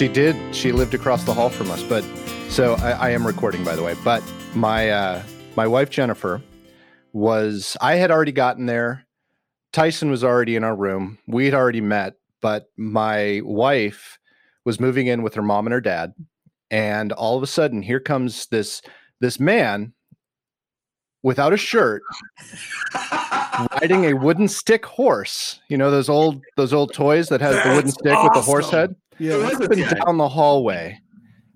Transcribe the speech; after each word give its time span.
She 0.00 0.08
did. 0.08 0.34
She 0.56 0.72
lived 0.72 0.94
across 0.94 1.24
the 1.24 1.34
hall 1.34 1.50
from 1.50 1.70
us. 1.70 1.82
But 1.82 2.02
so 2.48 2.72
I, 2.76 2.92
I 2.92 3.10
am 3.10 3.26
recording, 3.26 3.62
by 3.62 3.76
the 3.76 3.82
way. 3.82 3.94
But 4.02 4.22
my 4.54 4.88
uh, 4.88 5.22
my 5.56 5.66
wife 5.66 5.90
Jennifer 5.90 6.40
was. 7.12 7.76
I 7.82 7.96
had 7.96 8.10
already 8.10 8.32
gotten 8.32 8.64
there. 8.64 9.04
Tyson 9.74 10.10
was 10.10 10.24
already 10.24 10.56
in 10.56 10.64
our 10.64 10.74
room. 10.74 11.18
We 11.26 11.44
had 11.44 11.52
already 11.52 11.82
met, 11.82 12.14
but 12.40 12.70
my 12.78 13.42
wife 13.44 14.18
was 14.64 14.80
moving 14.80 15.06
in 15.06 15.22
with 15.22 15.34
her 15.34 15.42
mom 15.42 15.66
and 15.66 15.74
her 15.74 15.82
dad, 15.82 16.14
and 16.70 17.12
all 17.12 17.36
of 17.36 17.42
a 17.42 17.46
sudden, 17.46 17.82
here 17.82 18.00
comes 18.00 18.46
this 18.46 18.80
this 19.20 19.38
man 19.38 19.92
without 21.22 21.52
a 21.52 21.58
shirt 21.58 22.00
riding 23.82 24.06
a 24.06 24.14
wooden 24.14 24.48
stick 24.48 24.86
horse. 24.86 25.60
You 25.68 25.76
know 25.76 25.90
those 25.90 26.08
old 26.08 26.40
those 26.56 26.72
old 26.72 26.94
toys 26.94 27.28
that 27.28 27.42
has 27.42 27.62
the 27.62 27.74
wooden 27.74 27.90
stick 27.90 28.16
with 28.22 28.32
the 28.32 28.40
horse 28.40 28.70
head. 28.70 28.96
Yeah. 29.20 29.34
Up 29.34 29.60
and 29.60 29.84
down 30.04 30.16
the 30.16 30.28
hallway 30.30 30.98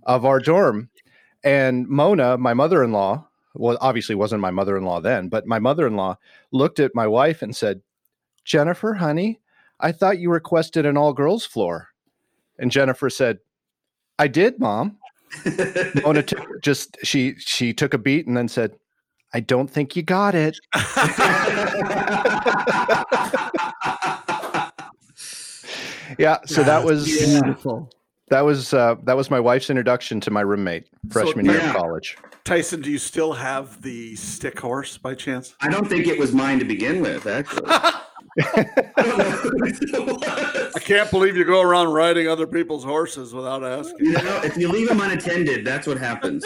of 0.05 0.27
our 0.27 0.39
dorm, 0.39 0.91
and 1.43 1.89
Mona, 1.89 2.37
my 2.37 2.53
mother-in-law, 2.53 3.27
well, 3.55 3.79
obviously 3.81 4.15
wasn't 4.15 4.43
my 4.43 4.51
mother-in-law 4.51 5.01
then, 5.01 5.29
but 5.29 5.47
my 5.47 5.59
mother-in-law 5.59 6.19
looked 6.53 6.79
at 6.79 6.95
my 6.95 7.07
wife 7.07 7.41
and 7.41 7.57
said, 7.57 7.81
"Jennifer, 8.45 8.95
honey, 8.95 9.41
I 9.81 9.93
thought 9.93 10.19
you 10.19 10.31
requested 10.31 10.85
an 10.85 10.99
all-girls 10.99 11.47
floor," 11.47 11.89
and 12.59 12.71
Jennifer 12.71 13.09
said, 13.09 13.39
"I 14.19 14.29
did, 14.29 14.61
mom." 14.61 14.99
Mona 16.03 16.23
took 16.27 16.61
just 16.61 16.99
she 17.03 17.35
she 17.39 17.73
took 17.73 17.95
a 17.95 17.99
beat 17.99 18.27
and 18.27 18.37
then 18.37 18.49
said, 18.49 18.77
"I 19.33 19.41
don't 19.41 19.71
think 19.71 19.97
you 19.97 20.03
got 20.03 20.35
it." 20.35 20.59
Yeah, 26.19 26.39
so 26.47 26.63
that 26.63 26.85
was 26.85 27.07
Beautiful. 27.07 27.91
that 28.29 28.41
was 28.43 28.73
uh, 28.73 28.97
that 29.05 29.17
was 29.17 29.31
my 29.31 29.41
wife's 29.41 29.71
introduction 29.71 30.21
to 30.21 30.31
my 30.31 30.41
roommate 30.41 30.89
freshman 31.11 31.47
year 31.47 31.59
yeah. 31.59 31.71
of 31.71 31.77
college. 31.77 32.17
Tyson, 32.45 32.83
do 32.83 32.91
you 32.91 32.99
still 32.99 33.33
have 33.33 33.81
the 33.81 34.15
stick 34.17 34.59
horse 34.59 34.99
by 34.99 35.15
chance? 35.15 35.55
I 35.61 35.71
don't 35.71 35.89
think 35.89 36.07
it 36.07 36.19
was 36.19 36.33
mine 36.33 36.59
to 36.59 36.65
begin 36.65 37.01
with, 37.01 37.27
actually. 37.27 37.63
I 37.69 38.03
don't 38.97 39.19
know 39.19 39.31
whose 39.31 39.81
it 39.81 40.07
was. 40.07 40.73
I 40.75 40.81
can't 40.81 41.11
believe 41.11 41.37
you 41.37 41.45
go 41.45 41.63
around 41.63 41.89
riding 41.89 42.29
other 42.29 42.47
people's 42.47 42.85
horses 42.85 43.33
without 43.33 43.65
asking, 43.65 44.07
You 44.07 44.13
know, 44.13 44.41
if 44.43 44.57
you 44.57 44.69
leave 44.69 44.89
them 44.89 45.01
unattended, 45.01 45.65
that's 45.65 45.87
what 45.87 45.99
happens. 45.99 46.45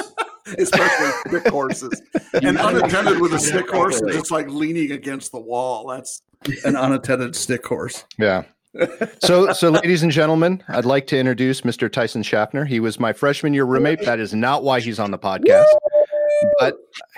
especially 0.59 1.11
stick 1.27 1.49
horses. 1.49 2.03
And 2.33 2.59
unattended 2.59 3.21
with 3.21 3.35
a 3.35 3.39
stick 3.39 3.69
horse 3.71 4.01
it's 4.03 4.31
like 4.31 4.49
leaning 4.49 4.93
against 4.93 5.33
the 5.33 5.41
wall. 5.41 5.89
That's 5.89 6.23
an 6.65 6.77
unattended 6.77 7.37
stick 7.37 7.67
horse. 7.67 8.05
Yeah. 8.19 8.45
So, 9.23 9.53
so, 9.53 9.71
ladies 9.71 10.03
and 10.03 10.13
gentlemen, 10.13 10.63
I'd 10.69 10.85
like 10.85 11.07
to 11.09 11.19
introduce 11.19 11.63
Mr. 11.63 11.91
Tyson 11.91 12.23
Schaffner. 12.23 12.65
He 12.65 12.81
was 12.81 13.01
my 13.01 13.13
freshman 13.13 13.55
year 13.55 13.65
roommate. 13.65 14.03
That 14.05 14.21
is 14.21 14.35
not 14.35 14.63
why 14.63 14.81
he's 14.81 14.99
on 14.99 15.11
the 15.11 15.19
podcast, 15.19 15.65
but 16.59 16.77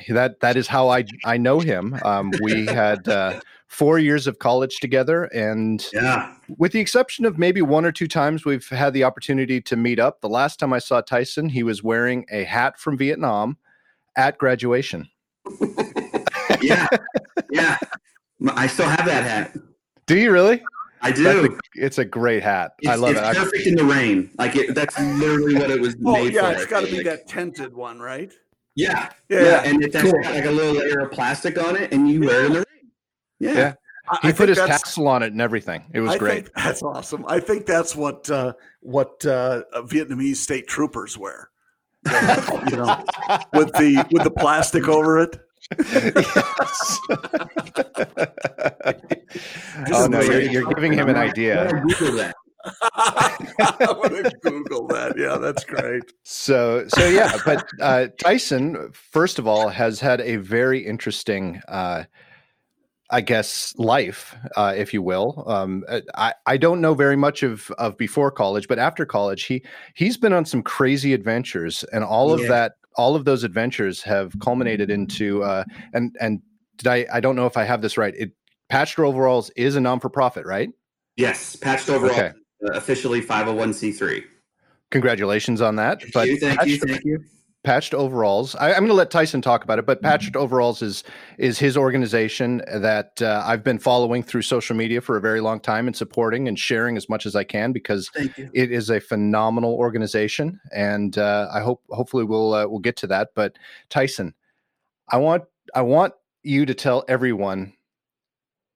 that 0.09 0.41
that 0.41 0.56
is 0.56 0.67
how 0.69 0.89
I 0.89 1.05
I 1.25 1.37
know 1.37 1.59
him. 1.61 1.98
Um, 2.05 2.31
we 2.43 2.67
had 2.67 3.06
uh, 3.09 3.41
four 3.67 3.98
years 3.98 4.27
of 4.27 4.39
college 4.39 4.77
together, 4.81 5.25
and 5.25 5.84
Yeah. 5.93 6.33
with 6.56 6.73
the 6.73 6.81
exception 6.81 7.25
of 7.25 7.37
maybe 7.37 7.62
one 7.62 7.84
or 7.84 7.93
two 7.93 8.06
times 8.09 8.45
we've 8.45 8.69
had 8.69 8.93
the 8.95 9.05
opportunity 9.05 9.61
to 9.61 9.77
meet 9.77 9.98
up. 9.98 10.21
The 10.21 10.28
last 10.28 10.59
time 10.61 10.73
I 10.73 10.78
saw 10.78 11.01
Tyson, 11.01 11.48
he 11.48 11.62
was 11.65 11.83
wearing 11.83 12.27
a 12.31 12.45
hat 12.45 12.78
from 12.78 12.97
Vietnam 12.97 13.59
at 14.17 14.38
graduation. 14.38 15.09
Yeah. 16.62 16.87
Yeah. 17.50 17.78
I 18.50 18.67
still 18.67 18.84
have 18.88 19.06
that 19.06 19.25
hat. 19.25 19.56
Do 20.06 20.19
you 20.19 20.31
really? 20.31 20.62
I 21.03 21.11
do. 21.12 21.55
a- 21.55 21.59
it's 21.75 21.99
a 21.99 22.05
great 22.05 22.43
hat. 22.43 22.72
It's, 22.81 22.91
I 22.91 22.94
love 22.97 23.11
it's 23.12 23.21
it. 23.21 23.25
I- 23.25 23.34
perfect 23.34 23.66
in 23.66 23.75
the 23.77 23.84
rain. 23.84 24.31
Like 24.38 24.56
it, 24.56 24.75
that's 24.75 24.99
literally 24.99 25.55
what 25.55 25.71
it 25.71 25.81
was 25.81 25.97
made 25.97 26.03
for. 26.03 26.11
Oh 26.19 26.25
made 26.25 26.34
yeah, 26.34 26.53
for. 26.53 26.53
it's 26.59 26.66
I 26.66 26.71
got 26.71 26.81
to 26.81 26.87
be 26.87 26.97
like. 26.99 27.05
that 27.06 27.28
tented 27.28 27.75
one, 27.75 27.99
right? 28.00 28.33
Yeah. 28.77 29.11
Yeah, 29.28 29.43
Yeah. 29.43 29.62
And 29.65 29.83
it's 29.84 29.94
actually 29.97 30.12
Cool. 30.12 30.22
got 30.22 30.34
like 30.34 30.44
a 30.44 30.50
little 30.50 30.75
layer 30.75 31.00
of 31.00 31.11
plastic 31.12 31.59
on 31.62 31.77
it, 31.77 31.93
and 31.93 32.09
you 32.09 32.21
wear 32.21 32.43
it 32.44 32.47
in 32.47 32.53
the 32.53 32.59
rain. 32.59 32.91
Yeah. 33.38 33.53
Yeah. 33.53 33.75
I, 34.11 34.19
he 34.22 34.28
I 34.28 34.33
put 34.33 34.49
his 34.49 34.59
that's- 34.59 34.83
tassel 34.83 35.06
on 35.09 35.22
it 35.22 35.33
and 35.33 35.41
everything. 35.41 35.84
It 35.93 36.00
was 36.00 36.12
I 36.12 36.19
great. 36.19 36.44
Think 36.47 36.55
that's 36.56 36.83
awesome. 36.83 37.25
I 37.28 37.38
think 37.41 37.67
that's 37.67 37.94
what 37.94 38.28
uh, 38.31 38.55
what 38.81 39.25
uh, 39.27 39.62
Vietnamese 39.77 40.37
state 40.37 40.67
troopers 40.67 41.17
wear. 41.17 41.50
you 42.71 42.77
know, 42.77 43.05
with 43.53 43.72
the 43.75 44.06
with 44.11 44.25
the 44.25 44.32
plastic 44.37 44.88
over 44.88 45.21
it. 45.21 45.38
oh 49.92 50.06
no, 50.08 50.20
you're, 50.20 50.41
you're 50.42 50.75
giving 50.75 50.92
him 50.92 51.08
an 51.08 51.16
idea. 51.16 51.70
Google 51.86 52.16
that. 52.16 52.34
I'm 52.94 54.03
gonna 54.03 54.31
Google 54.42 54.86
that. 54.88 55.14
Yeah, 55.16 55.38
that's 55.38 55.64
great. 55.64 56.03
So, 56.22 56.86
so 56.88 57.08
yeah, 57.08 57.38
but 57.44 57.66
uh, 57.81 58.08
Tyson, 58.19 58.91
first 58.92 59.38
of 59.38 59.47
all, 59.47 59.69
has 59.69 60.00
had 60.00 60.20
a 60.20 60.36
very 60.36 60.84
interesting, 60.84 61.62
uh, 61.69 62.04
I 63.10 63.20
guess, 63.20 63.75
life, 63.76 64.37
uh, 64.56 64.75
if 64.76 64.92
you 64.92 65.02
will. 65.02 65.44
Um, 65.47 65.84
I 66.14 66.34
I 66.47 66.56
don't 66.56 66.81
know 66.81 66.94
very 66.94 67.16
much 67.16 67.42
of 67.42 67.70
of 67.78 67.97
before 67.97 68.31
college, 68.31 68.69
but 68.69 68.78
after 68.78 69.06
college, 69.06 69.44
he 69.44 69.64
he's 69.94 70.16
been 70.16 70.32
on 70.32 70.44
some 70.44 70.62
crazy 70.62 71.14
adventures, 71.14 71.84
and 71.92 72.04
all 72.04 72.32
of 72.32 72.47
that, 72.48 72.72
all 72.97 73.15
of 73.15 73.25
those 73.25 73.45
adventures 73.45 74.03
have 74.03 74.39
culminated 74.41 74.91
into 74.91 75.43
uh, 75.43 75.65
and 75.93 76.17
and 76.21 76.41
did 76.77 76.87
I 76.87 77.06
I 77.12 77.21
don't 77.21 77.37
know 77.37 77.47
if 77.47 77.56
I 77.56 77.65
have 77.65 77.83
this 77.83 77.97
right. 77.97 78.15
It 78.17 78.33
Patched 78.71 78.99
Overalls 78.99 79.51
is 79.56 79.77
a 79.77 79.81
non 79.81 80.01
for 80.01 80.09
profit, 80.09 80.47
right? 80.47 80.71
Yes. 81.17 81.56
Patched 81.56 81.91
overall. 81.91 82.12
Okay. 82.12 82.33
Uh, 82.65 82.73
officially 82.73 83.21
501c3. 83.21 84.23
Congratulations 84.91 85.61
on 85.61 85.77
that. 85.77 86.00
Thank 86.00 86.12
But 86.15 86.29
you. 86.29 86.39
Thank 86.39 86.67
you. 86.67 86.79
Thank 86.79 87.05
you. 87.05 87.25
Patched 87.62 87.93
overalls 87.93 88.54
I, 88.54 88.72
i'm 88.72 88.78
going 88.78 88.88
to 88.88 88.94
let 88.94 89.10
tyson 89.10 89.43
talk 89.43 89.65
about 89.65 89.78
it 89.78 89.87
but 89.87 90.00
patched 90.00 90.34
overalls 90.34 90.81
is 90.81 91.04
is 91.38 91.59
his 91.59 91.76
organization 91.76 92.62
that 92.72 93.21
uh, 93.21 93.43
i've 93.44 93.62
been 93.62 93.78
following 93.78 94.22
through 94.22 94.43
social 94.43 94.75
media 94.75 95.00
for 95.00 95.16
a 95.16 95.21
very 95.21 95.41
long 95.41 95.60
time 95.60 95.87
and 95.87 95.94
supporting 95.94 96.49
and 96.49 96.59
sharing 96.59 96.97
as 96.97 97.09
much 97.09 97.26
as 97.26 97.37
i 97.37 97.44
can 97.44 97.72
because 97.72 98.10
it 98.16 98.72
is 98.72 98.88
a 98.88 98.99
phenomenal 98.99 99.75
organization 99.75 100.59
and 100.72 101.19
uh, 101.19 101.49
i 101.53 101.60
hope 101.60 101.82
hopefully 101.91 102.25
we'll 102.25 102.54
uh, 102.54 102.66
we'll 102.66 102.78
get 102.78 102.97
to 102.97 103.06
that. 103.06 103.28
But 103.34 103.56
tyson 103.91 104.34
i 105.09 105.16
want 105.19 105.44
i 105.75 105.82
want 105.82 106.15
you 106.43 106.65
to 106.65 106.75
tell 106.75 107.04
everyone 107.09 107.75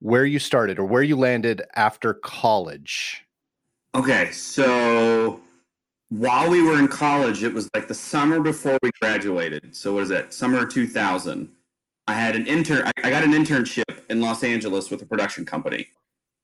where 0.01 0.27
you 0.27 0.39
started 0.39 0.79
or 0.79 0.85
where 0.85 1.03
you 1.03 1.17
landed 1.17 1.63
after 1.77 2.13
college. 2.13 3.25
Okay, 3.95 4.31
so 4.33 5.41
while 6.11 6.51
we 6.51 6.63
were 6.63 6.79
in 6.79 6.89
college, 6.89 7.43
it 7.43 7.53
was 7.53 7.69
like 7.75 7.89
the 7.89 7.95
summer 7.95 8.41
before 8.41 8.79
we 8.83 8.91
graduated. 9.01 9.75
So 9.75 9.95
what 9.95 10.05
is 10.05 10.09
that? 10.11 10.33
Summer 10.33 10.67
2000. 10.67 11.51
I 12.07 12.15
had 12.15 12.37
an 12.37 12.47
intern. 12.47 12.91
I, 13.03 13.11
got 13.11 13.25
an 13.25 13.33
internship 13.33 13.85
in 14.11 14.21
Los 14.21 14.45
Angeles 14.45 14.91
with 14.91 15.01
a 15.01 15.07
production 15.07 15.47
company, 15.47 15.89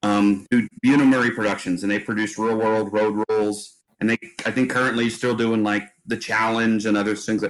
um, 0.02 0.46
who 0.50 0.66
Bunim/Murray 0.84 1.32
Productions, 1.32 1.82
and 1.82 1.92
they 1.92 1.98
produced 1.98 2.38
Real 2.38 2.56
World, 2.56 2.92
Road 2.92 3.22
Rules, 3.28 3.76
and 4.00 4.08
they 4.08 4.16
I 4.46 4.50
think 4.52 4.70
currently 4.70 5.10
still 5.10 5.36
doing 5.36 5.62
like 5.62 5.82
the 6.06 6.16
Challenge 6.16 6.86
and 6.86 6.96
other 6.96 7.14
things. 7.14 7.44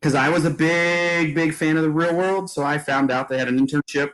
Because 0.00 0.14
I 0.14 0.28
was 0.28 0.44
a 0.44 0.50
big, 0.50 1.34
big 1.34 1.54
fan 1.54 1.78
of 1.78 1.82
the 1.82 1.90
Real 1.90 2.14
World, 2.14 2.50
so 2.50 2.62
I 2.62 2.76
found 2.76 3.10
out 3.10 3.30
they 3.30 3.38
had 3.38 3.48
an 3.48 3.58
internship, 3.58 4.12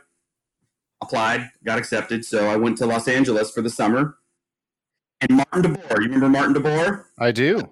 applied, 1.01 1.49
got 1.65 1.77
accepted. 1.77 2.23
So 2.23 2.47
I 2.47 2.55
went 2.55 2.77
to 2.77 2.85
Los 2.85 3.09
Angeles 3.09 3.51
for 3.51 3.61
the 3.61 3.69
summer 3.69 4.17
and 5.21 5.31
Martin 5.31 5.63
DeBoer. 5.63 5.97
You 5.97 6.05
remember 6.05 6.29
Martin 6.29 6.55
DeBoer? 6.55 7.05
i 7.19 7.31
do 7.31 7.69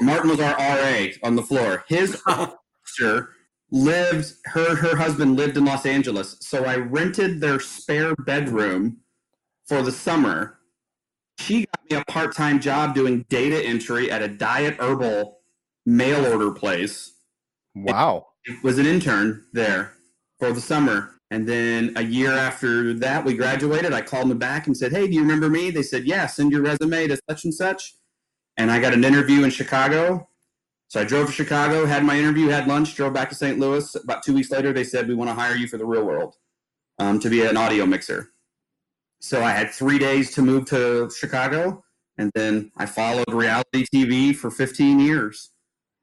Martin 0.00 0.30
was 0.30 0.40
our 0.40 0.56
RA 0.56 1.06
on 1.22 1.36
the 1.36 1.42
floor. 1.42 1.84
His 1.88 2.20
oh. 2.26 2.58
sister 2.84 3.30
lived, 3.70 4.32
her 4.46 4.74
her 4.74 4.96
husband 4.96 5.36
lived 5.36 5.56
in 5.56 5.64
Los 5.64 5.86
Angeles, 5.86 6.36
so 6.40 6.64
I 6.64 6.76
rented 6.76 7.40
their 7.40 7.60
spare 7.60 8.14
bedroom 8.16 8.98
for 9.66 9.82
the 9.82 9.92
summer. 9.92 10.58
She 11.38 11.66
got 11.66 11.90
me 11.90 11.96
a 11.96 12.12
part 12.12 12.34
time 12.34 12.60
job 12.60 12.94
doing 12.94 13.24
data 13.28 13.64
entry 13.64 14.10
at 14.10 14.22
a 14.22 14.28
diet 14.28 14.76
herbal 14.80 15.38
mail 15.86 16.26
order 16.26 16.50
place. 16.50 17.14
wow 17.74 18.26
It 18.44 18.62
Was 18.64 18.78
an 18.78 18.86
intern 18.86 19.44
there 19.52 19.92
for 20.38 20.52
the 20.52 20.60
summer. 20.60 21.17
And 21.30 21.46
then 21.46 21.92
a 21.96 22.02
year 22.02 22.32
after 22.32 22.94
that, 22.94 23.24
we 23.24 23.34
graduated. 23.34 23.92
I 23.92 24.00
called 24.00 24.30
them 24.30 24.38
back 24.38 24.66
and 24.66 24.76
said, 24.76 24.92
Hey, 24.92 25.06
do 25.06 25.12
you 25.12 25.20
remember 25.20 25.50
me? 25.50 25.70
They 25.70 25.82
said, 25.82 26.04
Yeah, 26.04 26.26
send 26.26 26.52
your 26.52 26.62
resume 26.62 27.08
to 27.08 27.18
such 27.28 27.44
and 27.44 27.54
such. 27.54 27.94
And 28.56 28.70
I 28.70 28.80
got 28.80 28.94
an 28.94 29.04
interview 29.04 29.44
in 29.44 29.50
Chicago. 29.50 30.28
So 30.88 31.00
I 31.00 31.04
drove 31.04 31.26
to 31.26 31.32
Chicago, 31.32 31.84
had 31.84 32.02
my 32.02 32.18
interview, 32.18 32.48
had 32.48 32.66
lunch, 32.66 32.94
drove 32.94 33.12
back 33.12 33.28
to 33.28 33.34
St. 33.34 33.58
Louis. 33.58 33.94
About 33.94 34.22
two 34.22 34.34
weeks 34.34 34.50
later, 34.50 34.72
they 34.72 34.84
said, 34.84 35.06
We 35.06 35.14
want 35.14 35.28
to 35.28 35.34
hire 35.34 35.54
you 35.54 35.68
for 35.68 35.76
the 35.76 35.84
real 35.84 36.04
world 36.04 36.36
um, 36.98 37.20
to 37.20 37.28
be 37.28 37.42
an 37.42 37.56
audio 37.56 37.84
mixer. 37.84 38.30
So 39.20 39.42
I 39.42 39.50
had 39.50 39.70
three 39.70 39.98
days 39.98 40.32
to 40.34 40.42
move 40.42 40.64
to 40.66 41.10
Chicago. 41.10 41.84
And 42.16 42.32
then 42.34 42.72
I 42.76 42.86
followed 42.86 43.32
reality 43.32 43.84
TV 43.94 44.34
for 44.34 44.50
15 44.50 44.98
years. 44.98 45.50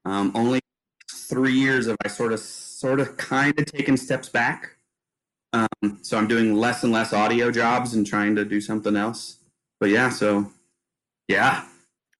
Um, 0.04 0.32
only 0.34 0.60
three 1.10 1.52
years 1.52 1.86
have 1.86 1.96
I 2.04 2.08
sort 2.08 2.32
of, 2.32 2.40
sort 2.40 3.00
of, 3.00 3.16
kind 3.16 3.58
of 3.58 3.66
taken 3.66 3.96
steps 3.96 4.28
back. 4.28 4.75
Um, 5.52 5.98
so 6.02 6.18
I'm 6.18 6.28
doing 6.28 6.54
less 6.54 6.82
and 6.82 6.92
less 6.92 7.12
audio 7.12 7.50
jobs 7.50 7.94
and 7.94 8.06
trying 8.06 8.34
to 8.36 8.44
do 8.44 8.60
something 8.60 8.96
else. 8.96 9.38
But 9.80 9.90
yeah, 9.90 10.08
so 10.10 10.50
yeah, 11.28 11.64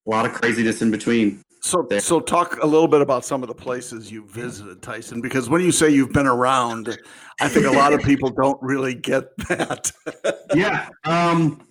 a 0.07 0.11
lot 0.11 0.27
of 0.27 0.33
craziness 0.33 0.83
in 0.83 0.91
between. 0.91 1.43
So, 1.63 1.85
There. 1.89 1.99
so 1.99 2.21
talk 2.21 2.63
a 2.63 2.67
little 2.67 2.87
bit 2.87 3.01
about 3.01 3.25
some 3.25 3.43
of 3.43 3.49
the 3.49 3.55
places 3.55 4.11
you 4.13 4.25
visited, 4.27 4.83
Tyson, 4.83 5.21
because 5.21 5.49
when 5.49 5.63
you 5.63 5.73
say 5.73 5.91
you've 5.91 6.13
been 6.13 6.27
around, 6.27 6.97
I 7.41 7.49
think 7.49 7.67
a 7.67 7.73
lot 7.73 7.93
of 7.93 8.03
people 8.03 8.31
don't 8.31 8.63
really 8.63 8.95
get 8.95 9.37
that. 9.49 9.91
yeah. 10.55 10.89
Um, 11.05 11.67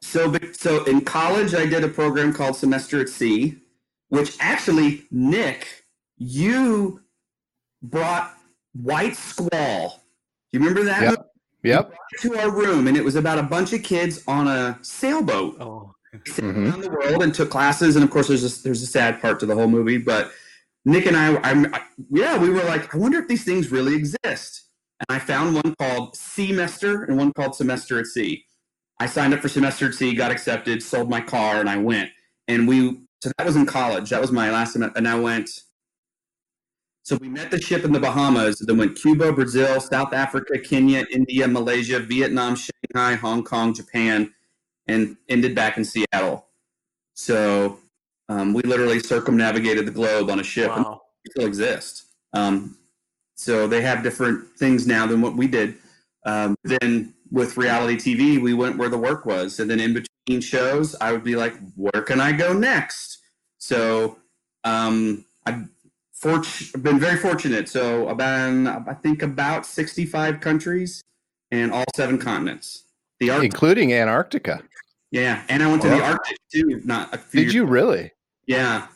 so, 0.00 0.34
so 0.52 0.82
in 0.84 1.02
college, 1.02 1.54
I 1.54 1.66
did 1.66 1.84
a 1.84 1.88
program 1.88 2.32
called 2.32 2.56
Semester 2.56 3.00
at 3.00 3.08
Sea, 3.08 3.56
which 4.08 4.36
actually, 4.40 5.04
Nick, 5.12 5.84
you 6.18 7.00
brought 7.80 8.34
White 8.72 9.14
Squall. 9.14 10.01
You 10.52 10.60
remember 10.60 10.84
that? 10.84 11.02
Yep. 11.02 11.26
Yep. 11.64 11.94
To 12.20 12.36
our 12.38 12.50
room, 12.50 12.88
and 12.88 12.96
it 12.96 13.04
was 13.04 13.14
about 13.16 13.38
a 13.38 13.42
bunch 13.42 13.72
of 13.72 13.82
kids 13.82 14.22
on 14.26 14.48
a 14.48 14.78
sailboat. 14.82 15.56
oh, 15.60 15.94
sailed 16.26 16.54
Mhm. 16.54 16.68
around 16.68 16.80
the 16.82 16.90
world 16.90 17.22
and 17.22 17.34
took 17.34 17.50
classes. 17.50 17.96
And 17.96 18.04
of 18.04 18.10
course, 18.10 18.28
there's 18.28 18.44
a, 18.44 18.62
there's 18.62 18.82
a 18.82 18.86
sad 18.86 19.20
part 19.20 19.40
to 19.40 19.46
the 19.46 19.54
whole 19.54 19.68
movie. 19.68 19.96
But 19.98 20.30
Nick 20.84 21.06
and 21.06 21.16
I, 21.16 21.36
I'm, 21.42 21.72
I, 21.74 21.82
yeah, 22.10 22.36
we 22.36 22.50
were 22.50 22.64
like, 22.64 22.92
I 22.94 22.98
wonder 22.98 23.18
if 23.20 23.28
these 23.28 23.44
things 23.44 23.70
really 23.70 23.94
exist. 23.94 24.68
And 25.00 25.16
I 25.16 25.18
found 25.20 25.54
one 25.54 25.74
called 25.80 26.16
Semester 26.16 27.04
and 27.04 27.16
one 27.16 27.32
called 27.32 27.54
Semester 27.54 27.98
at 27.98 28.06
Sea. 28.06 28.44
I 29.00 29.06
signed 29.06 29.32
up 29.32 29.40
for 29.40 29.48
Semester 29.48 29.86
at 29.88 29.94
Sea, 29.94 30.14
got 30.14 30.30
accepted, 30.30 30.82
sold 30.82 31.08
my 31.08 31.20
car, 31.20 31.60
and 31.60 31.68
I 31.70 31.76
went. 31.78 32.10
And 32.46 32.68
we, 32.68 33.00
so 33.22 33.30
that 33.38 33.46
was 33.46 33.56
in 33.56 33.66
college. 33.66 34.10
That 34.10 34.20
was 34.20 34.30
my 34.32 34.50
last 34.50 34.74
semester. 34.74 34.98
And 34.98 35.08
I 35.08 35.18
went. 35.18 35.48
So 37.04 37.16
we 37.16 37.28
met 37.28 37.50
the 37.50 37.60
ship 37.60 37.84
in 37.84 37.92
the 37.92 37.98
Bahamas, 37.98 38.60
then 38.60 38.78
went 38.78 38.96
Cuba, 38.96 39.32
Brazil, 39.32 39.80
South 39.80 40.12
Africa, 40.12 40.58
Kenya, 40.58 41.04
India, 41.10 41.48
Malaysia, 41.48 41.98
Vietnam, 41.98 42.54
Shanghai, 42.54 43.16
Hong 43.16 43.42
Kong, 43.42 43.74
Japan, 43.74 44.32
and 44.86 45.16
ended 45.28 45.54
back 45.54 45.76
in 45.76 45.84
Seattle. 45.84 46.46
So 47.14 47.80
um, 48.28 48.54
we 48.54 48.62
literally 48.62 49.00
circumnavigated 49.00 49.86
the 49.86 49.90
globe 49.90 50.30
on 50.30 50.38
a 50.38 50.44
ship 50.44 50.68
wow. 50.68 51.02
they 51.24 51.30
still 51.30 51.46
exist. 51.46 52.04
Um, 52.32 52.78
so 53.34 53.66
they 53.66 53.82
have 53.82 54.04
different 54.04 54.56
things 54.56 54.86
now 54.86 55.06
than 55.06 55.20
what 55.20 55.36
we 55.36 55.48
did. 55.48 55.74
Um, 56.24 56.54
then 56.62 57.14
with 57.32 57.56
reality 57.56 57.96
TV, 57.96 58.40
we 58.40 58.54
went 58.54 58.78
where 58.78 58.88
the 58.88 58.98
work 58.98 59.26
was. 59.26 59.58
And 59.58 59.68
then 59.68 59.80
in 59.80 59.92
between 59.92 60.40
shows, 60.40 60.94
I 61.00 61.10
would 61.10 61.24
be 61.24 61.34
like, 61.34 61.54
where 61.74 62.02
can 62.02 62.20
I 62.20 62.30
go 62.30 62.52
next? 62.52 63.18
So 63.58 64.18
um, 64.62 65.24
I've 65.46 65.68
fort- 66.22 66.46
I've 66.74 66.82
been 66.82 66.98
very 66.98 67.16
fortunate. 67.16 67.68
So 67.68 68.08
I've 68.08 68.16
been, 68.16 68.66
I 68.66 68.94
think, 68.94 69.22
about 69.22 69.66
65 69.66 70.40
countries 70.40 71.02
and 71.50 71.72
all 71.72 71.84
seven 71.94 72.18
continents. 72.18 72.84
The 73.20 73.30
Arctic, 73.30 73.52
Including 73.52 73.92
Antarctica. 73.92 74.62
yeah, 75.10 75.42
and 75.48 75.62
I 75.62 75.68
went 75.68 75.82
to 75.82 75.88
the 75.88 76.02
Arctic 76.02 76.36
too. 76.52 76.80
Not 76.84 77.14
a 77.14 77.18
few 77.18 77.44
Did 77.44 77.54
you 77.54 77.64
really? 77.66 78.12
Yeah. 78.46 78.86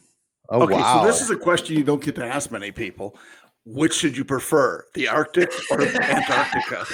Oh 0.49 0.63
okay, 0.63 0.75
wow. 0.75 1.03
so 1.03 1.07
this 1.07 1.21
is 1.21 1.31
a 1.31 1.37
question 1.37 1.77
you 1.77 1.85
don't 1.85 2.03
get 2.03 2.15
to 2.17 2.25
ask 2.25 2.51
many 2.51 2.71
people. 2.71 3.17
Which 3.65 3.95
should 3.95 4.17
you 4.17 4.25
prefer, 4.25 4.85
the 4.95 5.09
Arctic 5.09 5.51
or 5.71 5.83
Antarctica? 5.83 6.87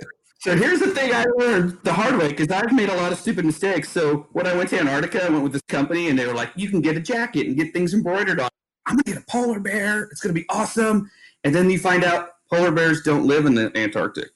So 0.42 0.56
here's 0.56 0.80
the 0.80 0.88
thing 0.88 1.14
I 1.14 1.24
learned 1.36 1.78
the 1.84 1.92
hard 1.92 2.18
way 2.18 2.26
because 2.26 2.50
I've 2.50 2.72
made 2.72 2.88
a 2.88 2.96
lot 2.96 3.12
of 3.12 3.18
stupid 3.18 3.44
mistakes. 3.44 3.88
So 3.88 4.26
when 4.32 4.44
I 4.44 4.56
went 4.56 4.70
to 4.70 4.80
Antarctica, 4.80 5.24
I 5.24 5.28
went 5.28 5.44
with 5.44 5.52
this 5.52 5.62
company 5.68 6.08
and 6.08 6.18
they 6.18 6.26
were 6.26 6.34
like, 6.34 6.50
you 6.56 6.68
can 6.68 6.80
get 6.80 6.96
a 6.96 7.00
jacket 7.00 7.46
and 7.46 7.56
get 7.56 7.72
things 7.72 7.94
embroidered 7.94 8.40
on. 8.40 8.48
I'm 8.86 8.96
gonna 8.96 9.02
get 9.04 9.16
a 9.16 9.26
polar 9.26 9.60
bear. 9.60 10.04
It's 10.04 10.20
gonna 10.20 10.32
be 10.32 10.46
awesome. 10.48 11.10
And 11.44 11.54
then 11.54 11.70
you 11.70 11.78
find 11.78 12.04
out 12.04 12.30
polar 12.50 12.70
bears 12.70 13.02
don't 13.02 13.26
live 13.26 13.46
in 13.46 13.54
the 13.54 13.76
Antarctic. 13.76 14.30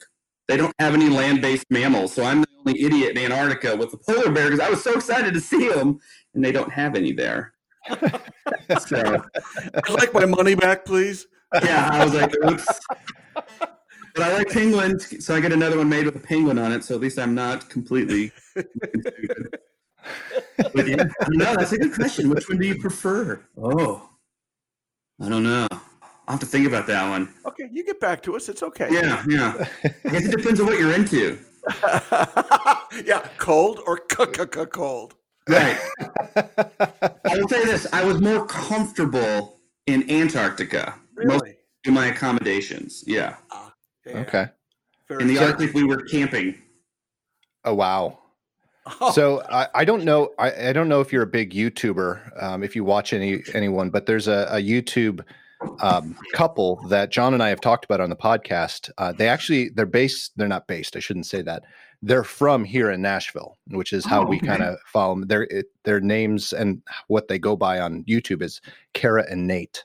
They 0.48 0.56
don't 0.56 0.74
have 0.78 0.94
any 0.94 1.08
land-based 1.08 1.66
mammals. 1.70 2.12
So 2.12 2.22
I'm 2.22 2.42
the 2.42 2.48
only 2.60 2.80
idiot 2.82 3.16
in 3.16 3.32
Antarctica 3.32 3.76
with 3.76 3.90
the 3.90 3.98
polar 3.98 4.30
bear 4.30 4.44
because 4.44 4.60
I 4.60 4.70
was 4.70 4.82
so 4.82 4.94
excited 4.94 5.34
to 5.34 5.40
see 5.40 5.68
them, 5.68 6.00
and 6.34 6.44
they 6.44 6.52
don't 6.52 6.70
have 6.70 6.94
any 6.94 7.12
there. 7.12 7.54
so 8.86 9.22
I'd 9.74 9.88
like 9.90 10.14
my 10.14 10.24
money 10.24 10.54
back, 10.54 10.84
please. 10.84 11.26
yeah, 11.62 11.88
I 11.92 12.04
was 12.04 12.14
like, 12.14 12.34
oops. 12.44 12.80
But 14.16 14.30
I 14.30 14.36
like 14.38 14.48
penguins, 14.48 15.24
so 15.24 15.34
I 15.34 15.40
get 15.40 15.52
another 15.52 15.76
one 15.76 15.90
made 15.90 16.06
with 16.06 16.16
a 16.16 16.20
penguin 16.20 16.58
on 16.58 16.72
it. 16.72 16.82
So 16.84 16.94
at 16.94 17.00
least 17.00 17.18
I'm 17.18 17.34
not 17.34 17.68
completely. 17.68 18.32
stupid. 18.50 19.58
but 20.74 20.88
yeah, 20.88 21.04
no, 21.28 21.54
that's 21.54 21.72
a 21.72 21.78
good 21.78 21.94
question. 21.94 22.30
Which 22.30 22.48
one 22.48 22.58
do 22.58 22.66
you 22.66 22.78
prefer? 22.78 23.44
Oh, 23.60 24.08
I 25.20 25.28
don't 25.28 25.42
know. 25.42 25.66
I'll 25.70 26.32
have 26.34 26.40
to 26.40 26.46
think 26.46 26.66
about 26.66 26.86
that 26.88 27.08
one. 27.08 27.32
Okay, 27.46 27.68
you 27.72 27.84
get 27.84 28.00
back 28.00 28.22
to 28.24 28.36
us. 28.36 28.48
It's 28.48 28.62
okay. 28.62 28.88
Yeah, 28.90 29.24
yeah. 29.28 29.66
I 30.04 30.08
guess 30.10 30.24
it 30.26 30.36
depends 30.36 30.60
on 30.60 30.66
what 30.66 30.78
you're 30.78 30.92
into. 30.92 31.38
yeah, 33.04 33.26
cold 33.38 33.80
or 33.86 33.98
cold. 33.98 35.14
Right. 35.48 35.78
I 36.36 37.38
will 37.38 37.48
say 37.48 37.64
this: 37.64 37.86
I 37.92 38.04
was 38.04 38.20
more 38.20 38.44
comfortable 38.46 39.60
in 39.86 40.08
Antarctica. 40.10 40.94
Most 41.16 41.42
Really? 41.42 41.56
of 41.86 41.92
my 41.92 42.06
accommodations. 42.06 43.04
Yeah. 43.06 43.36
Ah, 43.50 43.72
yeah, 44.04 44.18
okay. 44.18 44.46
very 45.08 45.22
In 45.22 45.28
the 45.28 45.34
good. 45.34 45.50
Arctic, 45.52 45.74
we 45.74 45.84
were 45.84 46.02
camping. 46.02 46.60
Oh 47.64 47.74
wow. 47.74 48.18
Oh, 49.00 49.10
So 49.12 49.42
I, 49.50 49.68
I 49.74 49.84
don't 49.84 50.04
know. 50.04 50.30
I, 50.38 50.68
I 50.68 50.72
don't 50.72 50.88
know 50.88 51.00
if 51.00 51.12
you're 51.12 51.22
a 51.22 51.26
big 51.26 51.52
YouTuber, 51.52 52.42
um, 52.42 52.62
if 52.62 52.76
you 52.76 52.84
watch 52.84 53.12
any 53.12 53.42
anyone, 53.54 53.90
but 53.90 54.06
there's 54.06 54.28
a, 54.28 54.46
a 54.50 54.56
YouTube 54.62 55.22
um, 55.80 56.16
couple 56.34 56.76
that 56.88 57.10
Jon 57.10 57.34
and 57.34 57.42
I 57.42 57.48
have 57.48 57.60
talked 57.60 57.84
about 57.84 58.00
on 58.00 58.10
the 58.10 58.16
podcast. 58.16 58.90
Uh, 58.98 59.12
they 59.12 59.28
actually 59.28 59.70
they're 59.70 59.86
based. 59.86 60.32
They're 60.36 60.48
not 60.48 60.66
based. 60.68 60.96
I 60.96 61.00
shouldn't 61.00 61.26
say 61.26 61.42
that. 61.42 61.62
They're 62.02 62.24
from 62.24 62.62
here 62.64 62.90
in 62.90 63.00
Nashville, 63.02 63.56
which 63.68 63.92
is 63.92 64.04
how 64.04 64.22
Oh, 64.22 64.26
we 64.26 64.36
okay. 64.36 64.46
kind 64.46 64.62
of 64.62 64.76
follow 64.86 65.14
them. 65.14 65.26
Their 65.28 65.44
it, 65.44 65.66
their 65.84 66.00
names 66.00 66.52
and 66.52 66.82
what 67.08 67.28
they 67.28 67.38
go 67.38 67.56
by 67.56 67.80
on 67.80 68.04
YouTube 68.04 68.42
is 68.42 68.60
Kara 68.92 69.24
and 69.30 69.46
Nate. 69.46 69.84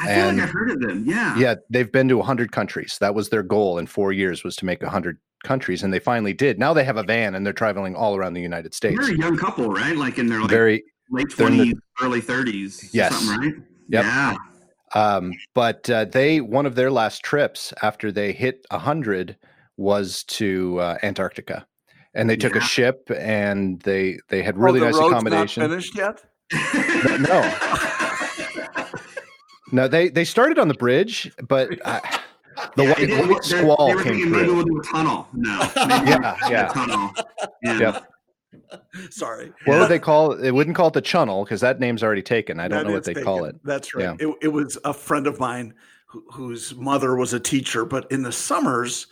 I 0.00 0.06
feel 0.06 0.14
And- 0.28 0.38
like 0.38 0.48
I've 0.48 0.52
heard 0.54 0.70
of 0.70 0.80
them. 0.80 1.04
Yeah. 1.06 1.36
Yeah, 1.38 1.54
they've 1.68 1.92
been 1.92 2.08
to 2.08 2.16
100 2.16 2.50
countries. 2.50 2.96
That 3.00 3.14
was 3.14 3.28
their 3.28 3.42
goal 3.42 3.76
in 3.78 3.86
four 3.86 4.12
years 4.12 4.42
was 4.42 4.56
to 4.56 4.64
make 4.64 4.80
100 4.82 5.18
countries, 5.44 5.82
and 5.82 5.92
they 5.92 5.98
finally 5.98 6.32
did. 6.32 6.58
Now 6.58 6.72
they 6.72 6.84
have 6.84 6.96
a 6.96 7.02
van 7.02 7.34
and 7.34 7.44
they're 7.44 7.52
traveling 7.52 7.94
all 7.96 8.16
around 8.16 8.34
the 8.34 8.40
United 8.40 8.74
States. 8.74 8.98
They're 9.00 9.14
a 9.14 9.18
young 9.18 9.36
couple, 9.36 9.68
right? 9.72 9.96
Like 9.96 10.18
in 10.18 10.26
their 10.26 10.40
like 10.40 10.50
Very 10.50 10.84
late 11.10 11.34
they're 11.36 11.46
in 11.48 11.52
the- 11.52 11.64
twenties, 11.64 11.80
early 12.02 12.20
thirties. 12.20 12.90
Yes. 12.92 13.12
Right? 13.28 13.54
Yep. 13.88 14.04
Yeah. 14.04 14.36
Um, 14.94 15.32
but 15.54 15.88
uh, 15.88 16.04
they 16.06 16.40
one 16.40 16.66
of 16.66 16.74
their 16.74 16.90
last 16.90 17.22
trips 17.22 17.72
after 17.82 18.10
they 18.10 18.32
hit 18.32 18.66
hundred 18.70 19.36
was 19.76 20.24
to 20.24 20.78
uh, 20.80 20.98
Antarctica, 21.02 21.66
and 22.14 22.28
they 22.28 22.36
took 22.36 22.56
a 22.56 22.60
ship 22.60 23.08
and 23.16 23.80
they 23.82 24.18
they 24.28 24.42
had 24.42 24.56
Oh, 24.56 24.60
really 24.60 24.80
the 24.80 24.86
nice 24.86 24.96
accommodation. 24.96 25.62
finished 25.62 25.96
yet. 25.96 26.22
No. 27.20 27.56
No, 29.72 29.86
they 29.86 30.08
they 30.08 30.24
started 30.24 30.58
on 30.58 30.66
the 30.66 30.74
bridge, 30.74 31.30
but 31.46 31.68
uh, 31.86 32.00
the 32.76 32.82
Yeah, 32.84 32.88
white, 32.90 32.98
did- 32.98 33.28
white 33.28 33.42
they- 33.42 33.58
squall 33.58 33.88
they 33.88 33.94
were 33.94 34.02
came 34.02 34.12
thinking 34.14 34.30
maybe 34.32 34.44
through. 34.46 34.54
we'll 34.56 34.64
do 34.64 34.78
a 34.80 34.84
tunnel. 34.84 35.28
No. 35.32 35.58
Yeah, 35.76 36.36
yeah. 36.48 36.68
Tunnel. 36.68 37.10
Yeah. 37.62 37.78
Yep. 37.78 38.06
Sorry. 39.10 39.46
What 39.46 39.56
But 39.66 39.78
would 39.80 39.88
they 39.88 39.98
call 39.98 40.32
it? 40.32 40.36
They 40.42 40.52
wouldn't 40.52 40.76
call 40.76 40.88
it 40.88 40.94
the 40.94 41.00
chunnel 41.00 41.44
because 41.44 41.60
that 41.60 41.80
name's 41.80 42.02
already 42.02 42.22
taken. 42.22 42.58
I 42.60 42.68
don't 42.68 42.80
that 42.80 42.86
know 42.88 42.92
what 42.94 43.04
they 43.04 43.14
call 43.14 43.44
it. 43.44 43.56
That's 43.64 43.94
right. 43.94 44.04
Yeah. 44.20 44.28
It, 44.28 44.36
it 44.42 44.48
was 44.48 44.78
a 44.84 44.92
friend 44.92 45.26
of 45.26 45.38
mine 45.40 45.74
who, 46.06 46.24
whose 46.32 46.74
mother 46.74 47.16
was 47.16 47.32
a 47.32 47.40
teacher, 47.40 47.84
but 47.84 48.10
in 48.10 48.22
the 48.22 48.32
summers, 48.32 49.06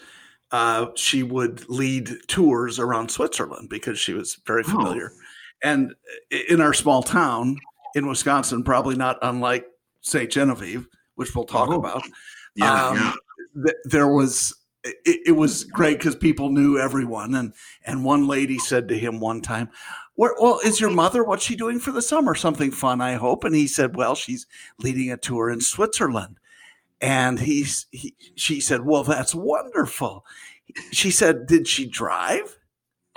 uh, 0.50 0.87
she 0.97 1.23
would 1.23 1.69
lead 1.69 2.11
tours 2.26 2.78
around 2.78 3.11
Switzerland 3.11 3.69
because 3.69 3.99
she 3.99 4.12
was 4.14 4.38
very 4.47 4.62
Oh. 4.67 4.71
familiar. 4.71 5.12
And 5.62 5.95
in 6.50 6.61
our 6.61 6.73
small 6.75 7.02
town 7.02 7.59
in 7.95 8.07
Wisconsin, 8.07 8.62
probably 8.62 8.97
not 8.97 9.19
unlike 9.23 9.67
St. 10.02 10.31
Genevieve, 10.31 10.87
which 11.17 11.35
we'll 11.35 11.45
talk 11.45 11.69
Oh. 11.71 11.75
about, 11.78 12.02
Yeah. 12.55 12.87
Um, 12.88 12.97
yeah. 12.97 13.12
Th- 13.65 13.77
there 13.85 14.09
was 14.09 14.55
it, 14.85 15.21
it 15.27 15.33
was 15.33 15.65
great 15.65 15.99
because 15.99 16.17
people 16.17 16.50
knew 16.50 16.79
everyone. 16.79 17.35
And 17.35 17.53
and 17.85 18.05
one 18.05 18.27
lady 18.27 18.59
said 18.59 18.88
to 18.88 18.99
him 18.99 19.21
one 19.21 19.41
time 19.41 19.71
Where, 20.15 20.35
well 20.41 20.61
is 20.65 20.81
your 20.81 20.91
mother 20.91 21.25
what's 21.25 21.45
she 21.45 21.57
doing 21.57 21.81
for 21.81 21.93
the 21.93 22.03
summer? 22.03 22.35
Something 22.35 22.71
fun 22.71 23.00
i 23.00 23.15
hope. 23.15 23.45
And 23.45 23.55
he 23.55 23.67
said 23.67 23.97
well 23.97 24.15
she's 24.15 24.47
leading 24.79 25.11
a 25.11 25.17
tour 25.17 25.50
in 25.50 25.61
switzerland. 25.61 26.38
And 27.00 27.41
he's 27.41 27.87
he, 27.91 28.15
she 28.35 28.61
said 28.61 28.85
well 28.85 29.05
that's 29.05 29.35
wonderful. 29.35 30.25
She 30.93 31.11
said 31.11 31.47
did 31.47 31.67
she 31.67 31.87
drive 31.87 32.59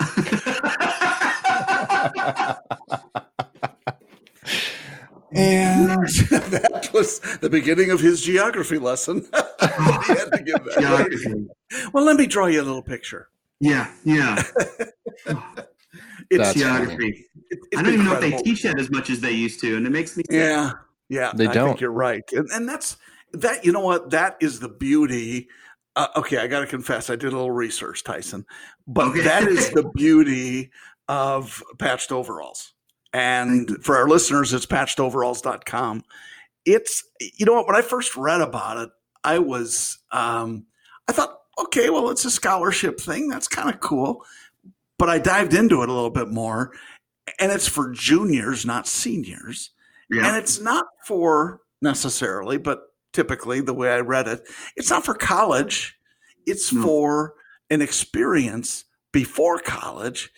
and 5.34 5.88
that 6.30 6.90
was 6.92 7.20
the 7.40 7.48
beginning 7.50 7.90
of 7.90 8.00
his 8.00 8.22
geography 8.22 8.78
lesson 8.78 9.20
he 9.60 9.66
had 9.66 10.30
to 10.32 10.42
give 10.44 10.64
that 10.64 10.76
Geography. 10.78 11.46
well 11.92 12.04
let 12.04 12.16
me 12.16 12.26
draw 12.26 12.46
you 12.46 12.60
a 12.60 12.64
little 12.64 12.82
picture 12.82 13.28
Yeah. 13.60 13.90
Yeah. 14.04 14.42
it's 15.26 16.38
That's 16.38 16.54
Geography. 16.54 17.26
It- 17.50 17.58
I 17.76 17.82
don't 17.82 17.94
even 17.94 18.06
know 18.06 18.14
if 18.14 18.20
they 18.20 18.36
teach 18.42 18.62
that 18.62 18.78
as 18.78 18.90
much 18.90 19.10
as 19.10 19.20
they 19.20 19.32
used 19.32 19.60
to, 19.60 19.76
and 19.76 19.86
it 19.86 19.90
makes 19.90 20.16
me. 20.16 20.24
Yeah, 20.30 20.72
yeah, 21.08 21.32
They 21.34 21.46
I 21.46 21.52
don't. 21.52 21.68
Think 21.68 21.80
you're 21.80 21.90
right, 21.92 22.24
and, 22.32 22.48
and 22.50 22.66
that's 22.68 22.96
that. 23.34 23.64
You 23.64 23.72
know 23.72 23.80
what? 23.80 24.10
That 24.10 24.36
is 24.40 24.60
the 24.60 24.68
beauty. 24.70 25.48
Uh, 25.94 26.06
okay, 26.16 26.38
I 26.38 26.46
got 26.46 26.60
to 26.60 26.66
confess, 26.66 27.10
I 27.10 27.16
did 27.16 27.32
a 27.34 27.36
little 27.36 27.50
research, 27.50 28.02
Tyson, 28.04 28.46
but 28.86 29.08
Okay. 29.08 29.20
that 29.20 29.46
is 29.46 29.70
the 29.72 29.84
beauty 29.94 30.70
of 31.08 31.62
patched 31.78 32.10
overalls. 32.10 32.72
And 33.12 33.84
for 33.84 33.96
our 33.96 34.08
listeners, 34.08 34.52
it's 34.52 34.66
patchedoveralls.com. 34.66 36.04
It's, 36.64 37.04
you 37.20 37.44
know 37.44 37.54
what, 37.54 37.66
when 37.66 37.76
I 37.76 37.82
first 37.82 38.16
read 38.16 38.40
about 38.40 38.78
it, 38.78 38.90
I 39.24 39.38
was, 39.38 39.98
um, 40.10 40.66
I 41.08 41.12
thought, 41.12 41.38
okay, 41.58 41.90
well, 41.90 42.10
it's 42.10 42.24
a 42.24 42.30
scholarship 42.30 42.98
thing. 43.00 43.28
That's 43.28 43.48
kind 43.48 43.68
of 43.72 43.80
cool. 43.80 44.24
But 44.98 45.10
I 45.10 45.18
dived 45.18 45.52
into 45.54 45.82
it 45.82 45.88
a 45.88 45.92
little 45.92 46.10
bit 46.10 46.28
more, 46.28 46.72
and 47.38 47.50
it's 47.52 47.68
for 47.68 47.90
juniors, 47.90 48.64
not 48.64 48.86
seniors. 48.86 49.70
Yeah. 50.10 50.28
And 50.28 50.36
it's 50.36 50.60
not 50.60 50.86
for 51.06 51.60
necessarily, 51.80 52.56
but 52.56 52.82
typically 53.12 53.60
the 53.60 53.74
way 53.74 53.92
I 53.92 53.98
read 53.98 54.28
it, 54.28 54.48
it's 54.76 54.90
not 54.90 55.04
for 55.04 55.14
college. 55.14 55.98
It's 56.46 56.72
No. 56.72 56.82
for 56.82 57.34
an 57.70 57.82
experience 57.82 58.84
before 59.12 59.58
college 59.58 60.32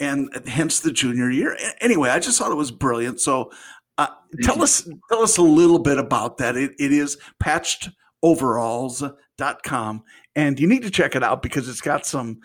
and 0.00 0.28
hence 0.46 0.80
the 0.80 0.92
junior 0.92 1.30
year. 1.30 1.56
Anyway, 1.80 2.10
I 2.10 2.18
just 2.18 2.38
thought 2.38 2.52
it 2.52 2.56
was 2.56 2.70
brilliant. 2.70 3.20
So 3.20 3.50
uh, 3.98 4.08
tell 4.42 4.62
us 4.62 4.86
tell 5.08 5.22
us 5.22 5.36
a 5.38 5.42
little 5.42 5.78
bit 5.78 5.98
about 5.98 6.38
that. 6.38 6.56
It, 6.56 6.72
it 6.78 6.92
is 6.92 7.16
patchedoveralls.com 7.42 10.02
and 10.34 10.60
you 10.60 10.66
need 10.66 10.82
to 10.82 10.90
check 10.90 11.14
it 11.16 11.22
out 11.22 11.42
because 11.42 11.68
it's 11.68 11.80
got 11.80 12.04
some 12.06 12.40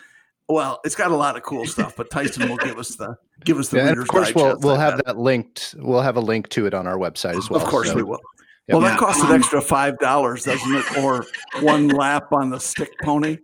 well, 0.50 0.80
it's 0.84 0.96
got 0.96 1.12
a 1.12 1.16
lot 1.16 1.38
of 1.38 1.44
cool 1.44 1.66
stuff, 1.66 1.96
but 1.96 2.10
Tyson 2.10 2.50
will 2.50 2.58
give 2.58 2.78
us 2.78 2.96
the 2.96 3.16
give 3.46 3.58
us 3.58 3.70
the 3.70 3.78
Yeah, 3.78 3.84
reader's 3.90 4.02
of 4.04 4.08
course, 4.10 4.36
we'll 4.36 4.58
we'll 4.60 4.76
I 4.76 4.82
have 4.84 4.98
bet. 4.98 5.06
that 5.06 5.18
linked. 5.18 5.76
We'll 5.78 6.02
have 6.02 6.18
a 6.18 6.22
link 6.22 6.50
to 6.50 6.66
it 6.66 6.74
on 6.74 6.88
our 6.88 6.98
website 6.98 7.38
as 7.38 7.50
well. 7.50 7.62
Of 7.62 7.68
course 7.68 7.90
so- 7.90 7.96
we 7.96 8.04
will. 8.04 8.20
Yep. 8.68 8.76
Well, 8.78 8.82
that 8.82 8.94
Yeah. 8.94 8.98
costs 9.00 9.24
an 9.24 9.32
extra 9.32 9.62
five 9.62 9.98
dollars, 10.00 10.44
doesn't 10.44 10.76
it? 10.76 10.98
Or 11.00 11.26
one 11.62 11.88
lap 11.88 12.32
on 12.34 12.50
the 12.50 12.60
stick 12.60 12.90
pony. 13.02 13.38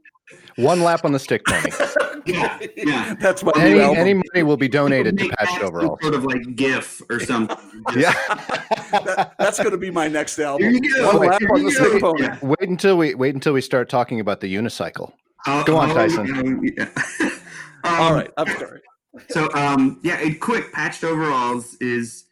One 0.57 0.81
lap 0.81 1.05
on 1.05 1.11
the 1.13 1.19
stick 1.19 1.45
pony. 1.45 1.71
Yeah, 2.25 2.59
yeah. 2.75 3.15
That's 3.19 3.43
my 3.43 3.51
any 3.57 3.79
any 3.79 4.13
money 4.13 4.43
will 4.43 4.57
be 4.57 4.67
donated 4.67 5.17
to 5.17 5.23
Make 5.25 5.33
Patched 5.33 5.51
that 5.53 5.59
some 5.59 5.67
Overalls. 5.67 5.99
Sort 6.01 6.13
of 6.15 6.23
like 6.25 6.55
GIF 6.55 7.01
or 7.09 7.19
something. 7.19 7.57
Yeah. 7.95 8.11
That- 8.91 9.33
that's 9.39 9.57
going 9.59 9.71
to 9.71 9.77
be 9.77 9.91
my 9.91 10.07
next 10.07 10.39
album. 10.39 10.63
Here 10.71 10.79
you 10.83 10.93
go. 10.95 11.17
One 11.17 11.27
lap 11.27 11.41
on 11.53 11.63
the 11.63 11.71
stick 11.71 12.01
pony. 12.01 12.23
Yeah. 12.23 12.37
wait 12.41 12.69
until 12.69 12.97
we 12.97 13.15
wait 13.15 13.33
until 13.35 13.53
we 13.53 13.61
start 13.61 13.89
talking 13.89 14.19
about 14.19 14.39
the 14.41 14.53
unicycle. 14.53 15.13
Oh, 15.45 15.63
Go 15.63 15.77
on, 15.77 15.91
oh, 15.91 15.93
Tyson. 15.93 16.73
yeah. 16.77 16.89
All 17.83 18.07
Um, 18.09 18.13
right, 18.15 18.31
I'm 18.37 18.47
sorry. 18.57 18.81
So, 19.29 19.49
um, 19.53 19.99
yeah, 20.03 20.19
a 20.19 20.33
quick 20.33 20.71
patched 20.73 21.03
overalls 21.03 21.75
is 21.79 22.25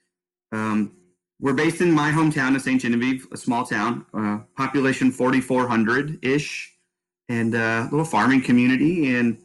um, 0.51 0.91
we're 1.39 1.53
based 1.53 1.81
in 1.81 1.91
my 1.91 2.11
hometown 2.11 2.55
of 2.55 2.61
St. 2.61 2.81
Genevieve, 2.81 3.25
a 3.31 3.37
small 3.37 3.65
town, 3.65 4.05
uh, 4.13 4.39
population 4.57 5.11
4,400 5.11 6.19
ish, 6.23 6.73
and 7.29 7.55
a 7.55 7.83
little 7.91 8.05
farming 8.05 8.41
community. 8.41 9.15
And 9.15 9.37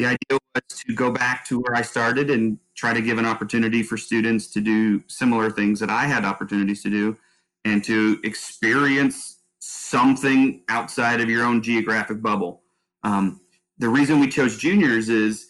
the 0.00 0.06
idea 0.06 0.38
was 0.54 0.78
to 0.86 0.94
go 0.94 1.10
back 1.10 1.44
to 1.44 1.60
where 1.60 1.76
I 1.76 1.82
started 1.82 2.30
and 2.30 2.58
try 2.74 2.94
to 2.94 3.02
give 3.02 3.18
an 3.18 3.26
opportunity 3.26 3.82
for 3.82 3.98
students 3.98 4.46
to 4.48 4.60
do 4.60 5.02
similar 5.08 5.50
things 5.50 5.78
that 5.80 5.90
I 5.90 6.04
had 6.06 6.24
opportunities 6.24 6.82
to 6.84 6.90
do 6.90 7.18
and 7.66 7.84
to 7.84 8.18
experience 8.24 9.40
something 9.58 10.62
outside 10.70 11.20
of 11.20 11.28
your 11.28 11.44
own 11.44 11.62
geographic 11.62 12.22
bubble. 12.22 12.62
Um, 13.02 13.42
the 13.76 13.90
reason 13.90 14.20
we 14.20 14.28
chose 14.28 14.56
juniors 14.56 15.10
is 15.10 15.48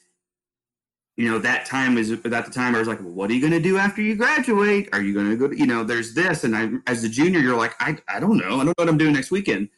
you 1.16 1.30
know 1.30 1.38
that 1.38 1.64
time 1.66 1.98
is 1.98 2.10
at 2.10 2.22
the 2.22 2.50
time 2.50 2.74
i 2.74 2.78
was 2.78 2.88
like 2.88 3.00
well, 3.00 3.12
what 3.12 3.30
are 3.30 3.34
you 3.34 3.40
going 3.40 3.52
to 3.52 3.60
do 3.60 3.76
after 3.76 4.00
you 4.00 4.16
graduate? 4.16 4.88
Are 4.92 5.02
you 5.02 5.12
going 5.12 5.28
to 5.28 5.36
go 5.36 5.48
to, 5.48 5.56
you 5.56 5.66
know 5.66 5.84
there's 5.84 6.14
this 6.14 6.44
and 6.44 6.56
i 6.56 6.70
as 6.86 7.04
a 7.04 7.08
junior 7.08 7.40
you're 7.40 7.56
like 7.56 7.74
i, 7.80 7.96
I 8.08 8.18
don't 8.18 8.38
know. 8.38 8.46
I 8.46 8.48
don't 8.48 8.66
know 8.66 8.72
what 8.76 8.88
i'm 8.88 8.98
doing 8.98 9.12
next 9.12 9.30
weekend. 9.30 9.68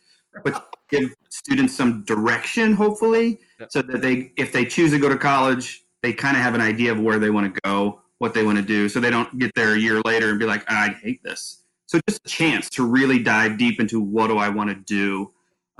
But 0.45 0.73
give 0.93 1.15
students 1.31 1.75
some 1.75 2.05
direction 2.05 2.73
hopefully 2.75 3.41
Yeah. 3.61 3.67
so 3.71 3.83
that 3.83 4.01
they 4.03 4.33
if 4.37 4.53
they 4.53 4.65
choose 4.65 4.91
to 4.93 4.99
go 4.99 5.09
to 5.09 5.17
college 5.33 5.83
they 6.03 6.13
kind 6.13 6.37
of 6.37 6.43
have 6.43 6.55
an 6.55 6.61
idea 6.73 6.91
of 6.93 7.01
where 7.01 7.19
they 7.19 7.31
want 7.31 7.47
to 7.55 7.61
go 7.65 8.01
what 8.19 8.35
they 8.35 8.45
want 8.45 8.59
to 8.59 8.65
do 8.77 8.89
so 8.89 9.01
they 9.01 9.11
don't 9.11 9.39
get 9.39 9.51
there 9.55 9.75
a 9.75 9.79
year 9.87 10.01
later 10.11 10.31
and 10.31 10.39
be 10.39 10.47
like 10.55 10.65
"Ah, 10.69 10.85
i 10.85 10.89
hate 11.05 11.21
this 11.25 11.43
so 11.87 11.99
just 12.09 12.21
a 12.25 12.29
chance 12.29 12.69
to 12.77 12.87
really 12.87 13.19
dive 13.23 13.59
deep 13.59 13.81
into 13.81 14.01
what 14.01 14.27
do 14.29 14.37
i 14.39 14.49
want 14.49 14.69
to 14.71 14.77
do 15.01 15.31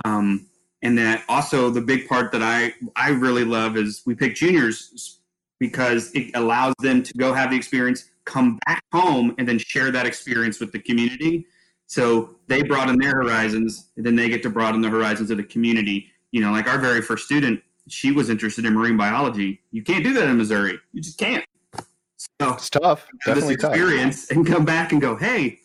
um, 0.05 0.47
and 0.81 0.97
that 0.97 1.23
also 1.29 1.69
the 1.69 1.81
big 1.81 2.07
part 2.07 2.31
that 2.33 2.43
I 2.43 2.73
I 2.95 3.09
really 3.11 3.45
love 3.45 3.77
is 3.77 4.01
we 4.05 4.15
pick 4.15 4.35
juniors 4.35 5.19
because 5.59 6.11
it 6.13 6.31
allows 6.35 6.73
them 6.79 7.01
to 7.03 7.13
go 7.13 7.33
have 7.33 7.51
the 7.51 7.55
experience, 7.55 8.09
come 8.25 8.59
back 8.65 8.83
home, 8.91 9.33
and 9.37 9.47
then 9.47 9.57
share 9.57 9.91
that 9.91 10.05
experience 10.05 10.59
with 10.59 10.71
the 10.73 10.79
community. 10.79 11.45
So 11.93 12.37
they 12.47 12.63
broaden 12.63 12.97
their 12.97 13.11
horizons, 13.11 13.91
and 13.97 14.03
then 14.03 14.15
they 14.15 14.27
get 14.27 14.41
to 14.41 14.49
broaden 14.49 14.81
the 14.81 14.89
horizons 14.89 15.29
of 15.29 15.37
the 15.37 15.43
community. 15.43 16.07
You 16.31 16.41
know, 16.41 16.51
like 16.51 16.67
our 16.67 16.79
very 16.79 17.03
first 17.03 17.23
student, 17.25 17.61
she 17.87 18.11
was 18.11 18.31
interested 18.31 18.65
in 18.65 18.73
marine 18.73 18.97
biology. 18.97 19.61
You 19.69 19.83
can't 19.83 20.03
do 20.03 20.11
that 20.15 20.27
in 20.27 20.35
Missouri. 20.35 20.79
You 20.91 21.03
just 21.03 21.19
can't. 21.19 21.45
So 22.17 22.53
It's 22.53 22.71
tough. 22.71 23.07
have 23.21 23.35
this 23.35 23.43
Definitely 23.43 23.57
tough. 23.57 23.71
experience 23.73 24.31
and 24.31 24.43
come 24.43 24.65
back 24.65 24.91
and 24.91 24.99
go, 24.99 25.15
hey, 25.15 25.59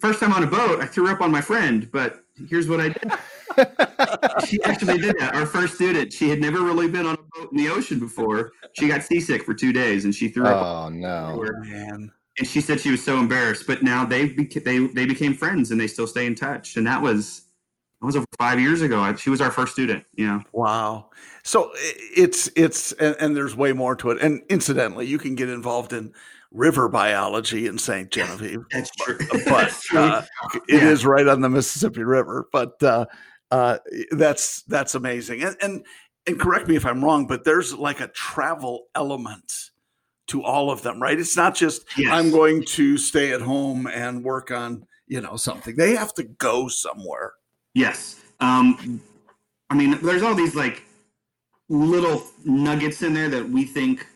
first 0.00 0.18
time 0.18 0.32
on 0.32 0.44
a 0.44 0.46
boat, 0.46 0.80
I 0.80 0.86
threw 0.86 1.10
up 1.10 1.20
on 1.20 1.30
my 1.30 1.42
friend, 1.42 1.90
but 1.92 2.20
here's 2.48 2.66
what 2.66 2.80
I 2.80 2.88
did. 2.88 3.12
she 4.48 4.62
actually 4.62 4.96
did 4.96 5.14
that. 5.18 5.34
Our 5.34 5.44
first 5.44 5.74
student, 5.74 6.10
she 6.10 6.30
had 6.30 6.40
never 6.40 6.62
really 6.62 6.88
been 6.88 7.04
on 7.04 7.16
a 7.16 7.38
boat 7.38 7.52
in 7.52 7.58
the 7.58 7.68
ocean 7.68 7.98
before. 7.98 8.52
She 8.72 8.88
got 8.88 9.02
seasick 9.02 9.42
for 9.44 9.52
two 9.52 9.74
days 9.74 10.06
and 10.06 10.14
she 10.14 10.28
threw 10.28 10.46
up. 10.46 10.64
Oh 10.64 10.88
no. 10.88 11.26
everywhere. 11.26 11.60
Man, 11.60 12.12
And 12.38 12.46
she 12.46 12.60
said 12.60 12.80
she 12.80 12.90
was 12.90 13.04
so 13.04 13.18
embarrassed, 13.18 13.66
but 13.66 13.82
now 13.82 14.04
they 14.04 14.28
beca- 14.28 14.64
they 14.64 14.78
they 14.86 15.06
became 15.06 15.34
friends 15.34 15.70
and 15.70 15.80
they 15.80 15.86
still 15.88 16.06
stay 16.06 16.26
in 16.26 16.34
touch. 16.34 16.76
And 16.76 16.86
that 16.86 17.02
was 17.02 17.42
that 18.00 18.06
was 18.06 18.14
over 18.16 18.26
five 18.38 18.60
years 18.60 18.80
ago. 18.80 19.00
I- 19.00 19.14
She 19.16 19.30
was 19.30 19.40
our 19.40 19.50
first 19.50 19.72
student. 19.72 20.04
You 20.14 20.26
know, 20.28 20.42
wow. 20.52 21.10
So 21.42 21.72
it's 21.74 22.48
it's 22.54 22.92
and, 22.92 23.16
and 23.18 23.36
there's 23.36 23.56
way 23.56 23.72
more 23.72 23.96
to 23.96 24.10
it. 24.10 24.20
And 24.22 24.42
incidentally, 24.48 25.06
you 25.06 25.18
can 25.18 25.34
get 25.34 25.48
involved 25.48 25.92
in 25.92 26.12
river 26.52 26.88
biology 26.88 27.66
in 27.66 27.76
St. 27.76 28.10
Genevieve. 28.10 28.60
that's 28.70 28.90
true. 28.96 29.18
but 29.30 29.44
That's 29.44 29.82
true. 29.84 29.98
uh, 30.00 30.22
it 30.68 30.82
is 30.82 31.02
Yeah. 31.02 31.08
right 31.10 31.26
on 31.28 31.40
the 31.42 31.48
Mississippi 31.50 32.04
River. 32.04 32.48
But 32.52 32.80
uh, 32.82 33.06
uh, 33.50 33.78
that's 34.12 34.62
that's 34.62 34.94
amazing. 34.94 35.42
And, 35.42 35.56
and 35.60 35.84
and 36.26 36.38
correct 36.38 36.68
me 36.68 36.76
if 36.76 36.86
I'm 36.86 37.02
wrong, 37.04 37.26
but 37.26 37.44
there's 37.44 37.74
like 37.74 38.00
a 38.00 38.08
travel 38.08 38.86
element 38.94 39.52
to 40.28 40.42
all 40.42 40.70
of 40.70 40.82
them, 40.82 41.00
right? 41.00 41.18
It's 41.18 41.36
not 41.36 41.54
just 41.54 41.84
Yes. 41.96 42.12
I'm 42.12 42.30
going 42.30 42.64
to 42.64 42.96
stay 42.96 43.32
at 43.32 43.40
home 43.40 43.86
and 43.86 44.22
work 44.24 44.50
on 44.50 44.86
you 45.06 45.20
know 45.20 45.36
something. 45.36 45.76
They 45.76 45.96
have 45.96 46.14
to 46.14 46.22
go 46.22 46.68
somewhere. 46.68 47.32
Yes. 47.74 48.20
Um, 48.40 49.00
I 49.70 49.74
mean, 49.74 49.98
there's 50.02 50.22
all 50.22 50.34
these 50.34 50.54
like 50.54 50.82
little 51.68 52.24
nuggets 52.44 53.02
in 53.02 53.12
there 53.12 53.28
that 53.28 53.48
we 53.48 53.64
think, 53.64 54.06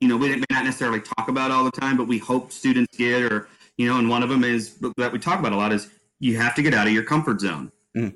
you 0.00 0.08
know, 0.08 0.16
we 0.16 0.30
may 0.30 0.44
not 0.50 0.64
necessarily 0.64 1.00
talk 1.00 1.28
about 1.28 1.50
all 1.50 1.64
the 1.64 1.70
time, 1.70 1.96
but 1.96 2.08
we 2.08 2.18
hope 2.18 2.52
students 2.52 2.96
get, 2.96 3.22
or, 3.22 3.48
you 3.76 3.88
know, 3.88 3.98
and 3.98 4.08
one 4.08 4.22
of 4.22 4.28
them 4.28 4.44
is 4.44 4.76
that 4.96 5.12
we 5.12 5.18
talk 5.18 5.38
about 5.38 5.52
a 5.52 5.56
lot 5.56 5.72
is 5.72 5.88
you 6.18 6.36
have 6.36 6.54
to 6.56 6.62
get 6.62 6.74
out 6.74 6.86
of 6.86 6.92
your 6.92 7.04
comfort 7.04 7.40
zone. 7.40 7.70
Mm. 7.96 8.14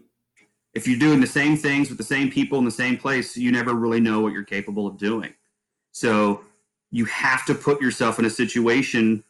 If 0.74 0.86
you're 0.86 0.98
doing 0.98 1.20
the 1.20 1.26
same 1.26 1.56
things 1.56 1.88
with 1.88 1.98
the 1.98 2.04
same 2.04 2.30
people 2.30 2.58
in 2.58 2.64
the 2.64 2.70
same 2.70 2.96
place, 2.96 3.36
you 3.36 3.52
never 3.52 3.74
really 3.74 4.00
know 4.00 4.20
what 4.20 4.32
you're 4.32 4.44
capable 4.44 4.86
of 4.86 4.98
doing. 4.98 5.34
So 5.92 6.42
you 6.90 7.04
have 7.06 7.44
to 7.46 7.54
put 7.54 7.80
yourself 7.80 8.18
in 8.18 8.24
a 8.24 8.30
situation 8.30 9.22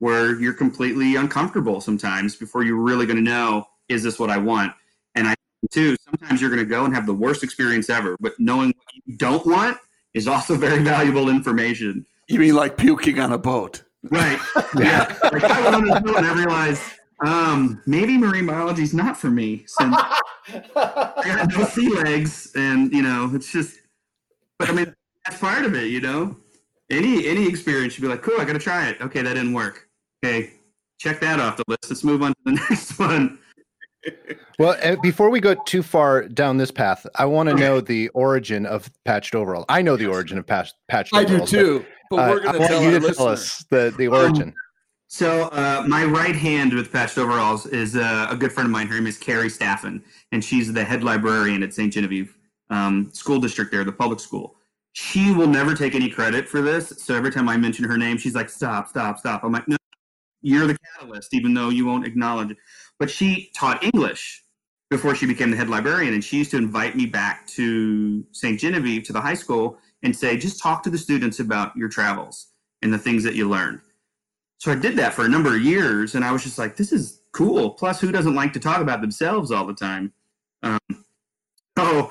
where 0.00 0.38
you're 0.40 0.54
completely 0.54 1.16
uncomfortable 1.16 1.80
sometimes 1.80 2.36
before 2.36 2.62
you're 2.62 2.76
really 2.76 3.06
going 3.06 3.16
to 3.16 3.22
know, 3.22 3.66
is 3.88 4.02
this 4.02 4.18
what 4.18 4.30
I 4.30 4.38
want? 4.38 4.72
And 5.14 5.26
I 5.26 5.34
too, 5.70 5.96
sometimes 6.04 6.40
you're 6.40 6.50
going 6.50 6.62
to 6.62 6.68
go 6.68 6.84
and 6.84 6.94
have 6.94 7.06
the 7.06 7.14
worst 7.14 7.42
experience 7.42 7.90
ever, 7.90 8.16
but 8.20 8.38
knowing 8.38 8.68
what 8.68 8.94
you 9.04 9.16
don't 9.16 9.44
want 9.44 9.76
is 10.14 10.28
also 10.28 10.56
very 10.56 10.82
valuable 10.82 11.28
information. 11.28 12.06
You 12.28 12.38
mean 12.38 12.54
like 12.54 12.76
puking 12.76 13.18
on 13.18 13.32
a 13.32 13.38
boat? 13.38 13.82
Right. 14.10 14.38
Yeah. 14.78 15.16
like 15.32 15.44
I 15.44 15.62
went 15.62 15.76
on 15.76 15.84
this 15.84 16.00
boat 16.00 16.18
and 16.18 16.26
I 16.26 16.34
realized 16.34 16.82
um, 17.24 17.82
maybe 17.86 18.16
marine 18.16 18.46
biology 18.46 18.82
is 18.82 18.94
not 18.94 19.16
for 19.16 19.30
me 19.30 19.64
since 19.66 19.96
I 20.76 21.22
got 21.24 21.48
no 21.56 21.64
sea 21.64 21.88
legs 21.88 22.52
and, 22.54 22.92
you 22.92 23.02
know, 23.02 23.30
it's 23.34 23.50
just, 23.50 23.78
but 24.58 24.68
I 24.68 24.72
mean, 24.72 24.94
that's 25.24 25.40
part 25.40 25.64
of 25.64 25.74
it, 25.74 25.88
you 25.88 26.00
know? 26.00 26.36
Any, 26.90 27.26
any 27.26 27.46
experience, 27.46 27.98
you'd 27.98 28.02
be 28.02 28.08
like, 28.08 28.22
cool, 28.22 28.40
I 28.40 28.44
got 28.44 28.54
to 28.54 28.58
try 28.58 28.88
it. 28.88 29.00
Okay, 29.00 29.22
that 29.22 29.34
didn't 29.34 29.52
work. 29.52 29.88
Okay, 30.24 30.52
check 30.98 31.20
that 31.20 31.38
off 31.38 31.56
the 31.56 31.64
list. 31.68 31.88
Let's 31.88 32.04
move 32.04 32.22
on 32.22 32.30
to 32.30 32.36
the 32.44 32.52
next 32.70 32.98
one. 32.98 33.38
Well, 34.58 34.76
uh, 34.82 34.96
before 35.02 35.30
we 35.30 35.40
go 35.40 35.54
too 35.66 35.82
far 35.82 36.26
down 36.28 36.56
this 36.56 36.70
path, 36.70 37.06
I 37.16 37.26
want 37.26 37.48
to 37.48 37.54
know 37.54 37.80
the 37.80 38.08
origin 38.10 38.66
of 38.66 38.90
patched 39.04 39.34
overall. 39.34 39.64
I 39.68 39.82
know 39.82 39.96
the 39.96 40.06
origin 40.06 40.38
of 40.38 40.46
patched 40.46 40.74
patched 40.88 41.14
I 41.14 41.24
do 41.24 41.44
too. 41.44 41.84
But 42.10 42.16
But, 42.16 42.16
uh, 42.16 42.30
we're 42.30 42.40
I 42.40 42.52
going 42.52 42.62
to 42.62 42.68
tell 42.68 42.82
you 42.82 42.94
our 42.94 43.00
to 43.00 43.14
tell 43.14 43.28
us 43.28 43.64
the 43.70 43.94
the 43.96 44.08
origin. 44.08 44.54
So 45.08 45.44
uh, 45.44 45.84
my 45.86 46.04
right 46.04 46.36
hand 46.36 46.74
with 46.74 46.92
patched 46.92 47.16
overalls 47.16 47.66
is 47.66 47.96
uh, 47.96 48.26
a 48.30 48.36
good 48.36 48.52
friend 48.52 48.66
of 48.66 48.70
mine. 48.70 48.88
Her 48.88 48.94
name 48.94 49.06
is 49.06 49.16
Carrie 49.16 49.48
Staffen, 49.48 50.02
and 50.32 50.44
she's 50.44 50.72
the 50.72 50.84
head 50.84 51.02
librarian 51.02 51.62
at 51.62 51.72
St. 51.72 51.92
Genevieve 51.92 52.36
um, 52.68 53.10
School 53.14 53.40
District 53.40 53.70
there, 53.70 53.84
the 53.84 53.92
public 53.92 54.20
school. 54.20 54.56
She 54.98 55.30
will 55.30 55.46
never 55.46 55.74
take 55.74 55.94
any 55.94 56.08
credit 56.08 56.48
for 56.48 56.60
this. 56.60 56.92
So 56.98 57.14
every 57.14 57.30
time 57.30 57.48
I 57.48 57.56
mention 57.56 57.84
her 57.84 57.96
name, 57.96 58.18
she's 58.18 58.34
like, 58.34 58.50
"Stop, 58.50 58.88
stop, 58.88 59.18
stop." 59.18 59.44
I'm 59.44 59.52
like, 59.52 59.68
"No, 59.68 59.76
you're 60.42 60.66
the 60.66 60.76
catalyst, 60.78 61.32
even 61.34 61.54
though 61.54 61.68
you 61.68 61.86
won't 61.86 62.04
acknowledge 62.04 62.50
it." 62.50 62.56
But 62.98 63.08
she 63.08 63.50
taught 63.54 63.84
English 63.84 64.42
before 64.90 65.14
she 65.14 65.26
became 65.26 65.50
the 65.52 65.56
head 65.56 65.68
librarian, 65.70 66.14
and 66.14 66.24
she 66.24 66.38
used 66.38 66.50
to 66.50 66.56
invite 66.56 66.96
me 66.96 67.06
back 67.06 67.46
to 67.48 68.26
St. 68.32 68.58
Genevieve 68.58 69.04
to 69.04 69.12
the 69.12 69.20
high 69.20 69.34
school 69.34 69.78
and 70.02 70.14
say, 70.14 70.36
"Just 70.36 70.60
talk 70.60 70.82
to 70.82 70.90
the 70.90 70.98
students 70.98 71.38
about 71.38 71.76
your 71.76 71.88
travels." 71.88 72.48
and 72.82 72.92
the 72.92 72.98
things 72.98 73.24
that 73.24 73.34
you 73.34 73.48
learned. 73.48 73.80
So 74.58 74.72
I 74.72 74.74
did 74.74 74.96
that 74.98 75.14
for 75.14 75.24
a 75.24 75.28
number 75.28 75.54
of 75.54 75.62
years, 75.62 76.14
and 76.14 76.24
I 76.24 76.32
was 76.32 76.42
just 76.42 76.58
like, 76.58 76.76
this 76.76 76.92
is 76.92 77.20
cool. 77.32 77.70
Plus, 77.70 78.00
who 78.00 78.10
doesn't 78.10 78.34
like 78.34 78.52
to 78.54 78.60
talk 78.60 78.80
about 78.80 79.00
themselves 79.00 79.50
all 79.50 79.66
the 79.66 79.74
time? 79.74 80.12
Um, 80.62 80.78
so 81.78 82.10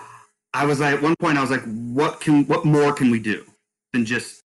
I 0.58 0.66
was 0.66 0.80
like, 0.80 0.96
at 0.96 1.02
one 1.04 1.16
point, 1.20 1.38
I 1.38 1.42
was 1.42 1.52
like, 1.52 1.64
what 1.66 2.20
can, 2.20 2.44
what 2.48 2.66
more 2.66 2.92
can 2.92 3.12
we 3.12 3.20
do 3.20 3.46
than 3.94 4.06
just 4.06 4.42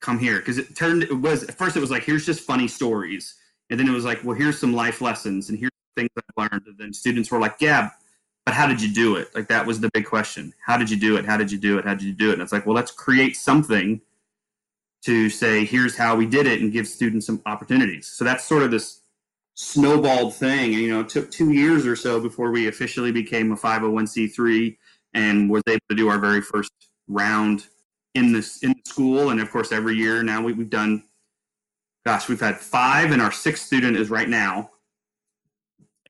come 0.00 0.18
here? 0.18 0.38
Because 0.38 0.56
it 0.56 0.74
turned, 0.74 1.02
it 1.02 1.12
was 1.12 1.42
at 1.42 1.54
first, 1.54 1.76
it 1.76 1.80
was 1.80 1.90
like, 1.90 2.02
here's 2.02 2.24
just 2.24 2.40
funny 2.40 2.66
stories, 2.66 3.34
and 3.68 3.78
then 3.78 3.86
it 3.86 3.92
was 3.92 4.06
like, 4.06 4.24
well, 4.24 4.34
here's 4.34 4.58
some 4.58 4.72
life 4.72 5.02
lessons, 5.02 5.50
and 5.50 5.58
here's 5.58 5.70
things 5.96 6.08
I've 6.16 6.50
learned. 6.50 6.66
And 6.66 6.78
then 6.78 6.94
students 6.94 7.30
were 7.30 7.38
like, 7.38 7.56
yeah, 7.60 7.90
but 8.46 8.54
how 8.54 8.66
did 8.66 8.80
you 8.80 8.90
do 8.90 9.16
it? 9.16 9.34
Like 9.34 9.48
that 9.48 9.66
was 9.66 9.80
the 9.80 9.90
big 9.92 10.06
question. 10.06 10.54
How 10.64 10.78
did 10.78 10.88
you 10.88 10.96
do 10.96 11.16
it? 11.16 11.26
How 11.26 11.36
did 11.36 11.52
you 11.52 11.58
do 11.58 11.78
it? 11.78 11.84
How 11.84 11.94
did 11.94 12.04
you 12.04 12.14
do 12.14 12.30
it? 12.30 12.34
And 12.34 12.42
it's 12.42 12.52
like, 12.52 12.64
well, 12.64 12.74
let's 12.74 12.90
create 12.90 13.36
something 13.36 14.00
to 15.02 15.28
say, 15.28 15.66
here's 15.66 15.94
how 15.94 16.16
we 16.16 16.24
did 16.24 16.46
it 16.46 16.62
and 16.62 16.72
give 16.72 16.88
students 16.88 17.26
some 17.26 17.42
opportunities. 17.44 18.06
So 18.06 18.24
that's 18.24 18.44
sort 18.44 18.62
of 18.62 18.70
this 18.70 19.02
snowballed 19.54 20.34
thing. 20.34 20.72
And, 20.72 20.82
you 20.82 20.88
know, 20.90 21.00
it 21.00 21.10
took 21.10 21.30
two 21.30 21.52
years 21.52 21.86
or 21.86 21.96
so 21.96 22.18
before 22.18 22.50
we 22.50 22.68
officially 22.68 23.12
became 23.12 23.52
a 23.52 23.56
501c3 23.56 24.76
and 25.14 25.50
was 25.50 25.62
able 25.68 25.80
to 25.88 25.96
do 25.96 26.08
our 26.08 26.18
very 26.18 26.40
first 26.40 26.72
round 27.08 27.66
in 28.14 28.32
this 28.32 28.62
in 28.62 28.74
school. 28.84 29.30
And 29.30 29.40
of 29.40 29.50
course, 29.50 29.72
every 29.72 29.96
year 29.96 30.22
now 30.22 30.42
we, 30.42 30.52
we've 30.52 30.70
done, 30.70 31.04
gosh, 32.04 32.28
we've 32.28 32.40
had 32.40 32.58
five, 32.58 33.10
and 33.10 33.20
our 33.20 33.32
sixth 33.32 33.66
student 33.66 33.96
is 33.96 34.10
right 34.10 34.28
now. 34.28 34.70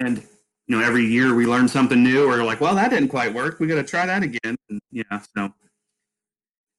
And 0.00 0.18
you 0.66 0.78
know, 0.78 0.84
every 0.84 1.04
year 1.04 1.34
we 1.34 1.46
learn 1.46 1.68
something 1.68 2.02
new, 2.02 2.30
or 2.30 2.44
like, 2.44 2.60
well, 2.60 2.74
that 2.76 2.90
didn't 2.90 3.08
quite 3.08 3.34
work. 3.34 3.58
We 3.58 3.66
got 3.66 3.74
to 3.74 3.82
try 3.82 4.06
that 4.06 4.22
again. 4.22 4.56
And, 4.68 4.80
yeah, 4.92 5.20
so 5.36 5.52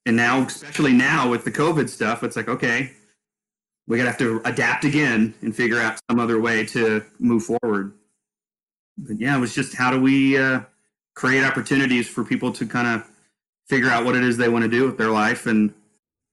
and 0.06 0.16
now, 0.16 0.42
especially 0.42 0.94
now 0.94 1.30
with 1.30 1.44
the 1.44 1.52
COVID 1.52 1.88
stuff, 1.88 2.24
it's 2.24 2.36
like, 2.36 2.48
okay, 2.48 2.92
we 3.88 3.98
got 3.98 4.04
to 4.04 4.10
have 4.10 4.20
to 4.20 4.42
adapt 4.46 4.84
again 4.84 5.34
and 5.42 5.56
figure 5.56 5.80
out 5.80 6.00
some 6.10 6.20
other 6.20 6.40
way 6.40 6.66
to 6.68 7.04
move 7.20 7.44
forward. 7.44 7.94
But 8.98 9.20
yeah, 9.20 9.38
it 9.38 9.40
was 9.40 9.54
just 9.54 9.76
how 9.76 9.92
do 9.92 10.02
we 10.02 10.38
uh, 10.38 10.62
create 11.16 11.44
opportunities 11.44 12.08
for 12.08 12.24
people 12.24 12.52
to 12.54 12.66
kind 12.66 12.88
of 12.88 13.08
figure 13.68 13.90
out 13.90 14.06
what 14.06 14.16
it 14.16 14.24
is 14.24 14.38
they 14.38 14.50
want 14.50 14.64
to 14.64 14.70
do 14.70 14.86
with 14.86 14.98
their 14.98 15.10
life 15.10 15.46
and 15.46 15.74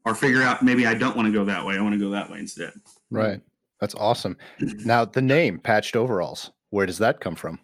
or 0.05 0.15
figure 0.15 0.43
out 0.43 0.63
maybe 0.63 0.87
I 0.87 0.95
don't 0.95 1.17
want 1.17 1.27
to 1.27 1.33
go 1.33 1.45
that 1.45 1.65
way. 1.65 1.77
I 1.77 1.81
want 1.83 1.93
to 1.95 1.99
go 1.99 2.11
that 2.11 2.31
way 2.31 2.39
instead. 2.39 2.73
Right. 3.11 3.41
That's 3.81 3.95
awesome. 3.95 4.37
Now 4.85 5.05
the 5.05 5.23
name 5.23 5.59
patched 5.59 5.95
overalls, 5.97 6.51
where 6.71 6.87
does 6.87 6.99
that 6.99 7.21
come 7.21 7.35
from? 7.37 7.59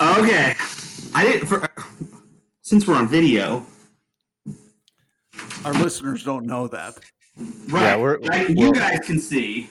Okay. 0.00 0.54
I 1.14 1.24
didn't 1.24 1.46
for 1.46 1.68
since 2.62 2.86
we're 2.86 2.94
on 2.96 3.08
video, 3.08 3.66
Our 5.64 5.72
listeners 5.74 6.24
don't 6.24 6.46
know 6.46 6.68
that. 6.68 6.94
right? 7.68 7.82
Yeah, 7.82 7.96
we're- 7.96 8.18
right, 8.28 8.48
we're- 8.48 8.60
you 8.60 8.72
guys 8.72 9.00
can 9.00 9.18
see. 9.18 9.68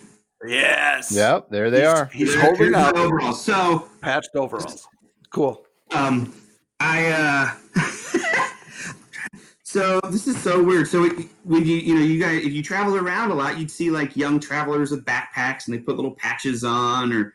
Yes. 0.48 1.12
Yep, 1.12 1.50
there 1.50 1.70
they 1.70 1.86
are. 1.86 2.06
He's 2.14 2.34
Here- 2.34 2.42
holding 2.42 2.76
up 2.76 2.96
my 2.96 3.02
overall. 3.02 3.34
So 3.34 3.90
patched 4.02 4.30
overalls. 4.36 4.88
Cool. 5.32 5.66
Um, 5.92 6.34
I 6.80 7.56
uh, 7.76 7.82
so 9.64 10.00
this 10.10 10.28
is 10.28 10.42
so 10.42 10.64
weird. 10.64 10.88
So 10.88 11.04
it, 11.06 11.28
when 11.44 11.66
you 11.66 11.76
you 11.78 11.96
know 11.96 12.02
you 12.02 12.20
guys 12.20 12.44
if 12.44 12.54
you 12.54 12.64
travel 12.64 12.96
around 12.96 13.32
a 13.32 13.36
lot, 13.36 13.58
you'd 13.58 13.72
see 13.72 13.92
like 13.92 14.16
young 14.16 14.40
travelers 14.40 14.92
with 14.92 15.06
backpacks 15.06 15.68
and 15.68 15.76
they 15.76 15.80
put 15.80 15.96
little 15.96 16.16
patches 16.16 16.64
on, 16.64 17.12
or 17.12 17.34